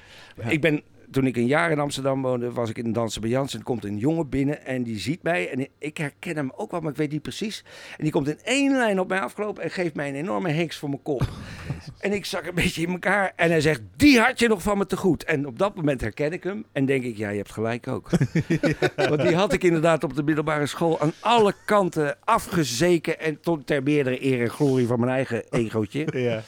Ik 0.49 0.61
ben 0.61 0.83
toen 1.13 1.27
ik 1.27 1.37
een 1.37 1.47
jaar 1.47 1.71
in 1.71 1.79
Amsterdam 1.79 2.23
woonde, 2.23 2.53
was 2.53 2.71
ik 2.71 2.79
in 2.79 2.93
Dansen 2.93 3.21
bij 3.21 3.31
Jans. 3.31 3.53
En 3.53 3.59
er 3.59 3.65
komt 3.65 3.85
een 3.85 3.99
jongen 3.99 4.29
binnen 4.29 4.67
en 4.67 4.83
die 4.83 4.99
ziet 4.99 5.23
mij. 5.23 5.51
En 5.51 5.69
ik 5.79 5.97
herken 5.97 6.37
hem 6.37 6.53
ook 6.57 6.71
wel, 6.71 6.81
maar 6.81 6.91
ik 6.91 6.97
weet 6.97 7.11
niet 7.11 7.23
precies. 7.23 7.65
En 7.97 8.03
die 8.03 8.13
komt 8.13 8.29
in 8.29 8.39
één 8.43 8.77
lijn 8.77 9.01
op 9.01 9.09
mij 9.09 9.21
afgelopen 9.21 9.63
en 9.63 9.71
geeft 9.71 9.95
mij 9.95 10.09
een 10.09 10.15
enorme 10.15 10.51
heks 10.51 10.79
voor 10.79 10.89
mijn 10.89 11.03
kop. 11.03 11.29
en 12.01 12.13
ik 12.13 12.25
zak 12.25 12.47
een 12.47 12.55
beetje 12.55 12.83
in 12.83 12.91
elkaar. 12.91 13.33
En 13.37 13.51
hij 13.51 13.61
zegt, 13.61 13.81
die 13.97 14.21
had 14.21 14.39
je 14.39 14.49
nog 14.49 14.63
van 14.63 14.79
me 14.79 14.87
te 14.87 14.97
goed. 14.97 15.25
En 15.25 15.47
op 15.47 15.59
dat 15.59 15.75
moment 15.75 16.01
herken 16.01 16.33
ik 16.33 16.45
hem 16.45 16.65
en 16.73 16.87
denk 16.87 17.05
ik, 17.05 17.17
ja, 17.17 17.29
je 17.29 17.37
hebt 17.37 17.53
gelijk 17.53 17.89
ook. 17.89 18.11
Want 19.09 19.23
die 19.23 19.35
had 19.35 19.53
ik 19.53 19.65
inderdaad 19.65 20.05
op 20.05 20.15
de 20.15 20.23
middelbare 20.23 20.67
school 20.67 21.01
aan 21.01 21.13
alle 21.21 21.55
kanten 21.65 22.17
afgezeken. 22.25 23.21
En 23.21 23.41
tot 23.41 23.67
ter 23.67 23.83
meerdere 23.83 24.25
eer 24.25 24.41
en 24.41 24.51
glorie 24.51 24.87
van 24.87 25.01
mijn 25.01 25.13
eigen 25.13 25.45
egootje. 25.51 26.07
Ja. 26.13 26.43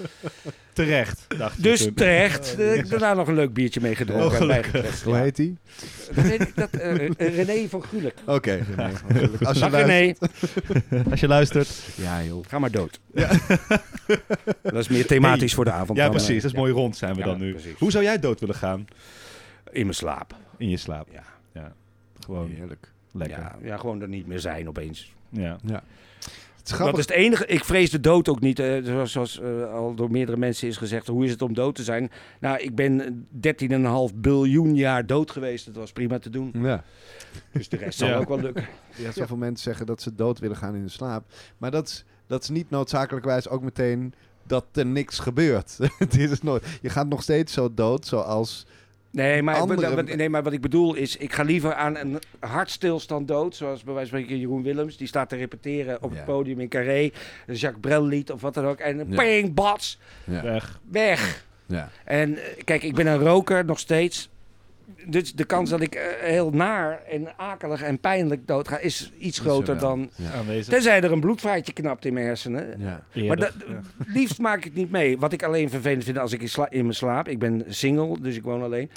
Terecht, 0.75 1.27
dacht 1.39 1.63
Dus 1.63 1.89
terecht. 1.95 2.57
Eh, 2.59 2.75
ik 2.75 2.91
daarna 2.91 3.15
nog 3.15 3.29
een 3.29 3.35
leuk 3.35 3.53
biertje 3.53 3.81
mee 3.81 3.95
gedronken. 3.95 4.27
Oh, 4.27 4.33
en 4.33 4.39
gelukkig. 4.65 5.03
Hoe 5.03 5.15
ja. 5.15 5.21
heet 5.23 6.53
dat, 6.55 6.71
eh, 6.71 7.05
eh, 7.09 7.45
René 7.45 7.69
van 7.69 7.85
Gulik. 7.85 8.15
Oké. 8.27 8.65
Als 9.43 9.59
je 9.59 9.61
Dag 9.61 9.71
luistert- 9.71 9.87
René, 10.91 11.11
Als 11.11 11.21
je 11.21 11.29
luistert. 11.29 11.69
Ja, 11.97 12.23
joh. 12.23 12.45
ga 12.49 12.59
maar 12.59 12.71
dood. 12.71 13.01
Dat 14.63 14.75
is 14.75 14.89
meer 14.89 15.07
thematisch 15.07 15.55
voor 15.55 15.65
de 15.65 15.71
avond. 15.71 15.99
Ja, 15.99 16.05
dan, 16.05 16.13
precies. 16.13 16.29
eh, 16.37 16.43
Dat 16.43 16.45
is 16.45 16.53
ja. 16.53 16.59
mooi 16.59 16.73
rond 16.73 16.97
zijn 16.97 17.13
we 17.15 17.19
Ja, 17.21 17.25
dan 17.27 17.39
nu. 17.39 17.53
precies. 17.53 17.79
Hoe 17.79 17.91
zou 17.91 18.05
jij 18.05 18.19
dood 18.19 18.41
willen 18.41 18.55
gaan? 18.55 18.85
In 19.71 19.83
mijn 19.83 19.95
slaap. 19.95 20.35
In 20.57 20.69
je 20.71 20.77
slaap. 20.77 21.09
Ja. 21.13 21.23
ja. 21.53 21.73
Gewoon 22.25 22.51
Heerlijk. 22.51 22.93
lekker. 23.13 23.39
Ja, 23.39 23.57
ja, 23.63 23.77
gewoon 23.77 24.01
er 24.03 24.09
niet 24.09 24.27
meer 24.27 24.41
zijn 24.41 24.69
opeens. 24.69 25.13
Ja. 25.31 25.57
Het 25.67 25.83
is 26.73 26.79
Dat 26.79 26.99
is 26.99 27.07
het 27.07 27.11
enige. 27.11 27.47
Ik 27.47 27.65
vrees 27.65 27.91
de 27.91 28.01
dood 28.01 28.29
ook 28.29 28.41
niet. 28.41 28.59
eh, 28.59 28.83
zoals 28.85 29.13
zoals 29.13 29.41
eh, 29.41 29.73
al 29.73 29.95
door 29.95 30.11
meerdere 30.11 30.39
mensen 30.39 30.69
is 30.69 30.77
gezegd. 30.77 31.07
Hoe 31.07 31.25
is 31.25 31.31
het 31.31 31.43
om 31.43 31.55
dood 31.55 31.75
te 31.75 31.83
zijn? 31.83 32.11
Nou, 32.41 32.59
ik 32.59 32.75
ben 32.75 33.27
13,5 34.11 34.15
biljoen 34.15 34.75
jaar 34.75 35.07
dood 35.07 35.31
geweest. 35.31 35.67
Dat 35.67 35.75
was 35.77 35.93
prima 35.93 36.19
te 36.19 36.31
doen. 36.31 36.51
Ja. 36.55 36.85
Dus 37.53 37.69
de 37.69 37.77
rest 37.77 37.99
zal 37.99 38.09
Ja. 38.09 38.17
ook 38.17 38.29
wel 38.29 38.41
lukken. 38.41 38.67
Ja, 38.97 39.13
zoveel 39.13 39.37
mensen 39.37 39.65
zeggen 39.65 39.87
dat 39.87 40.03
ze 40.03 40.15
dood 40.15 40.39
willen 40.39 40.57
gaan 40.57 40.75
in 40.75 40.83
de 40.85 40.89
slaap. 40.91 41.25
Maar 41.59 41.71
dat 41.71 41.87
is, 41.89 42.05
dat 42.27 42.43
is 42.43 42.49
niet 42.49 42.71
noodzakelijkwijs 42.71 43.49
ook 43.49 43.63
meteen 43.63 44.15
dat 44.47 44.65
er 44.73 44.87
niks 44.87 45.19
gebeurt. 45.19 45.77
Dit 45.99 46.31
is 46.31 46.43
nooit. 46.43 46.65
Je 46.83 46.89
gaat 46.91 47.09
nog 47.09 47.23
steeds 47.23 47.53
zo 47.53 47.75
dood 47.75 48.07
zoals... 48.07 48.67
Nee 49.15 49.43
maar, 49.43 49.55
Andere- 49.57 49.95
wat, 49.95 50.17
nee, 50.17 50.29
maar 50.29 50.43
wat 50.43 50.53
ik 50.53 50.61
bedoel 50.61 50.95
is, 50.95 51.17
ik 51.17 51.33
ga 51.33 51.43
liever 51.43 51.75
aan 51.75 51.97
een 51.97 52.19
hartstilstand 52.41 53.29
dood. 53.29 53.57
Zoals 53.57 53.83
bij 53.85 53.95
wijze 53.95 54.11
van 54.11 54.19
spreken 54.19 54.41
Jeroen 54.41 54.63
Willems. 54.63 54.97
Die 54.97 55.07
staat 55.07 55.29
te 55.29 55.37
repeteren 55.37 56.03
op 56.03 56.11
Ja. 56.11 56.17
het 56.17 56.25
podium 56.25 56.61
in 56.61 56.69
Carré. 56.69 57.11
Een 57.47 57.55
Jacques 57.55 57.81
Brel 57.81 58.05
lied 58.07 58.31
of 58.31 58.41
wat 58.41 58.55
dan 58.55 58.67
ook. 58.67 58.79
En 58.79 58.97
Ja. 59.09 59.17
ping, 59.23 59.55
bats, 59.55 59.99
Ja. 60.25 60.43
Weg. 60.43 60.81
weg. 60.91 61.47
ja. 61.67 61.91
En 62.05 62.37
eh, 62.37 62.65
kijk, 62.65 62.83
ik 62.83 62.95
ben 62.95 63.07
een 63.07 63.19
roker 63.19 63.65
nog 63.65 63.79
steeds. 63.79 64.29
Dus 65.07 65.35
de 65.35 65.45
kans 65.45 65.71
dat 65.71 65.81
ik 65.81 65.95
eh, 65.95 66.03
heel 66.21 66.51
naar 66.51 67.03
en 67.11 67.29
akelig 67.37 67.83
en 67.83 67.99
pijnlijk 68.01 68.47
doodga 68.47 68.79
is 68.79 69.13
iets 69.19 69.39
groter 69.39 69.79
dan... 69.79 70.11
Ja. 70.17 70.31
Aanwezig. 70.33 70.73
Tenzij 70.75 71.01
er 71.03 71.13
een 71.13 71.21
bloedvaatje 71.21 71.73
knapt 71.73 72.05
in 72.05 72.13
mijn 72.15 72.27
hersenen. 72.27 72.75
Ja. 72.79 73.03
Maar 73.27 73.53
liefst 74.07 74.39
maak 74.39 74.59
ik 74.59 74.65
het 74.65 74.75
niet 74.75 74.91
mee. 74.91 75.19
Wat 75.19 75.33
ik 75.33 75.43
alleen 75.43 75.71
vervelend 75.71 76.05
vind 76.05 76.19
als 76.19 76.33
ik 76.33 76.41
in, 76.43 76.49
sla- 76.49 76.71
in 76.71 76.83
mijn 76.83 76.95
slaap. 76.95 77.29
Ik 77.29 77.39
ben 77.39 77.65
single, 77.69 78.17
dus 78.21 78.37
ik 78.37 78.43
woon 78.43 78.63
alleen. 78.63 78.91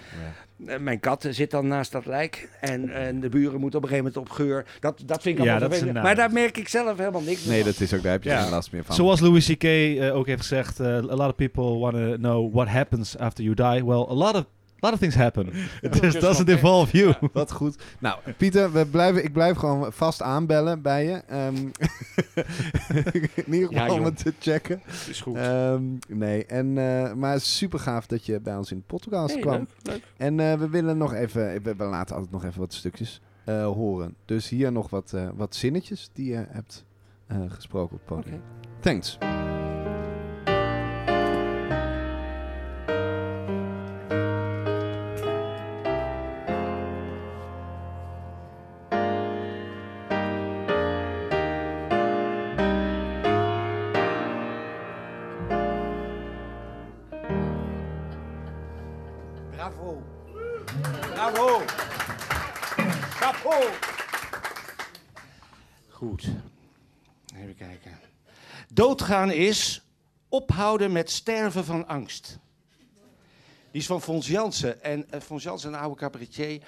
Eh, 0.66 0.78
mijn 0.80 1.00
kat 1.00 1.28
zit 1.30 1.52
dan 1.52 1.68
naast 1.68 1.92
dat 1.92 2.06
lijk. 2.06 2.50
En, 2.62 2.90
en 2.90 3.20
de 3.20 3.30
buren 3.30 3.60
moeten 3.60 3.80
op 3.80 3.86
een 3.86 3.90
gegeven 3.92 4.12
moment 4.14 4.32
op 4.32 4.36
geur. 4.38 4.66
Dat, 4.80 5.02
dat 5.06 5.22
vind 5.22 5.38
ik 5.38 5.44
Ja, 5.44 5.52
allemaal 5.52 5.70
vervelend. 5.70 6.04
Maar 6.04 6.16
daar 6.16 6.32
merk 6.32 6.58
ik 6.58 6.68
zelf 6.68 6.98
helemaal 6.98 7.22
niks 7.22 7.46
Nee, 7.46 7.62
van. 7.62 7.72
dat 7.72 7.80
is 7.80 7.94
ook, 7.94 8.02
daar 8.04 8.12
heb 8.12 8.24
je 8.24 8.30
Ja. 8.30 8.42
geen 8.42 8.50
last 8.52 8.72
meer 8.72 8.84
van. 8.84 8.96
Zoals 8.96 9.20
Louis 9.20 9.46
C.K. 9.48 9.64
eh, 9.64 10.16
ook 10.16 10.26
heeft 10.28 10.42
gezegd, 10.42 10.80
a 10.80 11.02
lot 11.02 11.20
of 11.28 11.36
people 11.36 11.78
want 11.78 11.94
to 11.96 12.16
know 12.16 12.54
what 12.54 12.68
happens 12.68 13.18
after 13.18 13.44
you 13.44 13.56
die. 13.56 13.86
Well, 13.86 14.06
a 14.10 14.14
lot 14.14 14.36
of, 14.36 14.46
lot 14.80 14.94
of 14.94 15.00
things 15.00 15.16
happen. 15.16 15.48
It 15.82 15.92
just 15.92 16.02
Just 16.04 16.20
doesn't 16.22 16.50
involve 16.50 16.98
you. 16.98 17.14
Wat 17.34 17.52
goed. 17.52 17.76
Nou, 18.00 18.20
Pieter, 18.38 18.72
we 18.72 18.86
blijven, 18.86 19.24
ik 19.24 19.34
blijf 19.34 19.58
gewoon 19.58 19.94
vast 19.94 20.22
aanbellen 20.22 20.82
bij 20.82 21.06
je. 21.06 21.22
Ehm, 21.28 21.56
in 23.46 23.54
ieder 23.54 23.72
Ja, 23.72 23.92
om 23.92 24.04
het 24.04 24.18
te 24.18 24.34
checken. 24.40 24.82
is 25.10 25.22
goed. 25.22 25.36
Ehm, 25.36 25.84
nee, 26.08 26.46
en, 26.46 26.78
eh, 26.78 27.14
maar 27.14 27.40
super 27.40 27.80
gaaf 27.80 28.06
dat 28.08 28.26
je 28.26 28.40
bij 28.40 28.56
ons 28.56 28.72
in 28.72 28.78
de 28.78 28.84
podcast 28.88 29.34
Hey, 29.34 29.42
kwam. 29.42 29.54
leuk, 29.58 29.68
leuk. 29.84 30.04
En 30.18 30.40
eh, 30.40 30.54
we 30.54 30.70
willen 30.70 30.98
nog 30.98 31.14
even, 31.14 31.64
we, 31.64 31.76
we 31.76 31.84
laten 31.84 32.16
altijd 32.16 32.34
nog 32.34 32.44
even 32.46 32.60
wat 32.60 32.74
stukjes 32.74 33.22
eh, 33.46 33.66
horen. 33.66 34.16
Dus 34.26 34.50
hier 34.50 34.72
nog 34.72 34.90
wat, 34.90 35.14
eh, 35.14 35.28
wat 35.36 35.56
zinnetjes 35.56 36.10
die 36.14 36.30
je 36.32 36.46
hebt 36.50 36.86
eh, 37.28 37.38
gesproken 37.48 37.98
op 37.98 38.08
het 38.08 38.18
podium. 38.18 38.42
Thanks. 38.80 39.18
Doodgaan 68.78 69.32
is 69.32 69.82
ophouden 70.30 70.92
met 70.92 71.10
sterven 71.10 71.66
van 71.66 71.88
angst. 71.88 72.40
Die 73.72 73.82
is 73.82 73.86
van 73.86 74.02
Fons 74.02 74.28
Jansen. 74.28 74.84
En 74.84 75.12
eh, 75.12 75.22
Fons 75.22 75.44
Jansen, 75.44 75.74
een 75.74 75.80
oude 75.80 76.00
cabaretier, 76.00 76.62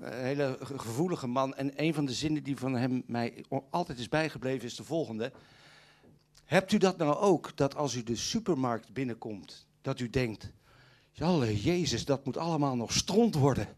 eh, 0.00 0.18
een 0.18 0.24
hele 0.24 0.56
ge- 0.60 0.78
gevoelige 0.78 1.26
man. 1.26 1.54
En 1.54 1.72
een 1.76 1.94
van 1.94 2.04
de 2.04 2.12
zinnen 2.12 2.42
die 2.42 2.56
van 2.56 2.74
hem 2.74 3.02
mij 3.06 3.44
altijd 3.70 3.98
is 3.98 4.08
bijgebleven 4.08 4.66
is 4.66 4.76
de 4.76 4.84
volgende. 4.84 5.32
Hebt 6.44 6.72
u 6.72 6.78
dat 6.78 6.96
nou 6.96 7.16
ook, 7.16 7.56
dat 7.56 7.76
als 7.76 7.94
u 7.94 8.02
de 8.02 8.16
supermarkt 8.16 8.92
binnenkomt, 8.92 9.66
dat 9.80 10.00
u 10.00 10.10
denkt... 10.10 10.52
Jalle 11.12 11.60
Jezus, 11.60 12.04
dat 12.04 12.24
moet 12.24 12.36
allemaal 12.36 12.76
nog 12.76 12.92
stront 12.92 13.34
worden. 13.34 13.68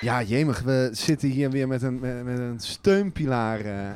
Ja, 0.00 0.22
jemig, 0.22 0.60
we 0.62 0.88
zitten 0.92 1.28
hier 1.28 1.50
weer 1.50 1.68
met 1.68 1.82
een, 1.82 1.98
met, 2.00 2.24
met 2.24 2.38
een 2.38 2.60
steunpilaar 2.60 3.60
eh, 3.60 3.90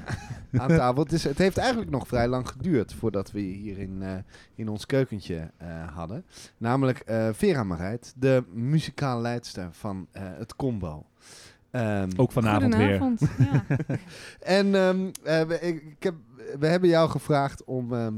aan 0.60 0.68
tafel. 0.78 1.02
Het, 1.02 1.12
is, 1.12 1.24
het 1.24 1.38
heeft 1.38 1.56
eigenlijk 1.58 1.90
nog 1.90 2.06
vrij 2.08 2.28
lang 2.28 2.48
geduurd 2.48 2.92
voordat 2.94 3.30
we 3.30 3.48
je 3.50 3.56
hier 3.56 3.78
in, 3.78 4.02
eh, 4.02 4.12
in 4.54 4.68
ons 4.68 4.86
keukentje 4.86 5.50
eh, 5.56 5.68
hadden. 5.94 6.24
Namelijk 6.56 6.98
eh, 6.98 7.28
Vera 7.32 7.64
Marijt, 7.64 8.12
de 8.16 8.44
muzikaal 8.52 9.20
leidster 9.20 9.68
van 9.72 10.06
eh, 10.12 10.22
het 10.38 10.56
combo. 10.56 11.06
Ehm, 11.70 12.10
Ook 12.16 12.32
vanavond 12.32 12.74
weer. 12.76 13.02
Ja. 13.38 13.64
En 14.40 14.74
ehm, 14.74 15.10
eh, 15.22 15.42
we, 15.42 15.60
ik, 15.60 15.82
ik 15.82 16.02
heb, 16.02 16.14
we 16.58 16.66
hebben 16.66 16.88
jou 16.88 17.10
gevraagd 17.10 17.64
om 17.64 17.92
ehm, 17.92 18.14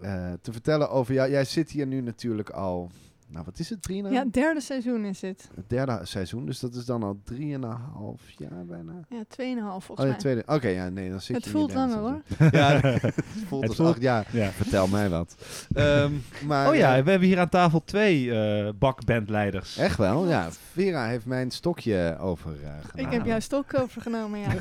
eh, 0.00 0.32
te 0.42 0.52
vertellen 0.52 0.90
over 0.90 1.14
jou. 1.14 1.30
Jij 1.30 1.44
zit 1.44 1.70
hier 1.70 1.86
nu 1.86 2.00
natuurlijk 2.00 2.50
al, 2.50 2.90
nou 3.30 3.44
wat 3.44 3.58
is 3.58 3.70
het, 3.70 3.82
drieënhalf? 3.82 4.14
ja, 4.14 4.22
het 4.22 4.32
derde 4.32 4.60
seizoen 4.60 5.04
is 5.04 5.20
het. 5.20 5.48
Het 5.54 5.68
derde 5.68 6.00
seizoen, 6.02 6.46
dus 6.46 6.60
dat 6.60 6.74
is 6.74 6.84
dan 6.84 7.02
al 7.02 7.20
drieënhalf 7.24 8.20
jaar 8.38 8.64
bijna. 8.66 8.92
Ja, 9.08 9.22
tweeënhalf 9.28 9.84
volgens 9.84 9.98
Oh 9.98 10.04
ja, 10.06 10.10
mij. 10.10 10.18
tweede. 10.20 10.42
Oké, 10.54 10.68
ja, 10.68 10.88
nee, 10.88 11.10
dan 11.10 11.20
zit 11.20 11.36
Het 11.36 11.44
je 11.44 11.50
voelt 11.50 11.74
langer, 11.74 12.22
seizoen. 12.38 12.48
Ja, 12.60 12.80
het 12.82 13.14
voelt 13.46 13.60
Het 13.60 13.68
als 13.70 13.76
voelt- 13.78 13.88
acht 13.88 14.00
jaar. 14.02 14.26
Ja. 14.32 14.50
Vertel 14.50 14.86
mij 14.88 15.08
wat. 15.08 15.34
Ehm, 15.72 16.12
maar, 16.46 16.68
Oh 16.68 16.74
ja, 16.74 16.96
eh, 16.96 17.04
we 17.04 17.10
hebben 17.10 17.28
hier 17.28 17.38
aan 17.38 17.48
tafel 17.48 17.84
twee 17.84 18.32
eh 18.34 18.68
bakbandleiders. 18.78 19.76
echt 19.76 19.96
wel, 19.96 20.28
ja. 20.28 20.48
Vera 20.50 21.06
heeft 21.06 21.26
mijn 21.26 21.50
stokje 21.50 22.16
overgenomen. 22.20 22.94
Ik 22.94 23.10
heb 23.10 23.24
jouw 23.26 23.40
stok 23.40 23.78
overgenomen, 23.78 24.38
ja. 24.40 24.48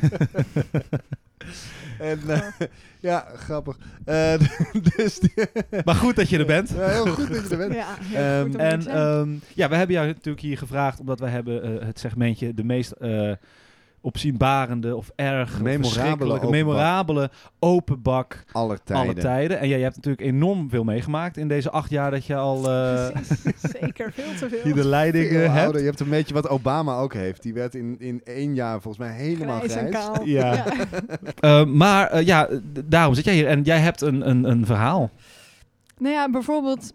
En, 1.99 2.19
eh, 2.27 2.67
ja, 2.99 3.25
grappig. 3.45 3.77
Eh, 4.05 4.33
dus 4.95 5.19
die, 5.19 5.33
Maar 5.85 5.95
goed 5.95 6.15
dat 6.15 6.29
je 6.29 6.37
er 6.37 6.45
bent. 6.45 6.69
Ja, 6.69 6.87
heel 6.87 7.07
goed 7.07 7.33
dat 7.33 7.43
je 7.43 7.49
er 7.49 7.57
bent. 7.57 7.73
ja 7.73 7.95
heel 7.99 8.19
Ehm, 8.19 8.51
goed 8.51 8.55
En 8.55 8.87
ehm, 8.87 9.29
ja, 9.53 9.69
we 9.69 9.75
hebben 9.75 9.95
jou 9.95 10.07
natuurlijk 10.07 10.43
hier 10.43 10.57
gevraagd 10.57 10.99
omdat 10.99 11.19
wij 11.19 11.29
hebben 11.29 11.63
eh, 11.63 11.85
het 11.85 11.99
segmentje 11.99 12.53
de 12.53 12.63
meest 12.63 12.91
eh, 12.91 13.31
opzienbarende 14.01 14.95
of 14.95 15.11
erg 15.15 15.49
Memorabele 15.61 15.83
verschrikkelijke, 15.83 16.25
open 16.33 16.41
bak. 16.41 16.51
memorabele 16.51 17.29
open 17.59 18.01
bak 18.01 18.43
Aller 18.51 18.83
tijden. 18.83 19.05
alle 19.05 19.13
tijden. 19.13 19.59
En 19.59 19.67
jij 19.67 19.79
hebt 19.81 19.95
natuurlijk 19.95 20.23
enorm 20.27 20.69
veel 20.69 20.83
meegemaakt 20.83 21.37
in 21.37 21.47
deze 21.47 21.69
acht 21.69 21.89
jaar 21.89 22.11
dat 22.11 22.25
je 22.25 22.35
al 22.35 22.71
eh, 22.71 23.09
Precies. 23.11 23.61
Zeker, 23.81 24.11
veel 24.13 24.33
te 24.39 24.49
veel. 24.49 24.59
hier 24.73 24.75
de 24.75 24.85
leiding 24.87 25.27
Veel 25.27 25.41
eh, 25.41 25.51
hebt. 25.53 25.63
ouder. 25.63 25.81
Je 25.81 25.87
hebt 25.87 25.99
een 25.99 26.09
beetje 26.09 26.33
wat 26.33 26.49
Obama 26.49 26.97
ook 26.97 27.13
heeft. 27.13 27.41
Die 27.43 27.53
werd 27.53 27.75
in, 27.75 27.95
in 27.99 28.21
één 28.23 28.55
jaar 28.55 28.81
volgens 28.81 28.97
mij 29.07 29.15
helemaal 29.15 29.57
Grijs 29.59 29.75
en 29.75 29.87
grijs. 29.87 30.05
kaal. 30.05 30.25
Ja. 30.25 30.65
Eh, 31.39 31.65
maar 31.65 32.23
ja, 32.23 32.47
daarom 32.85 33.13
zit 33.13 33.25
jij 33.25 33.33
hier 33.33 33.47
en 33.47 33.61
jij 33.61 33.79
hebt 33.79 34.01
een, 34.01 34.29
een, 34.29 34.43
een 34.43 34.65
verhaal. 34.65 35.09
Nou 35.97 36.13
ja, 36.13 36.29
bijvoorbeeld, 36.29 36.93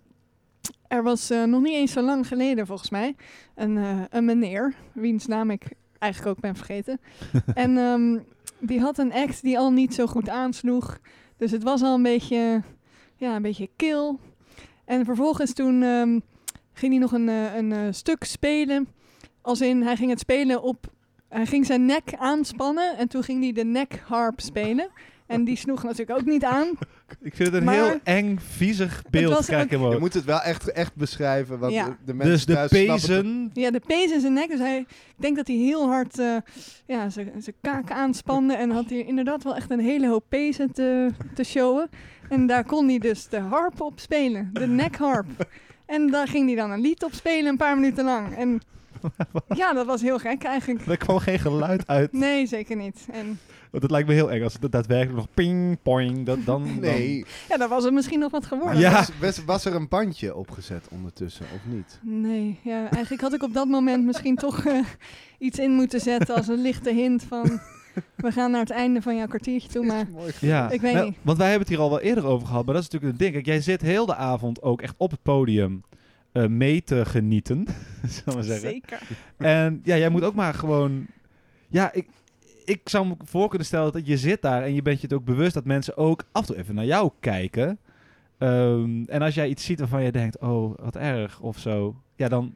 er 0.89 1.03
was 1.03 1.29
nog 1.47 1.63
niet 1.63 1.75
eens 1.75 1.93
zo 1.93 2.03
lang 2.03 2.27
geleden 2.29 2.67
volgens 2.67 2.91
mij 2.91 3.15
een, 3.55 3.77
eh, 3.79 3.85
een 4.11 4.25
meneer, 4.25 4.75
wiens 4.93 5.27
naam 5.27 5.51
ik 5.51 5.63
eigenlijk 6.05 6.37
ook 6.37 6.43
ben 6.43 6.57
vergeten. 6.57 7.01
en 7.55 7.79
ehm, 7.79 8.19
die 8.59 8.81
had 8.81 8.99
een 8.99 9.13
act 9.13 9.43
die 9.43 9.59
al 9.59 9.71
niet 9.71 9.95
zo 9.95 10.07
goed 10.07 10.29
aansloeg. 10.29 10.99
Dus 11.37 11.51
het 11.51 11.63
was 11.63 11.83
al 11.83 11.95
een 11.95 12.03
beetje, 12.03 12.63
ja, 13.17 13.37
een 13.37 13.43
beetje 13.43 13.71
kil. 13.77 14.21
En 14.85 15.05
vervolgens 15.05 15.53
toen 15.53 15.83
ehm, 15.83 16.19
ging 16.73 16.93
hij 16.93 17.01
nog 17.01 17.13
een, 17.13 17.29
eh, 17.29 17.55
een 17.57 17.73
eh, 17.73 17.81
stuk 17.91 18.25
spelen. 18.25 18.89
Als 19.41 19.61
in, 19.61 19.83
hij 19.83 19.97
ging 19.97 20.11
het 20.11 20.21
spelen 20.21 20.63
op... 20.63 20.93
Hij 21.29 21.47
ging 21.47 21.67
zijn 21.67 21.85
nek 21.85 22.15
aanspannen 22.17 22.97
en 22.97 23.09
toen 23.09 23.23
ging 23.23 23.43
hij 23.43 23.53
de 23.53 23.65
nekharp 23.65 24.41
spelen. 24.41 24.89
En 25.27 25.45
die 25.45 25.57
sloeg 25.57 25.83
natuurlijk 25.83 26.18
ook 26.18 26.25
niet 26.27 26.45
aan. 26.45 26.66
Ik 27.22 27.35
vind 27.35 27.49
het 27.49 27.55
een 27.59 27.64
Maar- 27.64 27.75
heel 27.75 28.01
eng, 28.03 28.39
viezig 28.39 29.03
beeld. 29.11 29.55
ook- 29.55 29.70
Je 29.70 29.97
moet 29.99 30.14
het 30.14 30.25
wel 30.25 30.41
echt, 30.41 30.72
echt 30.72 30.95
beschrijven, 30.95 31.59
want 31.59 31.72
Ja. 31.72 31.85
de, 31.85 31.95
de 32.05 32.14
mensen 32.14 32.47
Dus 32.47 32.68
de 32.70 32.77
pezen... 32.87 33.51
Ja, 33.53 33.70
de 33.70 33.81
pees 33.87 34.12
in 34.12 34.20
zijn 34.20 34.33
nek. 34.33 34.49
Dus 34.49 34.59
hij, 34.59 34.79
ik 34.79 34.87
denk 35.16 35.37
dat 35.37 35.47
hij 35.47 35.57
heel 35.57 35.87
hard 35.89 36.18
eh, 36.18 36.37
ja, 36.87 37.09
zijn 37.11 37.31
zijn 37.39 37.57
kaak 37.61 37.91
aanspande. 37.91 38.55
En 38.55 38.70
had 38.70 38.89
hij 38.91 38.99
inderdaad 39.05 39.43
wel 39.45 39.57
echt 39.57 39.70
een 39.70 39.81
hele 39.81 40.09
hoop 40.09 40.25
pezen 40.29 40.72
te, 40.72 41.11
te 41.35 41.45
showen. 41.45 41.89
En 42.29 42.47
daar 42.47 42.64
kon 42.64 42.89
hij 42.89 42.99
dus 42.99 43.29
de 43.29 43.39
harp 43.41 43.81
op 43.81 44.01
spelen. 44.01 44.51
De 44.53 44.66
nekharp. 44.66 45.27
En 45.87 46.07
daar 46.11 46.29
ging 46.29 46.47
hij 46.47 46.57
dan 46.57 46.70
een 46.70 46.81
lied 46.81 47.05
op 47.05 47.12
spelen 47.14 47.51
een 47.51 47.57
paar 47.57 47.75
minuten 47.77 48.05
lang. 48.05 48.37
En 48.37 48.61
ja, 49.57 49.72
dat 49.72 49.87
was 49.87 50.01
heel 50.03 50.18
gek 50.18 50.43
eigenlijk. 50.43 50.87
Er 50.87 50.97
kwam 50.97 51.18
geen 51.18 51.39
geluid 51.39 51.87
uit. 51.87 52.12
Nee, 52.12 52.47
zeker 52.47 52.77
niet. 52.77 53.07
En 53.12 53.39
Want 53.75 53.87
het 53.87 53.93
lijkt 53.93 54.09
me 54.09 54.14
heel 54.14 54.31
eng 54.33 54.43
als 54.43 54.57
het 54.61 54.72
daadwerkelijk 54.72 55.16
nog 55.16 55.27
ping, 55.35 55.79
poing, 55.83 56.27
dat, 56.27 56.39
dan... 56.45 56.62
dan- 56.64 56.81
Nee, 56.81 57.25
ja, 57.49 57.57
dan 57.57 57.68
was 57.68 57.85
het 57.85 57.93
misschien 57.93 58.18
nog 58.18 58.31
wat 58.31 58.47
geworden. 58.47 58.79
Ja. 58.81 58.93
was, 58.93 59.11
was, 59.20 59.45
was 59.45 59.64
er 59.64 59.75
een 59.75 59.89
bandje 59.89 60.35
opgezet 60.37 60.87
ondertussen, 60.91 61.47
of 61.55 61.61
niet? 61.75 61.99
Nee, 62.03 62.59
ja, 62.62 62.91
eigenlijk 62.91 63.22
had 63.22 63.35
ik 63.35 63.43
op 63.43 63.55
dat 63.55 63.68
moment 63.68 64.05
misschien 64.05 64.37
toch 64.37 64.64
eh, 64.66 64.79
iets 65.39 65.59
in 65.59 65.70
moeten 65.70 66.01
zetten 66.01 66.35
als 66.35 66.49
een 66.49 66.62
lichte 66.62 66.91
hint 66.93 67.22
van... 67.22 67.61
We 68.16 68.33
gaan 68.33 68.51
naar 68.51 68.61
het 68.61 68.70
einde 68.70 69.03
van 69.03 69.16
jouw 69.16 69.27
kwartiertje 69.27 69.68
toe, 69.68 69.87
maar. 69.87 70.07
Ja, 70.41 70.70
Ik 70.70 70.81
weet 70.81 70.93
Nou, 70.95 71.07
niet. 71.07 71.16
Want 71.22 71.39
wij 71.39 71.49
hebben 71.51 71.66
het 71.66 71.77
hier 71.77 71.85
al 71.85 71.91
wel 71.91 72.01
eerder 72.01 72.27
over 72.27 72.47
gehad, 72.47 72.64
maar 72.64 72.75
dat 72.75 72.83
is 72.85 72.89
natuurlijk 72.91 73.12
een 73.12 73.18
ding. 73.25 73.33
Kijk, 73.33 73.47
jij 73.47 73.61
zit 73.61 73.81
heel 73.83 74.07
de 74.07 74.14
avond 74.14 74.62
ook 74.62 74.83
echt 74.83 74.95
op 74.97 75.11
het 75.11 75.22
podium 75.22 75.83
eh, 76.33 76.47
mee 76.47 76.83
te 76.83 77.05
genieten, 77.05 77.64
zullen 78.09 78.25
we 78.25 78.35
maar 78.35 78.43
zeggen. 78.43 78.68
zeker. 78.68 79.01
En 79.37 79.81
ja, 79.85 79.97
jij 79.97 80.09
moet 80.09 80.22
ook 80.22 80.35
maar 80.35 80.55
gewoon... 80.55 81.07
Ja, 81.68 81.93
ik, 81.93 82.07
ik 82.65 82.89
zou 82.89 83.07
me 83.07 83.15
voor 83.25 83.49
kunnen 83.49 83.67
stellen 83.67 83.93
dat 83.93 84.07
je 84.07 84.17
zit 84.17 84.43
daar 84.43 84.62
en 84.62 84.75
je 84.75 84.83
bent 84.83 85.01
je 85.01 85.07
het 85.07 85.17
ook 85.17 85.25
bewust 85.25 85.55
dat 85.55 85.65
mensen 85.65 85.97
ook 85.97 86.25
af 86.33 86.41
en 86.41 86.47
toe 86.47 86.57
even 86.57 86.75
naar 86.75 86.85
jou 86.85 87.11
kijken. 87.21 87.79
Ehm, 88.39 89.05
en 89.05 89.23
als 89.23 89.35
jij 89.35 89.49
iets 89.49 89.65
ziet 89.65 89.79
waarvan 89.79 90.03
je 90.03 90.12
denkt, 90.12 90.39
oh, 90.41 90.75
wat 90.79 90.97
erg 90.97 91.41
of 91.41 91.59
zo. 91.59 91.95
Ja, 92.17 92.29
dan 92.29 92.55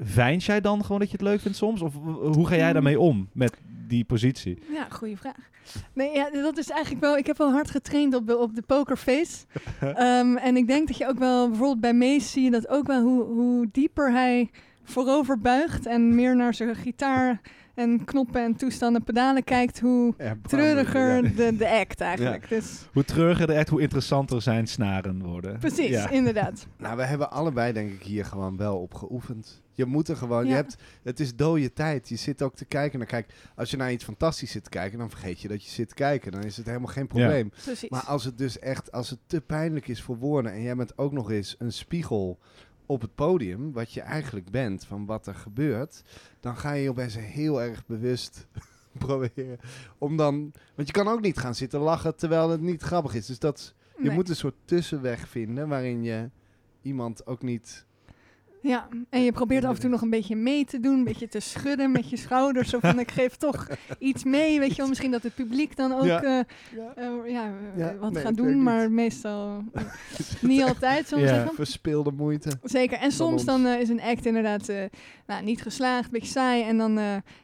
veins 0.00 0.46
jij 0.46 0.60
dan 0.60 0.82
gewoon 0.84 0.98
dat 0.98 1.10
je 1.10 1.16
het 1.16 1.26
leuk 1.26 1.40
vindt 1.40 1.56
soms? 1.56 1.82
Of 1.82 1.94
w- 1.94 2.34
hoe 2.34 2.46
ga 2.46 2.56
jij 2.56 2.66
Mm. 2.66 2.72
daarmee 2.72 3.00
om 3.00 3.28
met 3.32 3.56
die 3.88 4.04
positie? 4.04 4.58
Ja, 4.72 4.86
goede 4.90 5.16
vraag. 5.16 5.50
Nee, 5.92 6.14
ja, 6.14 6.30
dat 6.30 6.58
is 6.58 6.70
eigenlijk 6.70 7.04
wel... 7.04 7.16
Ik 7.16 7.26
heb 7.26 7.38
wel 7.38 7.50
hard 7.52 7.70
getraind 7.70 8.14
op 8.14 8.26
de, 8.26 8.36
op 8.38 8.54
de 8.54 8.62
pokerface. 8.62 9.44
Ehm, 9.80 10.36
en 10.36 10.56
ik 10.56 10.66
denk 10.66 10.86
dat 10.88 10.96
je 10.96 11.06
ook 11.08 11.18
wel... 11.18 11.48
Bijvoorbeeld 11.48 11.80
bij 11.80 11.94
Mees 11.94 12.30
zie 12.32 12.42
je 12.44 12.50
dat 12.50 12.68
ook 12.68 12.86
wel... 12.86 13.02
Hoe, 13.02 13.22
hoe 13.24 13.68
dieper 13.72 14.12
hij 14.12 14.50
voorover 14.82 15.38
buigt... 15.38 15.86
en 15.86 16.14
meer 16.14 16.36
naar 16.36 16.54
zijn 16.54 16.74
gitaar 16.74 17.40
en 17.74 18.04
knoppen 18.04 18.42
en 18.44 18.56
toestanden 18.56 19.04
pedalen 19.04 19.44
kijkt... 19.44 19.80
hoe 19.80 20.14
treuriger 20.42 21.36
de, 21.36 21.56
de 21.56 21.68
act 21.70 22.00
eigenlijk. 22.00 22.48
Dus 22.48 22.88
Hoe 22.92 23.04
treuriger 23.04 23.46
de 23.46 23.58
act, 23.58 23.68
hoe 23.68 23.80
interessanter 23.80 24.42
zijn 24.42 24.66
snaren 24.66 25.22
worden. 25.22 25.58
precies, 25.58 25.88
Ja. 25.88 26.10
inderdaad. 26.10 26.66
Nou, 26.78 26.96
we 26.96 27.04
hebben 27.04 27.30
allebei 27.30 27.72
denk 27.72 27.92
ik 27.92 28.02
hier 28.02 28.24
gewoon 28.24 28.56
wel 28.56 28.78
op 28.80 28.94
geoefend. 28.94 29.62
Je 29.72 29.84
moet 29.84 30.08
er 30.08 30.16
gewoon, 30.16 30.46
je 30.46 30.54
hebt, 30.54 30.76
het 31.02 31.20
is 31.20 31.36
dode 31.36 31.72
tijd. 31.72 32.08
Je 32.08 32.16
zit 32.16 32.42
ook 32.42 32.54
te 32.54 32.64
kijken 32.64 32.98
naar, 32.98 33.08
kijk, 33.08 33.32
als 33.56 33.70
je 33.70 33.76
naar 33.76 33.92
iets 33.92 34.04
fantastisch 34.04 34.50
zit 34.50 34.64
te 34.64 34.70
kijken, 34.70 34.98
dan 34.98 35.10
vergeet 35.10 35.40
je 35.40 35.48
dat 35.48 35.64
je 35.64 35.70
zit 35.70 35.88
te 35.88 35.94
kijken. 35.94 36.32
Dan 36.32 36.42
is 36.42 36.56
het 36.56 36.66
helemaal 36.66 36.88
geen 36.92 37.06
probleem. 37.06 37.52
Maar 37.88 38.04
als 38.04 38.24
het 38.24 38.38
dus 38.38 38.58
echt, 38.58 38.92
als 38.92 39.10
het 39.10 39.18
te 39.26 39.40
pijnlijk 39.40 39.88
is 39.88 40.02
voor 40.02 40.18
woorden 40.18 40.52
en 40.52 40.62
jij 40.62 40.76
bent 40.76 40.98
ook 40.98 41.12
nog 41.12 41.30
eens 41.30 41.54
een 41.58 41.72
spiegel 41.72 42.38
op 42.86 43.00
het 43.00 43.14
podium, 43.14 43.72
wat 43.72 43.92
je 43.92 44.00
eigenlijk 44.00 44.50
bent 44.50 44.84
van 44.84 45.06
wat 45.06 45.26
er 45.26 45.34
gebeurt, 45.34 46.02
dan 46.40 46.56
ga 46.56 46.72
je 46.72 46.88
opeens 46.90 47.16
heel 47.18 47.62
erg 47.62 47.86
bewust 47.86 48.46
proberen 48.98 49.58
om 49.98 50.16
dan, 50.16 50.52
want 50.74 50.88
je 50.88 50.92
kan 50.94 51.08
ook 51.08 51.20
niet 51.20 51.38
gaan 51.38 51.54
zitten 51.54 51.80
lachen 51.80 52.16
terwijl 52.16 52.50
het 52.50 52.60
niet 52.60 52.82
grappig 52.82 53.14
is. 53.14 53.26
Dus 53.26 53.38
dat, 53.38 53.74
je 53.96 54.02
Nee. 54.02 54.14
moet 54.14 54.28
een 54.28 54.36
soort 54.36 54.54
tussenweg 54.64 55.28
vinden 55.28 55.68
waarin 55.68 56.02
je 56.02 56.30
iemand 56.82 57.26
ook 57.26 57.42
niet 57.42 57.86
Ja, 58.66 58.88
en 59.10 59.22
je 59.24 59.32
probeert 59.32 59.64
af 59.64 59.74
en 59.74 59.80
toe 59.80 59.90
nog 59.90 60.00
een 60.02 60.10
beetje 60.10 60.36
mee 60.36 60.64
te 60.64 60.80
doen, 60.80 60.98
een 60.98 61.04
beetje 61.04 61.28
te 61.28 61.40
schudden 61.40 61.92
met 61.92 62.10
je 62.10 62.16
schouders. 62.16 62.68
Zo 62.70 62.78
van, 62.78 62.98
ik 62.98 63.10
geef 63.10 63.36
toch 63.36 63.68
iets 63.98 64.24
mee, 64.24 64.58
weet 64.58 64.70
je 64.70 64.76
wel. 64.76 64.88
Misschien 64.88 65.10
dat 65.10 65.22
het 65.22 65.34
publiek 65.34 65.76
dan 65.76 65.92
ook 65.92 66.04
Ja. 66.04 66.22
eh, 66.22 66.40
Ja. 66.76 66.92
eh, 66.96 67.30
ja, 67.32 67.44
eh, 67.44 67.78
Ja, 67.78 67.94
wat 68.00 68.12
nee, 68.12 68.22
gaat 68.22 68.36
doen, 68.36 68.62
maar 68.62 68.90
meestal 68.90 69.64
niet 70.40 70.62
altijd, 70.62 71.08
zullen 71.08 71.24
Ja. 71.28 71.34
zeggen. 71.34 71.54
verspilde 71.54 72.10
moeite. 72.12 72.50
Zeker. 72.62 72.98
En 72.98 73.12
soms 73.12 73.44
dan 73.44 73.66
is 73.66 73.88
een 73.88 74.00
act 74.02 74.26
inderdaad 74.26 74.72
nou, 75.26 75.44
niet 75.44 75.62
geslaagd, 75.62 76.04
een 76.04 76.10
beetje 76.10 76.28
saai. 76.32 76.62
En 76.62 76.78
dan, 76.78 76.92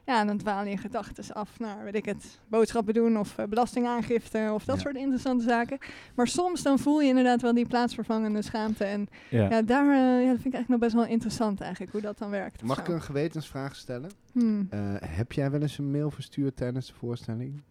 ja, 0.07 0.25
dan 0.25 0.37
dwalen 0.39 0.71
je 0.71 0.77
gedachten 0.77 1.35
af 1.35 1.59
naar, 1.59 1.85
weet 1.85 1.95
ik 1.95 2.05
het, 2.05 2.39
boodschappen 2.49 2.95
doen 2.95 3.18
of 3.18 3.37
belastingaangifte 3.49 4.51
of 4.55 4.64
dat 4.64 4.77
Ja. 4.77 4.83
soort 4.83 4.97
interessante 4.97 5.45
zaken. 5.45 5.79
Maar 6.14 6.27
soms 6.29 6.62
dan 6.62 6.79
voel 6.79 7.01
je 7.01 7.09
inderdaad 7.09 7.43
wel 7.43 7.55
die 7.55 7.66
plaatsvervangende 7.66 8.43
schaamte. 8.43 8.85
En 8.85 9.09
Ja. 9.31 9.62
daar 9.62 9.87
ja, 9.97 10.31
dat 10.33 10.41
vind 10.41 10.47
ik 10.47 10.55
eigenlijk 10.55 10.68
nog 10.68 10.79
best 10.79 10.93
wel 10.95 11.05
interessant 11.11 11.61
eigenlijk, 11.61 11.93
hoe 11.93 12.01
dat 12.01 12.19
dan 12.19 12.31
werkt. 12.31 12.63
Mag 12.63 12.79
ik 12.79 12.89
een 12.89 13.03
gewetensvraag 13.03 13.77
stellen? 13.77 14.11
Hmm. 14.33 14.67
Eh, 14.71 14.81
heb 15.01 15.33
jij 15.33 15.51
wel 15.51 15.61
eens 15.61 15.79
een 15.79 15.91
mail 15.91 16.11
verstuurd 16.11 16.57
tijdens 16.57 16.87
de 16.87 16.95
voorstelling? 16.95 17.63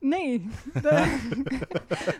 Nee. 0.00 0.46
De- 0.82 1.18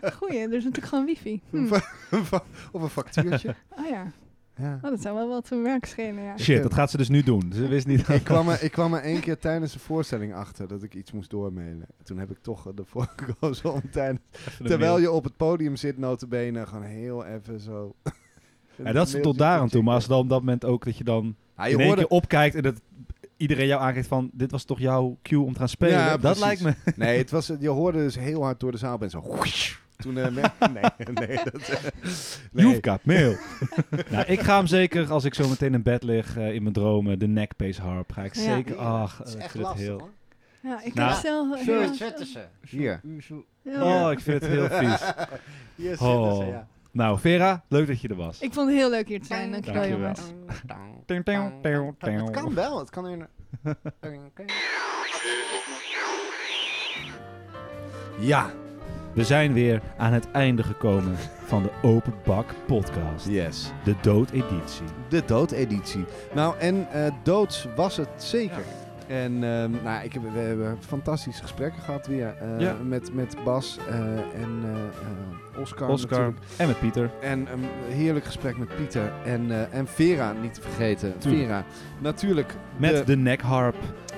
Goeie, 0.17 0.39
er 0.39 0.53
is 0.53 0.63
natuurlijk 0.63 0.85
gewoon 0.85 1.05
wifi. 1.05 1.41
Of 2.71 2.81
een 2.81 2.89
factuurtje? 2.89 3.55
Oh 3.77 3.87
ja, 3.89 4.11
ja. 4.55 4.79
oh, 4.81 4.89
dat 4.89 5.01
zou 5.01 5.15
wel 5.15 5.27
wat 5.27 5.47
voor 5.47 5.63
werk 5.63 5.85
schelen, 5.85 6.23
ja. 6.23 6.37
Shit, 6.37 6.63
dat 6.63 6.73
gaat 6.73 6.91
ze 6.91 6.97
dus 6.97 7.09
nu 7.09 7.23
doen. 7.23 7.51
Ze 7.53 7.67
wist 7.67 7.87
niet. 7.87 8.07
ik, 8.09 8.23
kwam 8.23 8.49
er, 8.49 8.63
ik 8.63 8.71
kwam 8.71 8.93
er 8.93 9.01
één 9.01 9.19
keer 9.19 9.37
tijdens 9.39 9.73
de 9.73 9.79
voorstelling 9.79 10.33
achter 10.33 10.67
dat 10.67 10.83
ik 10.83 10.93
iets 10.95 11.11
moest 11.11 11.29
doormailen. 11.29 11.85
Toen 12.03 12.17
heb 12.17 12.31
ik 12.31 12.37
toch 12.41 12.67
ervoor 12.75 13.13
gekozen 13.15 13.73
om 13.73 13.91
tijdens... 13.91 14.21
Terwijl 14.63 14.99
je 14.99 15.11
op 15.11 15.23
het 15.23 15.37
podium 15.37 15.75
zit, 15.75 15.97
notabene, 15.97 16.65
gewoon 16.65 16.83
heel 16.83 17.25
even 17.25 17.59
zo... 17.59 17.95
Ja, 18.83 18.91
dat 18.91 19.07
is 19.07 19.15
tot 19.21 19.37
daar 19.37 19.59
aan 19.59 19.69
toe. 19.69 19.83
Maar 19.83 19.93
als 19.95 20.07
dan 20.07 20.19
op 20.19 20.29
dat 20.29 20.39
moment 20.39 20.65
ook 20.65 20.85
dat 20.85 20.97
je 20.97 21.03
dan 21.03 21.35
Ja, 21.57 21.63
in 21.63 21.69
je 21.71 21.77
één 21.77 21.85
hoorde... 21.85 22.01
keer 22.01 22.09
opkijkt 22.11 22.55
en 22.55 22.61
dat 22.61 22.81
iedereen 23.37 23.67
jou 23.67 23.81
aangeeft 23.81 24.07
van 24.07 24.29
dit 24.33 24.51
was 24.51 24.63
toch 24.63 24.79
jouw 24.79 25.17
cue 25.23 25.39
om 25.43 25.53
te 25.53 25.59
gaan 25.59 25.69
spelen. 25.69 25.97
Ja, 25.97 26.09
dat 26.17 26.19
precies. 26.19 26.41
lijkt 26.41 26.61
me. 26.63 26.73
Nee, 27.05 27.17
het 27.17 27.31
was, 27.31 27.51
je 27.59 27.69
hoorde 27.69 27.97
dus 27.97 28.15
heel 28.17 28.43
hard 28.43 28.59
door 28.59 28.71
de 28.71 28.77
zaal 28.77 28.99
en 28.99 29.09
zo... 29.09 29.23
Toen... 29.97 30.17
eh, 30.17 30.23
nee, 30.73 30.83
nee, 31.13 31.39
dat... 31.43 31.61
eh, 31.69 31.77
nee. 32.51 32.65
You've 32.65 32.89
got 32.89 33.05
mail. 33.05 33.35
nou, 34.09 34.25
ik 34.25 34.39
ga 34.39 34.57
hem 34.57 34.67
zeker, 34.67 35.11
als 35.11 35.23
ik 35.23 35.33
zo 35.33 35.47
meteen 35.47 35.73
in 35.73 35.81
bed 35.83 36.03
lig 36.03 36.37
eh, 36.37 36.53
in 36.53 36.61
mijn 36.61 36.73
dromen, 36.73 37.19
de 37.19 37.27
neckpace 37.27 37.81
harp, 37.81 38.11
ga 38.11 38.23
ik 38.23 38.35
Ja. 38.35 38.41
zeker... 38.41 38.75
Ach, 38.77 39.17
Het 39.17 39.27
is 39.27 39.33
ik 39.33 39.39
echt 39.41 39.51
vind 39.51 39.63
het 39.63 39.73
lastig 39.73 39.87
heel... 39.87 39.99
hoor. 39.99 40.09
Ja, 40.63 40.81
ik 40.83 40.93
Nou, 40.93 41.11
heb 41.11 41.19
zelf... 41.21 41.59
Zo, 41.63 41.93
zetten 41.93 42.25
ze. 42.25 42.39
Hier. 42.69 43.01
Oh, 43.65 44.07
ik 44.11 44.19
vind 44.19 44.41
het 44.41 44.51
heel 44.51 44.67
vies. 44.69 45.01
Hier 45.75 45.89
zitten 45.89 46.07
Oh. 46.07 46.37
ze, 46.39 46.45
ja. 46.45 46.67
Nou, 46.91 47.19
Vera, 47.19 47.63
leuk 47.67 47.87
dat 47.87 48.01
je 48.01 48.07
er 48.07 48.15
was. 48.15 48.39
Ik 48.41 48.53
vond 48.53 48.67
het 48.69 48.77
heel 48.77 48.89
leuk 48.89 49.07
hier 49.07 49.19
te 49.19 49.25
zijn, 49.25 49.51
dankjewel, 49.51 49.87
jongens. 49.87 50.19
Het 51.97 52.31
kan 52.31 52.53
wel, 52.53 52.79
het 52.79 52.89
kan 52.89 53.07
in... 53.07 53.27
Ja, 58.19 58.49
We 59.13 59.23
zijn 59.23 59.53
weer 59.53 59.81
aan 59.97 60.13
het 60.13 60.31
einde 60.31 60.63
gekomen 60.63 61.15
van 61.45 61.63
de 61.63 61.69
Open 61.81 62.13
Bak 62.23 62.53
podcast. 62.67 63.27
yes. 63.27 63.71
De 63.83 63.95
doodeditie. 64.01 64.85
De 65.09 65.23
doodeditie. 65.25 66.05
Nou, 66.33 66.57
en 66.59 66.87
eh, 66.91 67.11
doods 67.23 67.67
was 67.75 67.97
het 67.97 68.09
zeker. 68.17 68.63
En 69.07 69.43
ehm, 69.43 69.71
nou, 69.83 70.03
ik 70.03 70.13
heb, 70.13 70.23
we 70.33 70.39
hebben 70.39 70.77
fantastische 70.87 71.41
gesprekken 71.41 71.81
gehad 71.81 72.07
weer 72.07 72.35
eh, 72.41 72.59
Ja. 72.59 72.73
met, 72.83 73.13
met 73.13 73.35
Bas 73.43 73.77
eh, 73.89 73.95
en 74.41 74.63
Oscar. 75.59 75.89
Oscar 75.89 76.19
natuurlijk. 76.19 76.39
en 76.57 76.67
met 76.67 76.79
Pieter. 76.79 77.09
En 77.21 77.47
een 77.51 77.65
heerlijk 77.89 78.25
gesprek 78.25 78.57
met 78.57 78.75
Pieter 78.75 79.11
en, 79.25 79.51
eh, 79.51 79.77
en 79.77 79.87
Vera, 79.87 80.31
niet 80.41 80.53
te 80.53 80.61
vergeten. 80.61 81.13
Tuurlijk. 81.17 81.43
Vera, 81.43 81.63
natuurlijk 81.99 82.55
Met 82.77 82.95
de, 82.97 83.03
de 83.03 83.17
neckharp. 83.17 83.75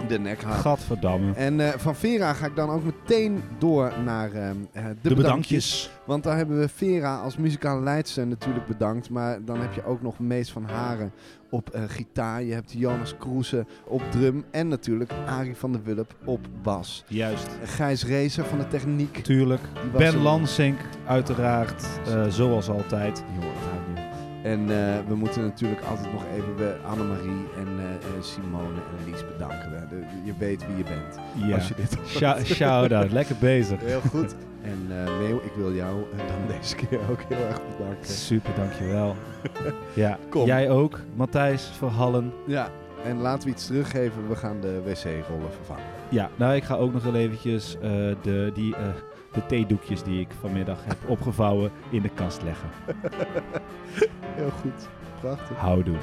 de 0.08 0.20
nekhaar. 0.20 0.54
Gadverdamme. 0.54 1.34
En 1.34 1.60
eh, 1.60 1.70
van 1.78 1.96
Vera 1.96 2.34
ga 2.34 2.46
ik 2.46 2.56
dan 2.56 2.70
ook 2.70 2.84
meteen 2.84 3.44
door 3.58 3.92
naar 4.06 4.32
eh, 4.32 4.34
de, 4.34 4.50
De, 4.74 4.76
bedankjes. 4.76 5.16
bedankjes. 5.16 5.92
Want 6.06 6.24
daar 6.24 6.38
hebben 6.38 6.60
we 6.60 6.70
Vera 6.70 7.18
als 7.22 7.38
muzikale 7.38 7.82
leidster 7.82 8.28
natuurlijk 8.28 8.68
bedankt. 8.68 9.10
Maar 9.10 9.46
dan 9.46 9.60
heb 9.62 9.74
je 9.74 9.86
ook 9.86 10.02
nog 10.02 10.20
Mees 10.20 10.52
van 10.52 10.64
Haren 10.66 11.12
op 11.50 11.70
gitaar. 11.88 12.44
Je 12.44 12.54
hebt 12.54 12.72
Jonas 12.72 13.18
Kroese 13.18 13.66
op 13.88 14.02
drum. 14.12 14.44
En 14.52 14.68
natuurlijk 14.68 15.12
Arie 15.26 15.56
van 15.56 15.72
der 15.72 15.82
Wulp 15.84 16.16
op 16.26 16.40
bas. 16.64 17.04
Juist. 17.08 17.48
Gijs 17.64 18.06
Racer 18.06 18.46
van 18.46 18.58
de 18.58 18.68
techniek. 18.68 19.18
Tuurlijk. 19.18 19.62
Ben. 19.98 20.18
Lansink, 20.18 20.80
uiteraard. 21.28 21.86
eh, 22.08 22.26
zoals 22.28 22.70
altijd. 22.70 23.24
En 24.44 24.60
eh, 24.60 24.96
we 25.08 25.16
moeten 25.16 25.42
natuurlijk 25.42 25.82
altijd 25.90 26.14
nog 26.14 26.24
even 26.36 26.78
Annemarie 26.86 27.46
en 27.58 27.68
eh, 27.80 27.86
eh, 27.86 28.22
Simone 28.22 28.68
en 28.98 29.12
Lies 29.12 29.26
bedanken. 29.32 29.88
De- 29.90 30.04
je 30.24 30.34
weet 30.38 30.68
wie 30.68 30.78
je 30.78 30.84
bent. 30.84 31.20
Ja. 31.48 31.56
Als 31.56 31.68
je 31.68 31.74
dit 31.76 31.98
Shou- 32.08 32.44
Shout-out. 32.44 33.12
Lekker 33.12 33.36
bezig. 33.40 33.80
Heel 33.82 34.02
goed. 34.10 34.36
En 34.62 34.88
Meeuw, 35.20 35.38
ik 35.38 35.52
wil 35.56 35.74
jou 35.74 35.96
dan 36.18 36.58
deze 36.60 36.76
keer 36.76 37.00
ook 37.12 37.20
heel 37.30 37.46
erg 37.48 37.60
bedanken. 37.78 38.06
Super, 38.08 38.52
dankjewel. 38.56 39.16
ja, 39.94 40.18
Kom. 40.30 40.46
jij 40.46 40.70
ook. 40.70 41.00
Matthijs 41.16 41.72
Verhallen. 41.78 42.34
Ja, 42.48 42.70
en 43.06 43.18
laten 43.18 43.48
we 43.48 43.54
iets 43.54 43.66
teruggeven. 43.66 44.28
We 44.30 44.36
gaan 44.36 44.62
de 44.62 44.82
wc-rollen 44.86 45.52
vervangen. 45.56 45.84
Ja, 46.10 46.30
nou 46.36 46.56
ik 46.56 46.64
ga 46.64 46.76
ook 46.76 46.94
nog 46.94 47.04
wel 47.04 47.16
eventjes 47.16 47.78
de, 48.22 48.52
die, 48.54 48.76
de 49.34 49.46
theedoekjes 49.46 50.04
die 50.04 50.20
ik 50.20 50.28
vanmiddag 50.40 50.86
heb 50.86 50.98
opgevouwen 51.08 51.72
in 51.90 52.02
de 52.02 52.10
kast 52.10 52.44
leggen. 52.44 52.70
Heel 54.36 54.50
goed. 54.50 54.88
Prachtig. 55.20 55.58
Houdoe. 55.58 55.98